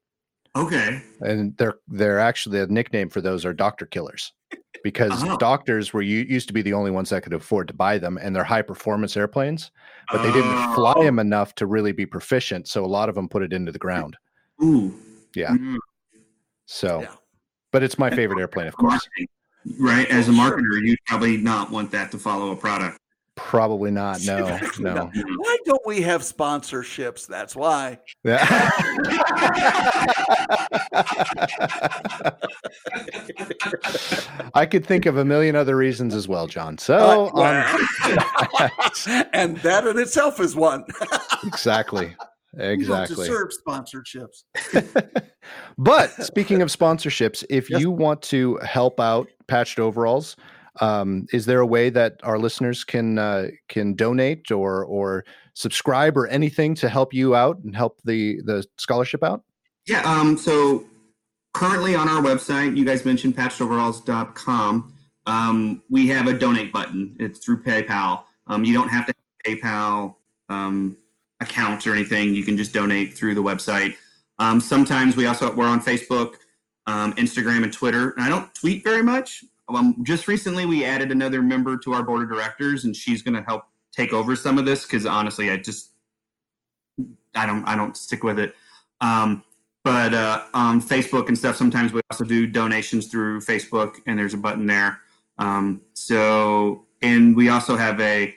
Okay. 0.56 1.02
and 1.20 1.56
they're 1.56 1.78
they're 1.88 2.18
actually 2.18 2.60
a 2.60 2.66
nickname 2.66 3.08
for 3.10 3.20
those 3.20 3.44
are 3.44 3.52
doctor 3.52 3.86
killers 3.86 4.32
because 4.82 5.12
Oh. 5.24 5.36
doctors 5.36 5.92
were 5.92 6.02
u- 6.02 6.26
used 6.28 6.48
to 6.48 6.54
be 6.54 6.62
the 6.62 6.72
only 6.72 6.90
ones 6.90 7.10
that 7.10 7.22
could 7.22 7.32
afford 7.34 7.68
to 7.68 7.74
buy 7.74 7.98
them, 7.98 8.18
and 8.20 8.34
they're 8.34 8.44
high 8.44 8.62
performance 8.62 9.16
airplanes, 9.16 9.70
but 10.12 10.22
they 10.22 10.32
didn't 10.32 10.74
fly 10.74 10.94
Oh. 10.96 11.02
them 11.04 11.18
enough 11.18 11.54
to 11.56 11.66
really 11.66 11.92
be 11.92 12.06
proficient. 12.06 12.66
So 12.68 12.84
a 12.84 12.86
lot 12.86 13.08
of 13.08 13.14
them 13.14 13.28
put 13.28 13.42
it 13.42 13.52
into 13.52 13.72
the 13.72 13.78
ground. 13.78 14.16
Ooh. 14.62 14.94
Yeah. 15.34 15.50
Mm, 15.50 15.76
So, 16.66 17.00
Yeah. 17.02 17.14
but 17.72 17.82
it's 17.82 17.98
my 17.98 18.10
favorite 18.10 18.40
airplane, 18.40 18.66
of 18.66 18.76
course. 18.76 19.06
Right. 19.78 20.08
As 20.10 20.28
a 20.28 20.32
marketer, 20.32 20.80
you'd 20.82 20.98
probably 21.06 21.36
not 21.36 21.70
want 21.70 21.90
that 21.92 22.10
to 22.12 22.18
follow 22.18 22.52
a 22.52 22.56
product. 22.56 22.98
Probably 23.38 23.90
not. 23.90 24.20
No, 24.24 24.58
no. 24.78 25.10
Why 25.14 25.56
don't 25.64 25.86
we 25.86 26.02
have 26.02 26.22
sponsorships? 26.22 27.26
That's 27.26 27.54
why. 27.56 27.98
Yeah. 28.24 28.44
I 34.54 34.66
could 34.66 34.84
think 34.84 35.06
of 35.06 35.16
a 35.16 35.24
million 35.24 35.56
other 35.56 35.76
reasons 35.76 36.14
as 36.14 36.28
well, 36.28 36.46
Jon. 36.46 36.78
So, 36.78 37.30
Uh, 37.34 37.78
um, 38.10 38.70
and 39.32 39.56
that 39.58 39.86
in 39.86 39.98
itself 39.98 40.40
is 40.40 40.54
one. 40.56 40.84
exactly. 41.44 42.14
Exactly. 42.56 43.28
deserve 43.28 43.50
sponsorships. 43.64 44.42
but 45.78 46.10
speaking 46.24 46.62
of 46.62 46.70
sponsorships, 46.70 47.44
if 47.50 47.68
Yes. 47.70 47.82
you 47.82 47.90
want 47.90 48.22
to 48.22 48.56
help 48.64 48.98
out 48.98 49.28
Patched 49.48 49.78
Overalls, 49.78 50.34
um, 50.80 51.26
is 51.32 51.46
there 51.46 51.60
a 51.60 51.66
way 51.66 51.90
that 51.90 52.20
our 52.22 52.38
listeners 52.38 52.84
can 52.84 53.18
uh, 53.18 53.48
can 53.68 53.94
donate 53.94 54.50
or 54.50 54.84
or 54.84 55.24
subscribe 55.54 56.16
or 56.16 56.26
anything 56.28 56.74
to 56.76 56.88
help 56.88 57.12
you 57.12 57.34
out 57.34 57.58
and 57.64 57.74
help 57.74 58.00
the 58.04 58.40
the 58.44 58.64
scholarship 58.76 59.22
out? 59.22 59.42
Yeah. 59.86 60.02
Um, 60.02 60.36
so 60.36 60.84
currently 61.54 61.94
on 61.94 62.08
our 62.08 62.22
website, 62.22 62.76
you 62.76 62.84
guys 62.84 63.04
mentioned 63.04 63.36
patchedoveralls.com. 63.36 64.94
Um, 65.26 65.82
we 65.90 66.08
have 66.08 66.26
a 66.26 66.32
donate 66.32 66.72
button. 66.72 67.16
It's 67.18 67.38
through 67.38 67.62
PayPal. 67.62 68.22
Um, 68.46 68.64
you 68.64 68.72
don't 68.72 68.88
have 68.88 69.06
to 69.06 69.14
have 69.14 69.56
a 69.56 69.56
PayPal 69.56 70.14
um, 70.48 70.96
account 71.40 71.86
or 71.86 71.92
anything. 71.92 72.34
You 72.34 72.44
can 72.44 72.56
just 72.56 72.72
donate 72.72 73.14
through 73.14 73.34
the 73.34 73.42
website. 73.42 73.96
Um, 74.38 74.60
sometimes 74.60 75.16
we 75.16 75.26
also 75.26 75.52
we're 75.54 75.66
on 75.66 75.80
Facebook, 75.80 76.34
um, 76.86 77.12
Instagram, 77.14 77.64
and 77.64 77.72
Twitter. 77.72 78.10
And 78.10 78.22
I 78.22 78.28
don't 78.28 78.54
tweet 78.54 78.84
very 78.84 79.02
much. 79.02 79.44
Um, 79.68 79.96
just 80.02 80.28
recently, 80.28 80.66
we 80.66 80.84
added 80.84 81.12
another 81.12 81.42
member 81.42 81.76
to 81.78 81.92
our 81.92 82.02
board 82.02 82.22
of 82.22 82.28
directors, 82.28 82.84
and 82.84 82.96
she's 82.96 83.22
going 83.22 83.34
to 83.34 83.42
help 83.42 83.64
take 83.92 84.12
over 84.12 84.36
some 84.36 84.58
of 84.58 84.64
this 84.64 84.84
because 84.84 85.06
honestly, 85.06 85.50
I 85.50 85.56
just 85.56 85.90
I 87.34 87.46
don't 87.46 87.64
I 87.64 87.76
don't 87.76 87.96
stick 87.96 88.24
with 88.24 88.38
it. 88.38 88.54
Um, 89.00 89.44
but 89.84 90.12
uh, 90.12 90.44
on 90.54 90.82
Facebook 90.82 91.28
and 91.28 91.38
stuff, 91.38 91.56
sometimes 91.56 91.92
we 91.92 92.00
also 92.10 92.24
do 92.24 92.46
donations 92.46 93.06
through 93.06 93.40
Facebook, 93.40 93.96
and 94.06 94.18
there's 94.18 94.34
a 94.34 94.38
button 94.38 94.66
there. 94.66 95.00
Um, 95.38 95.82
so, 95.94 96.84
and 97.00 97.36
we 97.36 97.48
also 97.48 97.76
have 97.76 98.00
a 98.00 98.34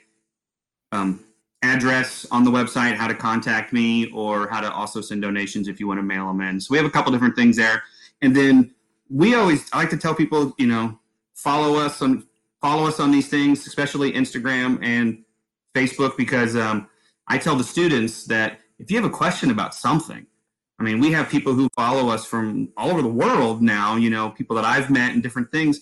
um, 0.92 1.24
address 1.62 2.26
on 2.30 2.44
the 2.44 2.50
website, 2.50 2.94
how 2.94 3.08
to 3.08 3.14
contact 3.14 3.72
me, 3.72 4.10
or 4.12 4.48
how 4.48 4.60
to 4.60 4.72
also 4.72 5.00
send 5.00 5.22
donations 5.22 5.68
if 5.68 5.80
you 5.80 5.86
want 5.86 5.98
to 5.98 6.02
mail 6.02 6.26
them 6.26 6.40
in. 6.40 6.60
So 6.60 6.68
we 6.70 6.78
have 6.78 6.86
a 6.86 6.90
couple 6.90 7.12
different 7.12 7.36
things 7.36 7.56
there. 7.56 7.82
And 8.20 8.34
then 8.34 8.74
we 9.10 9.34
always 9.34 9.68
I 9.72 9.78
like 9.78 9.90
to 9.90 9.96
tell 9.96 10.14
people, 10.14 10.54
you 10.58 10.66
know, 10.66 10.98
follow 11.42 11.76
us 11.78 12.00
on 12.00 12.26
follow 12.60 12.86
us 12.86 13.00
on 13.00 13.10
these 13.10 13.28
things, 13.28 13.66
especially 13.66 14.12
Instagram 14.12 14.78
and 14.82 15.24
Facebook, 15.74 16.16
because 16.16 16.54
um, 16.54 16.86
I 17.26 17.38
tell 17.38 17.56
the 17.56 17.64
students 17.64 18.26
that 18.26 18.60
if 18.78 18.90
you 18.90 18.96
have 18.96 19.04
a 19.04 19.12
question 19.12 19.50
about 19.50 19.74
something, 19.74 20.26
I 20.78 20.84
mean, 20.84 21.00
we 21.00 21.12
have 21.12 21.28
people 21.28 21.54
who 21.54 21.68
follow 21.76 22.08
us 22.08 22.24
from 22.24 22.70
all 22.76 22.90
over 22.90 23.02
the 23.02 23.08
world 23.08 23.62
now, 23.62 23.96
you 23.96 24.10
know, 24.10 24.30
people 24.30 24.56
that 24.56 24.64
I've 24.64 24.90
met 24.90 25.12
and 25.12 25.22
different 25.22 25.52
things. 25.52 25.80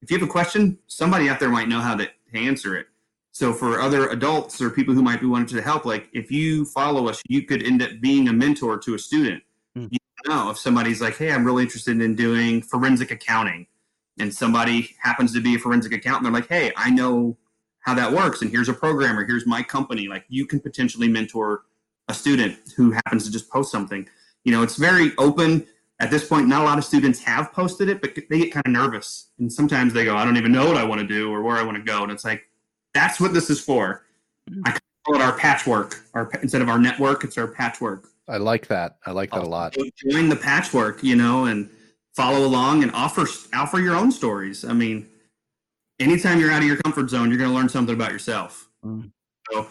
If 0.00 0.10
you 0.10 0.18
have 0.18 0.28
a 0.28 0.30
question, 0.30 0.78
somebody 0.88 1.28
out 1.28 1.38
there 1.38 1.48
might 1.48 1.68
know 1.68 1.80
how 1.80 1.96
to, 1.96 2.08
answer 2.34 2.74
it. 2.74 2.86
So 3.32 3.52
for 3.52 3.78
other 3.78 4.08
adults 4.08 4.62
or 4.62 4.70
people 4.70 4.94
who 4.94 5.02
might 5.02 5.20
be 5.20 5.26
wanting 5.26 5.54
to 5.54 5.60
help, 5.60 5.84
like 5.84 6.08
if 6.14 6.30
you 6.30 6.64
follow 6.64 7.08
us, 7.08 7.20
you 7.28 7.42
could 7.42 7.62
end 7.62 7.82
up 7.82 7.90
being 8.00 8.26
a 8.26 8.32
mentor 8.32 8.78
to 8.78 8.94
a 8.94 8.98
student. 8.98 9.42
Mm. 9.76 9.88
You 9.90 9.98
know, 10.26 10.48
if 10.48 10.56
somebody's 10.56 11.02
like, 11.02 11.18
"Hey, 11.18 11.30
I'm 11.30 11.44
really 11.44 11.62
interested 11.62 12.00
in 12.00 12.14
doing 12.14 12.62
forensic 12.62 13.10
accounting," 13.10 13.66
and 14.18 14.32
somebody 14.32 14.94
happens 15.00 15.32
to 15.34 15.40
be 15.40 15.54
a 15.54 15.58
forensic 15.58 15.92
accountant, 15.92 16.24
they're 16.24 16.32
like, 16.32 16.48
"Hey, 16.48 16.72
I 16.76 16.90
know 16.90 17.36
how 17.80 17.94
that 17.94 18.12
works, 18.12 18.42
and 18.42 18.50
here's 18.50 18.68
a 18.68 18.74
programmer, 18.74 19.24
here's 19.24 19.46
my 19.46 19.62
company." 19.62 20.08
Like 20.08 20.24
you 20.28 20.46
can 20.46 20.60
potentially 20.60 21.08
mentor 21.08 21.62
a 22.08 22.14
student 22.14 22.58
who 22.76 22.90
happens 22.90 23.24
to 23.24 23.32
just 23.32 23.50
post 23.50 23.70
something. 23.70 24.08
You 24.44 24.52
know, 24.52 24.62
it's 24.62 24.76
very 24.76 25.12
open 25.18 25.66
at 26.00 26.10
this 26.10 26.26
point. 26.26 26.48
Not 26.48 26.62
a 26.62 26.64
lot 26.64 26.78
of 26.78 26.84
students 26.84 27.20
have 27.20 27.52
posted 27.52 27.88
it, 27.88 28.00
but 28.00 28.14
they 28.14 28.38
get 28.38 28.52
kind 28.52 28.66
of 28.66 28.72
nervous, 28.72 29.28
and 29.38 29.52
sometimes 29.52 29.92
they 29.92 30.04
go, 30.04 30.16
"I 30.16 30.24
don't 30.24 30.36
even 30.36 30.52
know 30.52 30.66
what 30.66 30.76
I 30.76 30.84
want 30.84 31.00
to 31.00 31.06
do 31.06 31.32
or 31.32 31.42
where 31.42 31.56
I 31.56 31.62
want 31.62 31.76
to 31.76 31.82
go," 31.82 32.02
and 32.02 32.12
it's 32.12 32.24
like 32.24 32.44
that's 32.94 33.20
what 33.20 33.32
this 33.32 33.50
is 33.50 33.60
for. 33.60 34.04
Mm-hmm. 34.50 34.62
I 34.66 34.78
call 35.06 35.16
it 35.16 35.22
our 35.22 35.36
patchwork. 35.38 36.02
Our 36.14 36.30
instead 36.42 36.62
of 36.62 36.68
our 36.68 36.78
network, 36.78 37.24
it's 37.24 37.38
our 37.38 37.48
patchwork. 37.48 38.08
I 38.28 38.36
like 38.36 38.66
that. 38.68 38.98
I 39.06 39.10
like 39.10 39.30
that 39.32 39.42
a 39.42 39.46
lot. 39.46 39.76
Join 40.10 40.28
the 40.28 40.36
patchwork, 40.36 41.02
you 41.02 41.16
know, 41.16 41.46
and 41.46 41.68
follow 42.14 42.46
along 42.46 42.82
and 42.82 42.92
offer 42.92 43.26
offer 43.54 43.80
your 43.80 43.94
own 43.94 44.10
stories. 44.10 44.64
I 44.64 44.72
mean, 44.72 45.08
anytime 45.98 46.40
you're 46.40 46.52
out 46.52 46.62
of 46.62 46.68
your 46.68 46.78
comfort 46.78 47.10
zone, 47.10 47.28
you're 47.28 47.38
going 47.38 47.50
to 47.50 47.56
learn 47.56 47.68
something 47.68 47.94
about 47.94 48.12
yourself. 48.12 48.68
Mm. 48.84 49.10
So, 49.50 49.66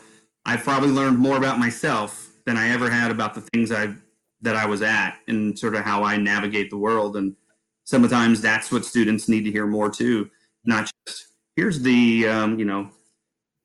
I've 0.46 0.64
probably 0.64 0.90
learned 0.90 1.18
more 1.18 1.38
about 1.38 1.60
myself 1.60 2.32
than 2.46 2.58
I 2.58 2.70
ever 2.70 2.90
had 2.90 3.12
about 3.12 3.36
the 3.36 3.42
things 3.42 3.72
I 3.72 3.94
that 4.42 4.56
I 4.56 4.66
was 4.66 4.82
at 4.82 5.18
and 5.28 5.58
sort 5.58 5.76
of 5.76 5.84
how 5.84 6.04
I 6.04 6.18
navigate 6.18 6.72
the 6.72 6.78
world. 6.78 7.16
And 7.16 7.36
sometimes 7.84 8.42
that's 8.42 8.72
what 8.72 8.86
students 8.86 9.30
need 9.30 9.44
to 9.44 9.52
hear 9.52 9.68
more 9.68 9.90
too. 9.90 10.30
Not 10.66 10.92
just 11.08 11.28
here's 11.56 11.82
the 11.82 12.28
um, 12.28 12.60
you 12.60 12.66
know 12.66 12.90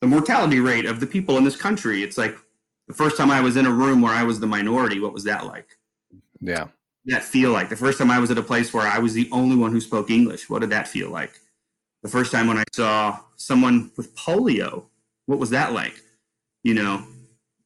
the 0.00 0.06
mortality 0.06 0.60
rate 0.60 0.84
of 0.84 1.00
the 1.00 1.06
people 1.06 1.38
in 1.38 1.44
this 1.44 1.56
country. 1.56 2.02
It's 2.02 2.18
like 2.18 2.36
the 2.88 2.94
first 2.94 3.16
time 3.16 3.30
I 3.30 3.40
was 3.40 3.56
in 3.56 3.66
a 3.66 3.70
room 3.70 4.02
where 4.02 4.12
I 4.12 4.22
was 4.22 4.38
the 4.38 4.46
minority. 4.46 5.00
What 5.00 5.12
was 5.12 5.24
that 5.24 5.46
like? 5.46 5.78
Yeah. 6.40 6.66
That 7.06 7.22
feel 7.22 7.52
like 7.52 7.68
the 7.68 7.76
first 7.76 7.98
time 7.98 8.10
I 8.10 8.18
was 8.18 8.30
at 8.30 8.38
a 8.38 8.42
place 8.42 8.74
where 8.74 8.86
I 8.86 8.98
was 8.98 9.14
the 9.14 9.28
only 9.30 9.56
one 9.56 9.70
who 9.70 9.80
spoke 9.80 10.10
English. 10.10 10.50
What 10.50 10.60
did 10.60 10.70
that 10.70 10.88
feel 10.88 11.10
like? 11.10 11.40
The 12.02 12.08
first 12.08 12.32
time 12.32 12.48
when 12.48 12.58
I 12.58 12.64
saw 12.72 13.20
someone 13.36 13.92
with 13.96 14.14
polio, 14.16 14.84
what 15.26 15.38
was 15.38 15.50
that 15.50 15.72
like? 15.72 16.02
You 16.64 16.74
know, 16.74 17.04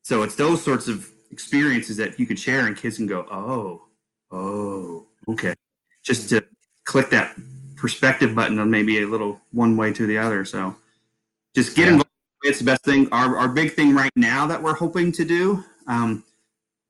so 0.02 0.22
it's 0.22 0.34
those 0.34 0.62
sorts 0.62 0.88
of 0.88 1.10
experiences 1.30 1.96
that 1.96 2.18
you 2.18 2.26
could 2.26 2.38
share, 2.38 2.66
and 2.66 2.76
kids 2.76 2.96
can 2.96 3.06
go, 3.06 3.26
"Oh, 3.30 3.86
oh, 4.30 5.06
okay," 5.28 5.54
just 6.02 6.28
to 6.30 6.44
click 6.84 7.08
that 7.10 7.34
perspective 7.76 8.34
button 8.34 8.58
on 8.58 8.70
maybe 8.70 9.00
a 9.02 9.06
little 9.06 9.40
one 9.52 9.76
way 9.76 9.92
to 9.92 10.06
the 10.06 10.18
other. 10.18 10.44
So, 10.44 10.76
just 11.54 11.74
get 11.74 11.86
yeah. 11.86 11.92
involved 11.92 12.10
it's 12.42 12.58
the 12.58 12.64
best 12.64 12.84
thing. 12.84 13.08
Our, 13.12 13.36
our 13.36 13.48
big 13.48 13.74
thing 13.74 13.94
right 13.94 14.12
now 14.16 14.46
that 14.46 14.62
we're 14.62 14.74
hoping 14.74 15.12
to 15.12 15.24
do, 15.24 15.64
um, 15.86 16.24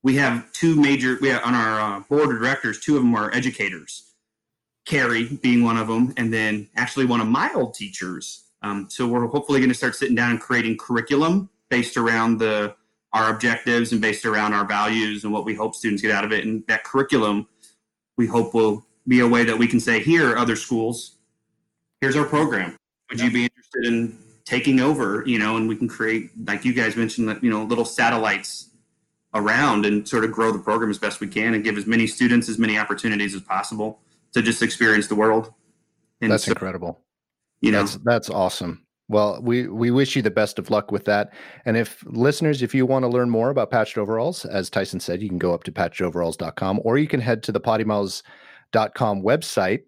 we 0.02 0.16
have 0.16 0.50
two 0.52 0.76
major, 0.76 1.18
we 1.20 1.28
have 1.28 1.44
on 1.44 1.54
our 1.54 1.80
uh, 1.80 2.00
board 2.00 2.30
of 2.30 2.40
directors, 2.40 2.80
two 2.80 2.96
of 2.96 3.02
them 3.02 3.14
are 3.14 3.32
educators. 3.34 4.12
Carrie 4.86 5.38
being 5.42 5.62
one 5.62 5.76
of 5.76 5.88
them, 5.88 6.12
and 6.16 6.32
then 6.32 6.68
actually 6.74 7.04
one 7.04 7.20
of 7.20 7.28
my 7.28 7.52
old 7.54 7.74
teachers. 7.74 8.46
Um, 8.62 8.88
so 8.90 9.06
we're 9.06 9.26
hopefully 9.26 9.60
going 9.60 9.68
to 9.68 9.74
start 9.74 9.94
sitting 9.94 10.14
down 10.14 10.30
and 10.30 10.40
creating 10.40 10.78
curriculum 10.78 11.50
based 11.68 11.96
around 11.96 12.38
the 12.38 12.74
our 13.12 13.30
objectives 13.30 13.92
and 13.92 14.00
based 14.00 14.24
around 14.24 14.52
our 14.52 14.64
values 14.64 15.24
and 15.24 15.32
what 15.32 15.44
we 15.44 15.54
hope 15.54 15.74
students 15.74 16.00
get 16.00 16.12
out 16.12 16.24
of 16.24 16.32
it. 16.32 16.44
And 16.44 16.64
that 16.68 16.84
curriculum, 16.84 17.48
we 18.16 18.26
hope 18.26 18.54
will 18.54 18.86
be 19.08 19.20
a 19.20 19.26
way 19.26 19.44
that 19.44 19.58
we 19.58 19.66
can 19.66 19.80
say, 19.80 20.00
here, 20.00 20.36
other 20.36 20.54
schools, 20.54 21.16
here's 22.00 22.14
our 22.14 22.24
program. 22.24 22.76
Would 23.10 23.20
you 23.20 23.30
be 23.32 23.44
interested 23.44 23.86
in 23.86 24.16
taking 24.44 24.78
over, 24.78 25.24
you 25.26 25.40
know, 25.40 25.56
and 25.56 25.68
we 25.68 25.74
can 25.74 25.88
create, 25.88 26.30
like 26.46 26.64
you 26.64 26.72
guys 26.72 26.96
mentioned, 26.96 27.28
that 27.28 27.42
you 27.42 27.50
know, 27.50 27.64
little 27.64 27.84
satellites 27.84 28.69
around 29.34 29.86
and 29.86 30.06
sort 30.08 30.24
of 30.24 30.32
grow 30.32 30.52
the 30.52 30.58
program 30.58 30.90
as 30.90 30.98
best 30.98 31.20
we 31.20 31.28
can 31.28 31.54
and 31.54 31.62
give 31.62 31.78
as 31.78 31.86
many 31.86 32.06
students 32.06 32.48
as 32.48 32.58
many 32.58 32.78
opportunities 32.78 33.34
as 33.34 33.42
possible 33.42 34.00
to 34.32 34.42
just 34.42 34.62
experience 34.62 35.06
the 35.06 35.14
world. 35.14 35.52
And 36.20 36.32
that's 36.32 36.44
so, 36.44 36.52
incredible. 36.52 37.00
You 37.60 37.72
know, 37.72 37.80
that's, 37.80 37.98
that's 38.04 38.30
awesome. 38.30 38.84
Well, 39.08 39.40
we, 39.42 39.66
we 39.66 39.90
wish 39.90 40.14
you 40.14 40.22
the 40.22 40.30
best 40.30 40.58
of 40.58 40.70
luck 40.70 40.92
with 40.92 41.04
that. 41.06 41.32
And 41.64 41.76
if 41.76 42.04
listeners, 42.06 42.62
if 42.62 42.74
you 42.74 42.86
want 42.86 43.02
to 43.02 43.08
learn 43.08 43.28
more 43.28 43.50
about 43.50 43.70
patched 43.70 43.98
overalls, 43.98 44.44
as 44.44 44.70
Tyson 44.70 45.00
said, 45.00 45.20
you 45.20 45.28
can 45.28 45.38
go 45.38 45.52
up 45.52 45.64
to 45.64 45.72
patchedoveralls.com 45.72 46.80
or 46.84 46.96
you 46.96 47.08
can 47.08 47.20
head 47.20 47.42
to 47.44 47.52
the 47.52 47.60
poddimouths.com 47.60 49.22
website 49.22 49.82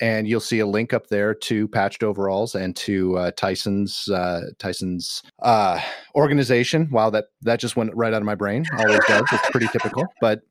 and 0.00 0.28
you'll 0.28 0.40
see 0.40 0.58
a 0.58 0.66
link 0.66 0.92
up 0.92 1.06
there 1.08 1.34
to 1.34 1.68
patched 1.68 2.02
overalls 2.02 2.54
and 2.54 2.76
to 2.76 3.16
uh, 3.16 3.30
Tyson's 3.36 4.08
uh, 4.08 4.42
Tyson's 4.58 5.22
uh, 5.42 5.80
organization. 6.14 6.88
Wow, 6.90 7.10
that 7.10 7.26
that 7.42 7.60
just 7.60 7.76
went 7.76 7.94
right 7.94 8.12
out 8.12 8.22
of 8.22 8.26
my 8.26 8.34
brain. 8.34 8.64
Always 8.78 9.00
does. 9.06 9.24
It's 9.32 9.50
pretty 9.50 9.68
typical. 9.68 10.04
But 10.20 10.42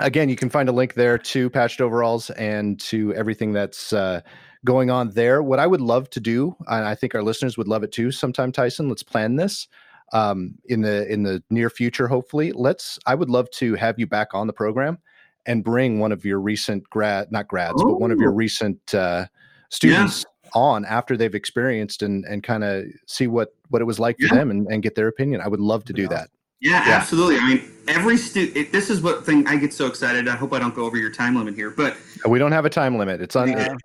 again, 0.00 0.28
you 0.28 0.36
can 0.36 0.50
find 0.50 0.68
a 0.68 0.72
link 0.72 0.94
there 0.94 1.18
to 1.18 1.50
patched 1.50 1.80
overalls 1.80 2.30
and 2.30 2.80
to 2.80 3.14
everything 3.14 3.52
that's 3.52 3.92
uh, 3.92 4.20
going 4.64 4.90
on 4.90 5.10
there. 5.10 5.42
What 5.42 5.60
I 5.60 5.66
would 5.66 5.80
love 5.80 6.10
to 6.10 6.20
do, 6.20 6.56
and 6.66 6.84
I 6.84 6.94
think 6.94 7.14
our 7.14 7.22
listeners 7.22 7.56
would 7.56 7.68
love 7.68 7.82
it 7.82 7.92
too. 7.92 8.10
Sometime, 8.10 8.52
Tyson, 8.52 8.88
let's 8.88 9.02
plan 9.02 9.36
this 9.36 9.68
um, 10.12 10.56
in 10.66 10.80
the 10.80 11.10
in 11.12 11.22
the 11.22 11.42
near 11.50 11.70
future. 11.70 12.08
Hopefully, 12.08 12.52
let's. 12.52 12.98
I 13.06 13.14
would 13.14 13.30
love 13.30 13.50
to 13.52 13.74
have 13.74 13.98
you 13.98 14.06
back 14.06 14.34
on 14.34 14.46
the 14.46 14.52
program 14.52 14.98
and 15.46 15.62
bring 15.62 15.98
one 15.98 16.12
of 16.12 16.24
your 16.24 16.40
recent 16.40 16.88
grad, 16.90 17.30
not 17.30 17.48
grads, 17.48 17.82
but 17.82 18.00
one 18.00 18.10
of 18.10 18.18
your 18.18 18.32
recent 18.32 18.94
uh, 18.94 19.26
students 19.70 20.24
yeah. 20.44 20.50
on 20.54 20.84
after 20.84 21.16
they've 21.16 21.34
experienced 21.34 22.02
and 22.02 22.24
and 22.24 22.42
kind 22.42 22.64
of 22.64 22.84
see 23.06 23.26
what 23.26 23.54
what 23.68 23.82
it 23.82 23.84
was 23.84 23.98
like 23.98 24.16
yeah. 24.18 24.28
for 24.28 24.34
them 24.34 24.50
and, 24.50 24.66
and 24.68 24.82
get 24.82 24.94
their 24.94 25.08
opinion. 25.08 25.40
I 25.40 25.48
would 25.48 25.60
love 25.60 25.84
to 25.86 25.92
do 25.92 26.08
that. 26.08 26.30
Yeah, 26.60 26.86
yeah. 26.88 26.94
absolutely. 26.94 27.36
I 27.36 27.48
mean, 27.48 27.70
every 27.88 28.16
student. 28.16 28.72
This 28.72 28.88
is 28.88 29.02
what 29.02 29.26
thing 29.26 29.46
I 29.46 29.56
get 29.56 29.72
so 29.72 29.86
excited. 29.86 30.28
I 30.28 30.36
hope 30.36 30.52
I 30.52 30.58
don't 30.58 30.74
go 30.74 30.84
over 30.84 30.96
your 30.96 31.10
time 31.10 31.36
limit 31.36 31.54
here, 31.54 31.70
but 31.70 31.96
we 32.26 32.38
don't 32.38 32.52
have 32.52 32.64
a 32.64 32.70
time 32.70 32.96
limit. 32.96 33.20
It's 33.20 33.36
on. 33.36 33.78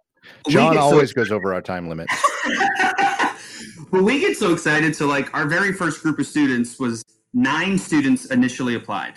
Jon 0.47 0.78
always 0.78 1.14
goes 1.14 1.32
over 1.32 1.53
our 1.53 1.62
time 1.62 1.89
limit. 1.89 2.07
well, 3.91 4.03
we 4.03 4.20
get 4.20 4.38
so 4.38 4.53
excited. 4.53 4.95
So, 4.95 5.07
like, 5.07 5.34
our 5.34 5.45
very 5.45 5.74
first 5.74 6.01
group 6.01 6.20
of 6.20 6.28
students 6.28 6.80
was 6.80 7.03
nine 7.34 7.78
students 7.78 8.26
initially 8.26 8.76
applied. 8.76 9.16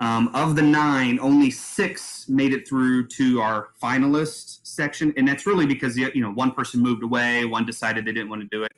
Um, 0.00 0.30
of 0.34 0.56
the 0.56 0.62
nine, 0.62 1.18
only 1.20 1.50
six 1.50 2.28
made 2.28 2.52
it 2.52 2.68
through 2.68 3.06
to 3.08 3.40
our 3.40 3.68
finalist 3.82 4.66
section, 4.66 5.14
and 5.16 5.26
that's 5.26 5.46
really 5.46 5.66
because 5.66 5.96
you 5.96 6.20
know 6.20 6.30
one 6.30 6.52
person 6.52 6.80
moved 6.82 7.02
away, 7.02 7.46
one 7.46 7.64
decided 7.64 8.04
they 8.04 8.12
didn't 8.12 8.28
want 8.28 8.42
to 8.42 8.48
do 8.48 8.62
it. 8.62 8.72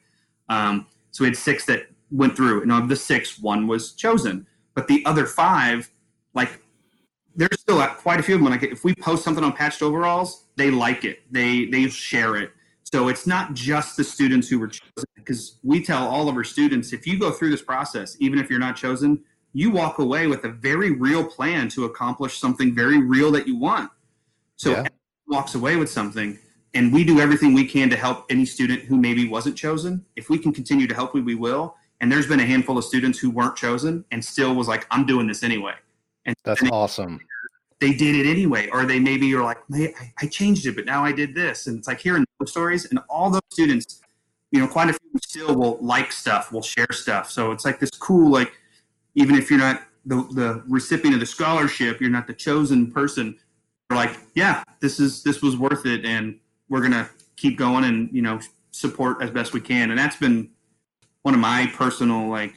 Um, 0.48 0.86
so 1.10 1.24
we 1.24 1.28
had 1.28 1.36
six 1.36 1.64
that 1.66 1.88
went 2.12 2.36
through, 2.36 2.62
and 2.62 2.70
of 2.70 2.88
the 2.88 2.96
six, 2.96 3.38
one 3.38 3.66
was 3.66 3.92
chosen. 3.92 4.46
But 4.74 4.86
the 4.86 5.04
other 5.06 5.26
five, 5.26 5.90
like 6.34 6.60
there's 7.34 7.60
still 7.60 7.84
quite 7.86 8.20
a 8.20 8.22
few 8.22 8.36
of 8.36 8.40
them. 8.40 8.50
Like 8.50 8.62
if 8.62 8.84
we 8.84 8.94
post 8.94 9.24
something 9.24 9.42
on 9.42 9.52
Patched 9.52 9.82
Overalls, 9.82 10.44
they 10.54 10.70
like 10.70 11.04
it, 11.04 11.20
they 11.32 11.66
they 11.66 11.88
share 11.88 12.36
it. 12.36 12.52
So 12.84 13.08
it's 13.08 13.26
not 13.26 13.54
just 13.54 13.96
the 13.96 14.04
students 14.04 14.48
who 14.48 14.58
were 14.58 14.68
chosen, 14.68 15.04
because 15.16 15.58
we 15.62 15.82
tell 15.82 16.06
all 16.06 16.28
of 16.28 16.36
our 16.36 16.44
students 16.44 16.92
if 16.92 17.06
you 17.06 17.18
go 17.18 17.32
through 17.32 17.50
this 17.50 17.62
process, 17.62 18.16
even 18.20 18.38
if 18.38 18.48
you're 18.48 18.58
not 18.58 18.76
chosen, 18.76 19.24
you 19.52 19.70
walk 19.70 19.98
away 19.98 20.26
with 20.26 20.44
a 20.44 20.48
very 20.48 20.90
real 20.90 21.24
plan 21.24 21.68
to 21.70 21.84
accomplish 21.84 22.38
something 22.38 22.74
very 22.74 23.02
real 23.02 23.30
that 23.32 23.46
you 23.46 23.56
want. 23.56 23.90
So 24.56 24.70
yeah. 24.70 24.86
walks 25.28 25.54
away 25.54 25.76
with 25.76 25.90
something, 25.90 26.38
and 26.74 26.92
we 26.92 27.04
do 27.04 27.20
everything 27.20 27.54
we 27.54 27.66
can 27.66 27.88
to 27.90 27.96
help 27.96 28.26
any 28.30 28.44
student 28.44 28.82
who 28.82 28.96
maybe 28.96 29.28
wasn't 29.28 29.56
chosen. 29.56 30.04
If 30.16 30.28
we 30.28 30.38
can 30.38 30.52
continue 30.52 30.86
to 30.86 30.94
help, 30.94 31.14
we, 31.14 31.22
we 31.22 31.34
will. 31.34 31.76
And 32.00 32.12
there's 32.12 32.26
been 32.26 32.40
a 32.40 32.46
handful 32.46 32.78
of 32.78 32.84
students 32.84 33.18
who 33.18 33.30
weren't 33.30 33.56
chosen 33.56 34.04
and 34.10 34.24
still 34.24 34.54
was 34.54 34.68
like, 34.68 34.86
I'm 34.90 35.04
doing 35.04 35.26
this 35.26 35.42
anyway. 35.42 35.74
And 36.26 36.36
that's 36.44 36.60
and 36.60 36.70
awesome. 36.70 37.20
They 37.80 37.92
did 37.92 38.14
it 38.14 38.28
anyway, 38.28 38.68
or 38.70 38.84
they 38.84 38.98
maybe 38.98 39.32
are 39.34 39.42
like, 39.42 39.58
hey, 39.72 39.94
I 40.20 40.26
changed 40.26 40.66
it, 40.66 40.74
but 40.76 40.84
now 40.84 41.04
I 41.04 41.12
did 41.12 41.34
this. 41.34 41.66
And 41.66 41.78
it's 41.78 41.88
like 41.88 42.00
hearing 42.00 42.24
those 42.38 42.50
stories, 42.50 42.86
and 42.86 42.98
all 43.08 43.30
those 43.30 43.40
students, 43.50 44.00
you 44.50 44.60
know, 44.60 44.66
quite 44.66 44.90
a 44.90 44.92
few 44.92 45.10
still 45.22 45.54
will 45.54 45.78
like 45.80 46.10
stuff, 46.10 46.52
will 46.52 46.62
share 46.62 46.90
stuff. 46.90 47.30
So 47.30 47.52
it's 47.52 47.64
like 47.64 47.78
this 47.78 47.90
cool, 47.90 48.30
like 48.30 48.52
even 49.18 49.34
if 49.34 49.50
you're 49.50 49.58
not 49.58 49.82
the, 50.06 50.16
the 50.32 50.62
recipient 50.68 51.14
of 51.14 51.20
the 51.20 51.26
scholarship, 51.26 52.00
you're 52.00 52.08
not 52.08 52.26
the 52.26 52.32
chosen 52.32 52.90
person. 52.90 53.36
You're 53.90 53.98
like, 53.98 54.16
yeah, 54.34 54.62
this 54.80 55.00
is 55.00 55.22
this 55.22 55.42
was 55.42 55.56
worth 55.56 55.86
it, 55.86 56.04
and 56.04 56.38
we're 56.68 56.82
gonna 56.82 57.10
keep 57.36 57.58
going 57.58 57.84
and 57.84 58.08
you 58.12 58.22
know 58.22 58.38
support 58.70 59.20
as 59.20 59.30
best 59.30 59.52
we 59.52 59.60
can. 59.60 59.90
And 59.90 59.98
that's 59.98 60.16
been 60.16 60.50
one 61.22 61.34
of 61.34 61.40
my 61.40 61.66
personal 61.74 62.28
like 62.28 62.54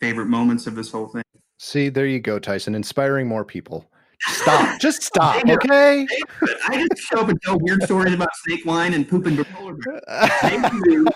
favorite 0.00 0.26
moments 0.26 0.66
of 0.66 0.74
this 0.74 0.90
whole 0.90 1.08
thing. 1.08 1.22
See, 1.58 1.88
there 1.88 2.06
you 2.06 2.20
go, 2.20 2.38
Tyson, 2.38 2.74
inspiring 2.74 3.26
more 3.26 3.44
people. 3.44 3.90
Stop. 4.28 4.80
Just 4.80 5.02
stop, 5.02 5.42
okay? 5.48 6.06
I 6.42 6.86
just 6.90 7.08
show 7.08 7.20
up 7.20 7.28
and 7.30 7.40
tell 7.42 7.58
weird 7.58 7.82
stories 7.84 8.12
about 8.12 8.28
snake 8.44 8.66
wine 8.66 8.92
and 8.92 9.08
pooping 9.08 9.42
polar 9.44 9.74
bears. 9.74 11.06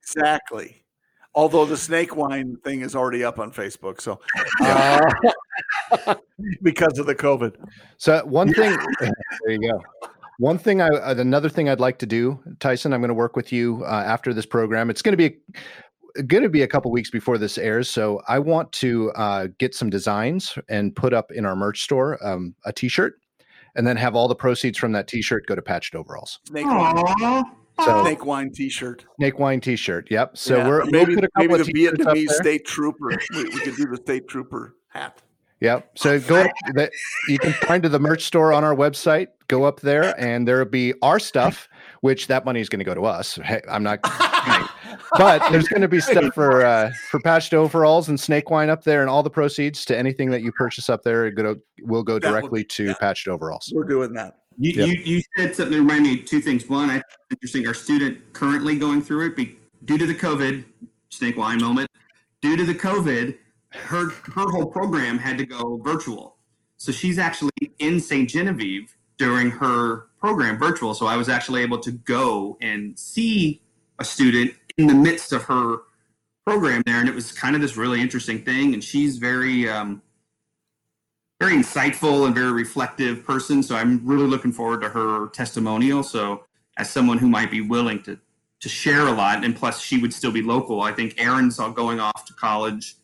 Exactly. 0.00 0.83
Although 1.34 1.66
the 1.66 1.76
snake 1.76 2.14
wine 2.14 2.56
thing 2.62 2.82
is 2.82 2.94
already 2.94 3.24
up 3.24 3.38
on 3.38 3.50
Facebook, 3.50 4.00
so 4.00 4.20
Uh, 4.62 5.04
because 6.62 6.98
of 6.98 7.06
the 7.06 7.14
COVID. 7.14 7.54
so 7.98 8.24
one 8.24 8.52
thing, 8.52 8.76
there 9.00 9.10
you 9.48 9.70
go. 9.70 9.82
One 10.38 10.58
thing, 10.58 10.80
I 10.80 10.88
uh, 10.88 11.14
another 11.16 11.48
thing 11.48 11.68
I'd 11.68 11.80
like 11.80 11.98
to 11.98 12.06
do, 12.06 12.40
Tyson. 12.58 12.92
I'm 12.92 13.00
going 13.00 13.08
to 13.08 13.14
work 13.14 13.36
with 13.36 13.52
you 13.52 13.82
uh, 13.84 14.02
after 14.04 14.34
this 14.34 14.46
program. 14.46 14.90
It's 14.90 15.02
going 15.02 15.12
to 15.12 15.16
be 15.16 15.38
going 16.26 16.42
to 16.42 16.48
be 16.48 16.62
a 16.62 16.66
couple 16.68 16.90
weeks 16.90 17.10
before 17.10 17.38
this 17.38 17.56
airs, 17.58 17.88
so 17.88 18.20
I 18.28 18.38
want 18.40 18.70
to 18.72 19.10
uh, 19.12 19.48
get 19.58 19.74
some 19.74 19.90
designs 19.90 20.56
and 20.68 20.94
put 20.94 21.12
up 21.12 21.30
in 21.32 21.44
our 21.44 21.54
merch 21.56 21.82
store 21.82 22.24
um, 22.24 22.54
a 22.64 22.72
T-shirt, 22.72 23.14
and 23.76 23.86
then 23.86 23.96
have 23.96 24.14
all 24.16 24.26
the 24.28 24.34
proceeds 24.34 24.76
from 24.78 24.92
that 24.92 25.06
T-shirt 25.08 25.46
go 25.46 25.54
to 25.54 25.62
Patched 25.62 25.94
Overalls. 25.94 26.40
Snake 26.44 26.66
wine, 26.66 26.96
Aww. 26.96 27.44
So 27.82 28.02
snake 28.02 28.24
wine 28.24 28.52
T-shirt. 28.52 29.04
Snake 29.18 29.38
Wine 29.38 29.60
T-shirt. 29.60 30.08
Yep. 30.10 30.36
So 30.36 30.58
Yeah, 30.58 30.68
we're 30.68 30.82
or 30.82 30.84
maybe 30.86 31.16
we'll 31.16 31.22
put 31.22 31.24
a 31.24 31.30
maybe 31.36 31.48
couple 31.48 31.64
the 31.64 31.90
of 31.90 31.96
Vietnamese 31.96 32.30
state 32.30 32.64
trooper. 32.64 33.10
We, 33.34 33.44
we 33.44 33.60
could 33.60 33.76
do 33.76 33.86
the 33.86 33.96
state 33.96 34.28
trooper 34.28 34.76
hat. 34.88 35.22
Yep. 35.60 35.98
So 35.98 36.20
go 36.20 36.42
up 36.42 36.50
that 36.74 36.92
you 37.28 37.38
can 37.38 37.52
find 37.52 37.82
to 37.84 37.88
the 37.88 37.98
merch 37.98 38.24
store 38.24 38.52
on 38.52 38.64
our 38.64 38.74
website. 38.74 39.28
Go 39.48 39.64
up 39.64 39.80
there 39.80 40.18
and 40.20 40.46
there'll 40.46 40.66
be 40.66 40.94
our 41.00 41.18
stuff, 41.18 41.68
which 42.00 42.26
that 42.26 42.44
money 42.44 42.60
is 42.60 42.68
going 42.68 42.80
to 42.80 42.84
go 42.84 42.94
to 42.94 43.04
us. 43.04 43.36
Hey, 43.42 43.62
I'm 43.70 43.82
not 43.82 44.00
but 45.16 45.42
there's 45.50 45.68
going 45.68 45.82
to 45.82 45.88
be 45.88 46.00
stuff 46.00 46.34
for 46.34 46.64
uh 46.64 46.92
for 47.08 47.20
patched 47.20 47.54
overalls 47.54 48.08
and 48.08 48.18
snake 48.18 48.50
wine 48.50 48.68
up 48.68 48.84
there 48.84 49.00
and 49.00 49.10
all 49.10 49.22
the 49.22 49.30
proceeds 49.30 49.84
to 49.86 49.96
anything 49.96 50.30
that 50.30 50.42
you 50.42 50.52
purchase 50.52 50.90
up 50.90 51.02
there 51.02 51.30
go 51.30 51.56
will 51.82 52.02
go 52.02 52.18
directly 52.18 52.60
be- 52.60 52.66
to 52.66 52.84
yeah. 52.86 52.94
patched 53.00 53.28
overalls. 53.28 53.72
We're 53.74 53.84
doing 53.84 54.12
that. 54.14 54.38
You, 54.58 54.72
Yep. 54.72 54.88
you, 54.88 55.16
you 55.16 55.22
said 55.36 55.54
something 55.54 55.72
that 55.72 55.78
reminded 55.80 56.12
me 56.12 56.20
of 56.20 56.26
two 56.26 56.40
things. 56.40 56.68
One, 56.68 56.90
I 56.90 57.02
interesting. 57.30 57.66
Our 57.66 57.74
student 57.74 58.32
currently 58.32 58.78
going 58.78 59.02
through 59.02 59.26
it 59.26 59.36
be, 59.36 59.56
due 59.84 59.98
to 59.98 60.06
the 60.06 60.14
COVID 60.14 60.64
snake 61.10 61.36
wine 61.36 61.60
moment. 61.60 61.90
Due 62.42 62.56
to 62.56 62.64
the 62.64 62.74
COVID, 62.74 63.36
her 63.70 64.10
her 64.10 64.50
whole 64.50 64.66
program 64.66 65.18
had 65.18 65.38
to 65.38 65.46
go 65.46 65.78
virtual. 65.78 66.36
So 66.76 66.92
she's 66.92 67.18
actually 67.18 67.50
in 67.78 68.00
St. 68.00 68.28
Genevieve 68.28 68.94
during 69.16 69.50
her 69.50 70.06
program 70.20 70.58
virtual. 70.58 70.94
So 70.94 71.06
I 71.06 71.16
was 71.16 71.28
actually 71.28 71.62
able 71.62 71.78
to 71.78 71.92
go 71.92 72.58
and 72.60 72.98
see 72.98 73.62
a 73.98 74.04
student 74.04 74.54
in 74.76 74.86
the 74.86 74.94
midst 74.94 75.32
of 75.32 75.44
her 75.44 75.78
program 76.46 76.82
there, 76.84 77.00
and 77.00 77.08
it 77.08 77.14
was 77.14 77.32
kind 77.32 77.54
of 77.54 77.62
this 77.62 77.76
really 77.76 78.00
interesting 78.00 78.44
thing. 78.44 78.74
And 78.74 78.82
she's 78.82 79.18
very 79.18 79.68
um, 79.68 80.02
very 81.40 81.54
insightful 81.54 82.26
and 82.26 82.34
very 82.34 82.52
reflective 82.52 83.24
person. 83.24 83.62
So 83.62 83.76
I'm 83.76 84.00
really 84.04 84.26
looking 84.26 84.52
forward 84.52 84.80
to 84.82 84.88
her 84.88 85.28
testimonial. 85.28 86.02
So 86.02 86.44
as 86.78 86.90
someone 86.90 87.18
who 87.18 87.28
might 87.28 87.50
be 87.50 87.60
willing 87.60 88.02
to 88.04 88.18
to 88.60 88.68
share 88.70 89.06
a 89.08 89.12
lot, 89.12 89.44
and 89.44 89.54
plus 89.54 89.78
she 89.78 89.98
would 89.98 90.14
still 90.14 90.32
be 90.32 90.40
local. 90.40 90.80
I 90.80 90.92
think 90.92 91.14
Aaron's 91.18 91.58
all 91.58 91.70
going 91.70 92.00
off 92.00 92.24
to 92.24 92.32
college, 92.32 92.94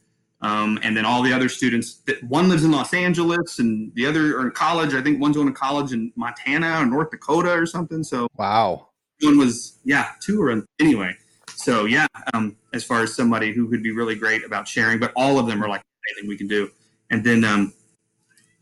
um, 0.40 0.78
and 0.82 0.96
then 0.96 1.04
all 1.04 1.20
the 1.22 1.34
other 1.34 1.50
students. 1.50 1.96
That 2.06 2.22
one 2.24 2.48
lives 2.48 2.64
in 2.64 2.70
Los 2.70 2.94
Angeles, 2.94 3.58
and 3.58 3.92
the 3.94 4.06
other 4.06 4.38
are 4.38 4.46
in 4.46 4.52
college. 4.52 4.94
I 4.94 5.02
think 5.02 5.20
one's 5.20 5.36
going 5.36 5.48
to 5.48 5.52
college 5.52 5.92
in 5.92 6.12
Montana 6.16 6.80
or 6.80 6.86
North 6.86 7.10
Dakota 7.10 7.50
or 7.52 7.66
something. 7.66 8.02
So 8.02 8.26
Wow. 8.38 8.88
one 9.20 9.36
was 9.36 9.78
yeah 9.84 10.12
two 10.22 10.40
or 10.40 10.64
anyway. 10.80 11.14
So 11.56 11.84
yeah, 11.84 12.06
um, 12.32 12.56
as 12.72 12.82
far 12.82 13.02
as 13.02 13.14
somebody 13.14 13.52
who 13.52 13.68
could 13.68 13.82
be 13.82 13.92
really 13.92 14.14
great 14.14 14.44
about 14.46 14.66
sharing, 14.66 14.98
but 14.98 15.12
all 15.14 15.38
of 15.38 15.46
them 15.46 15.62
are 15.62 15.68
like 15.68 15.82
anything 16.08 16.26
we 16.26 16.38
can 16.38 16.48
do. 16.48 16.70
And 17.10 17.22
then 17.22 17.44
um, 17.44 17.74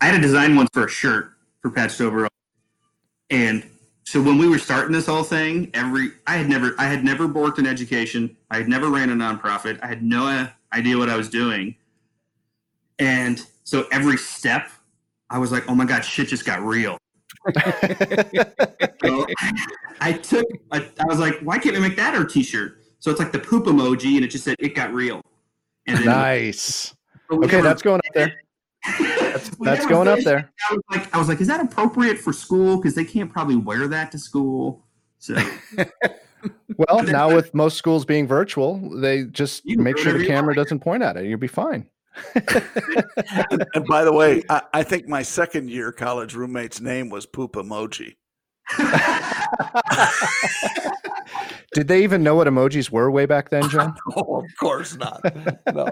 I 0.01 0.07
had 0.07 0.13
to 0.13 0.21
design 0.21 0.57
one 0.57 0.69
for 0.73 0.85
a 0.87 0.89
shirt 0.89 1.33
for 1.61 1.71
Patched 1.71 2.01
Overall, 2.01 2.31
and 3.31 3.69
so 4.05 4.23
when 4.23 4.39
we 4.39 4.49
were 4.49 4.59
starting 4.59 4.93
this 4.93 5.07
whole 5.07 5.23
thing, 5.23 5.71
every 5.75 6.13
I 6.27 6.37
had 6.37 6.49
never 6.49 6.75
I 6.79 6.85
had 6.85 7.05
never 7.05 7.27
worked 7.27 7.59
in 7.59 7.67
education. 7.67 8.37
I 8.51 8.59
had 8.59 8.69
never 8.69 8.89
ran 8.89 9.11
a 9.11 9.15
nonprofit. 9.15 9.79
I 9.83 9.87
had 9.87 10.03
no 10.03 10.49
idea 10.73 10.97
what 10.97 11.09
I 11.09 11.17
was 11.17 11.29
doing, 11.29 11.75
and 12.99 13.45
so 13.65 13.87
every 13.93 14.17
step, 14.17 14.71
I 15.31 15.39
was 15.39 15.53
like, 15.53 15.69
"Oh 15.69 15.75
my 15.75 15.85
god, 15.85 16.05
shit 16.05 16.29
just 16.29 16.45
got 16.45 16.63
real." 16.63 16.99
So 19.05 19.27
I 20.01 20.13
took, 20.13 20.47
I, 20.73 20.89
I 20.99 21.05
was 21.07 21.19
like, 21.19 21.39
why 21.41 21.59
can't 21.59 21.75
we 21.75 21.81
make 21.81 21.97
that 21.97 22.15
our 22.15 22.25
t-shirt? 22.25 22.83
So 22.99 23.11
it's 23.11 23.21
like 23.21 23.33
the 23.33 23.39
poop 23.39 23.67
emoji 23.67 24.17
and 24.17 24.25
it 24.25 24.29
just 24.29 24.45
said, 24.45 24.57
it 24.59 24.75
got 24.75 24.93
real. 24.93 25.21
Nice. 25.87 26.95
we 27.31 27.39
Okay, 27.47 27.61
that's 27.61 27.83
going 27.83 28.01
up 28.01 28.15
there. 28.15 28.43
That's, 29.45 29.57
that's 29.59 29.81
never 29.81 29.89
going 29.89 30.09
up 30.09 30.21
there. 30.21 30.51
I 30.71 30.75
was 30.75 30.83
like, 30.91 31.15
I 31.15 31.19
was 31.19 31.29
like, 31.29 31.41
is 31.41 31.47
that 31.49 31.61
appropriate 31.61 32.19
for 32.19 32.33
school? 32.33 32.77
Because 32.77 32.95
they 32.95 33.05
can't 33.05 33.33
probably 33.33 33.57
wear 33.57 33.89
that 33.89 34.13
to 34.13 34.19
school. 34.19 34.85
So 35.19 35.37
Well, 36.77 37.03
now 37.03 37.35
with 37.35 37.53
most 37.55 37.77
schools 37.77 38.05
being 38.05 38.27
virtual, 38.27 38.79
they 39.01 39.25
just 39.25 39.65
You 39.65 39.79
make 39.79 39.99
sure 39.99 40.17
the 40.17 40.27
camera 40.27 40.55
like. 40.55 40.65
doesn't 40.65 40.81
point 40.81 41.03
at 41.03 41.17
it. 41.17 41.27
You'll 41.27 41.39
be 41.39 41.49
fine. 41.49 41.87
And, 43.51 43.65
and 43.75 43.85
by 43.87 44.05
the 44.05 44.13
way, 44.13 44.43
I, 44.49 44.63
I 44.73 44.83
think 44.83 45.09
my 45.09 45.23
second 45.23 45.71
year 45.71 45.93
college 45.93 46.35
roommate's 46.35 46.81
name 46.81 47.11
was 47.11 47.27
Poop 47.27 47.55
Emoji. 47.55 48.17
Did 51.75 51.87
they 51.89 52.03
even 52.03 52.23
know 52.23 52.35
what 52.35 52.47
emojis 52.47 52.91
were 52.91 53.11
way 53.11 53.27
back 53.27 53.51
then, 53.51 53.69
Jon? 53.69 53.95
Oh, 54.17 54.41
of 54.43 54.47
course 54.59 54.97
not. 54.97 55.21
No. 55.75 55.89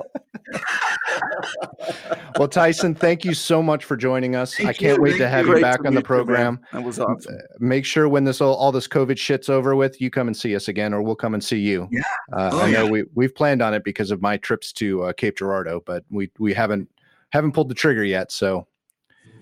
well, 2.38 2.48
Tyson, 2.48 2.94
thank 2.94 3.24
you 3.24 3.34
so 3.34 3.62
much 3.62 3.84
for 3.84 3.96
joining 3.96 4.34
us. 4.36 4.54
Thank 4.54 4.68
I 4.68 4.72
can't 4.72 4.96
you. 4.96 5.02
wait 5.02 5.10
Thank 5.10 5.22
to 5.22 5.28
have 5.28 5.46
you 5.46 5.60
back 5.60 5.84
on 5.84 5.92
the 5.94 6.00
you, 6.00 6.04
program. 6.04 6.60
That 6.72 6.82
was 6.82 6.98
awesome. 6.98 7.38
Make 7.58 7.84
sure 7.84 8.08
when 8.08 8.24
this 8.24 8.40
all, 8.40 8.54
all 8.54 8.72
this 8.72 8.88
COVID 8.88 9.18
shit's 9.18 9.48
over 9.48 9.76
with, 9.76 10.00
you 10.00 10.10
come 10.10 10.28
and 10.28 10.36
see 10.36 10.56
us 10.56 10.68
again, 10.68 10.94
or 10.94 11.02
we'll 11.02 11.14
come 11.14 11.34
and 11.34 11.44
see 11.44 11.58
you. 11.58 11.88
Yeah. 11.90 12.00
Uh, 12.32 12.50
Oh, 12.52 12.60
I 12.62 12.70
know 12.70 12.84
yeah. 12.84 12.90
we 12.90 13.04
we've 13.14 13.34
planned 13.34 13.60
on 13.60 13.74
it 13.74 13.84
because 13.84 14.10
of 14.10 14.22
my 14.22 14.36
trips 14.38 14.72
to 14.74 15.02
uh, 15.04 15.12
Cape 15.12 15.36
Girardeau, 15.36 15.82
but 15.84 16.04
we 16.10 16.30
we 16.38 16.54
haven't 16.54 16.88
haven't 17.30 17.52
pulled 17.52 17.68
the 17.68 17.74
trigger 17.74 18.04
yet. 18.04 18.32
So 18.32 18.66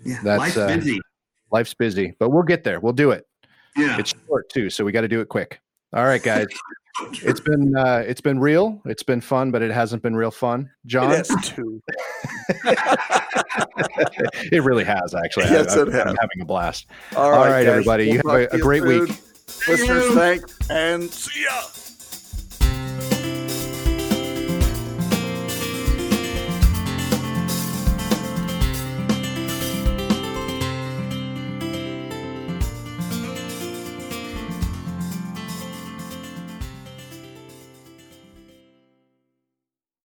yeah, 0.04 0.18
That's, 0.24 0.38
life's 0.38 0.56
uh, 0.56 0.66
busy. 0.76 1.00
life's 1.52 1.74
busy, 1.74 2.14
but 2.18 2.30
we'll 2.30 2.42
get 2.42 2.64
there. 2.64 2.80
We'll 2.80 2.92
do 2.92 3.10
it. 3.12 3.26
Yeah. 3.76 3.98
It's 3.98 4.14
short 4.26 4.48
too, 4.48 4.68
so 4.70 4.84
we 4.84 4.90
got 4.92 5.02
to 5.02 5.08
do 5.08 5.20
it 5.20 5.28
quick. 5.28 5.60
All 5.94 6.04
right, 6.04 6.22
guys. 6.22 6.46
It's 7.22 7.40
been 7.40 7.74
uh, 7.76 8.04
it's 8.06 8.20
been 8.20 8.38
real. 8.38 8.80
It's 8.84 9.02
been 9.02 9.20
fun, 9.20 9.50
but 9.50 9.62
it 9.62 9.70
hasn't 9.70 10.02
been 10.02 10.14
real 10.14 10.30
fun. 10.30 10.70
Jon, 10.86 11.10
It 11.12 11.16
has 11.16 11.28
two. 11.42 11.82
it 14.52 14.62
really 14.62 14.84
has 14.84 15.14
actually. 15.14 15.46
Yes, 15.46 15.76
I, 15.76 15.82
it 15.82 15.88
has. 15.88 16.06
am 16.06 16.16
having 16.20 16.40
a 16.40 16.44
blast. 16.44 16.86
All 17.16 17.32
All 17.32 17.40
right, 17.46 17.64
guys. 17.64 17.66
everybody. 17.68 18.06
You 18.10 18.16
have 18.18 18.26
a- 18.26 18.48
a 18.54 18.58
great 18.58 18.82
soon. 18.82 19.00
week. 19.06 19.18
Listeners, 19.68 20.14
thanks 20.14 20.70
and 20.70 21.10
see 21.10 21.42
ya. 21.44 21.62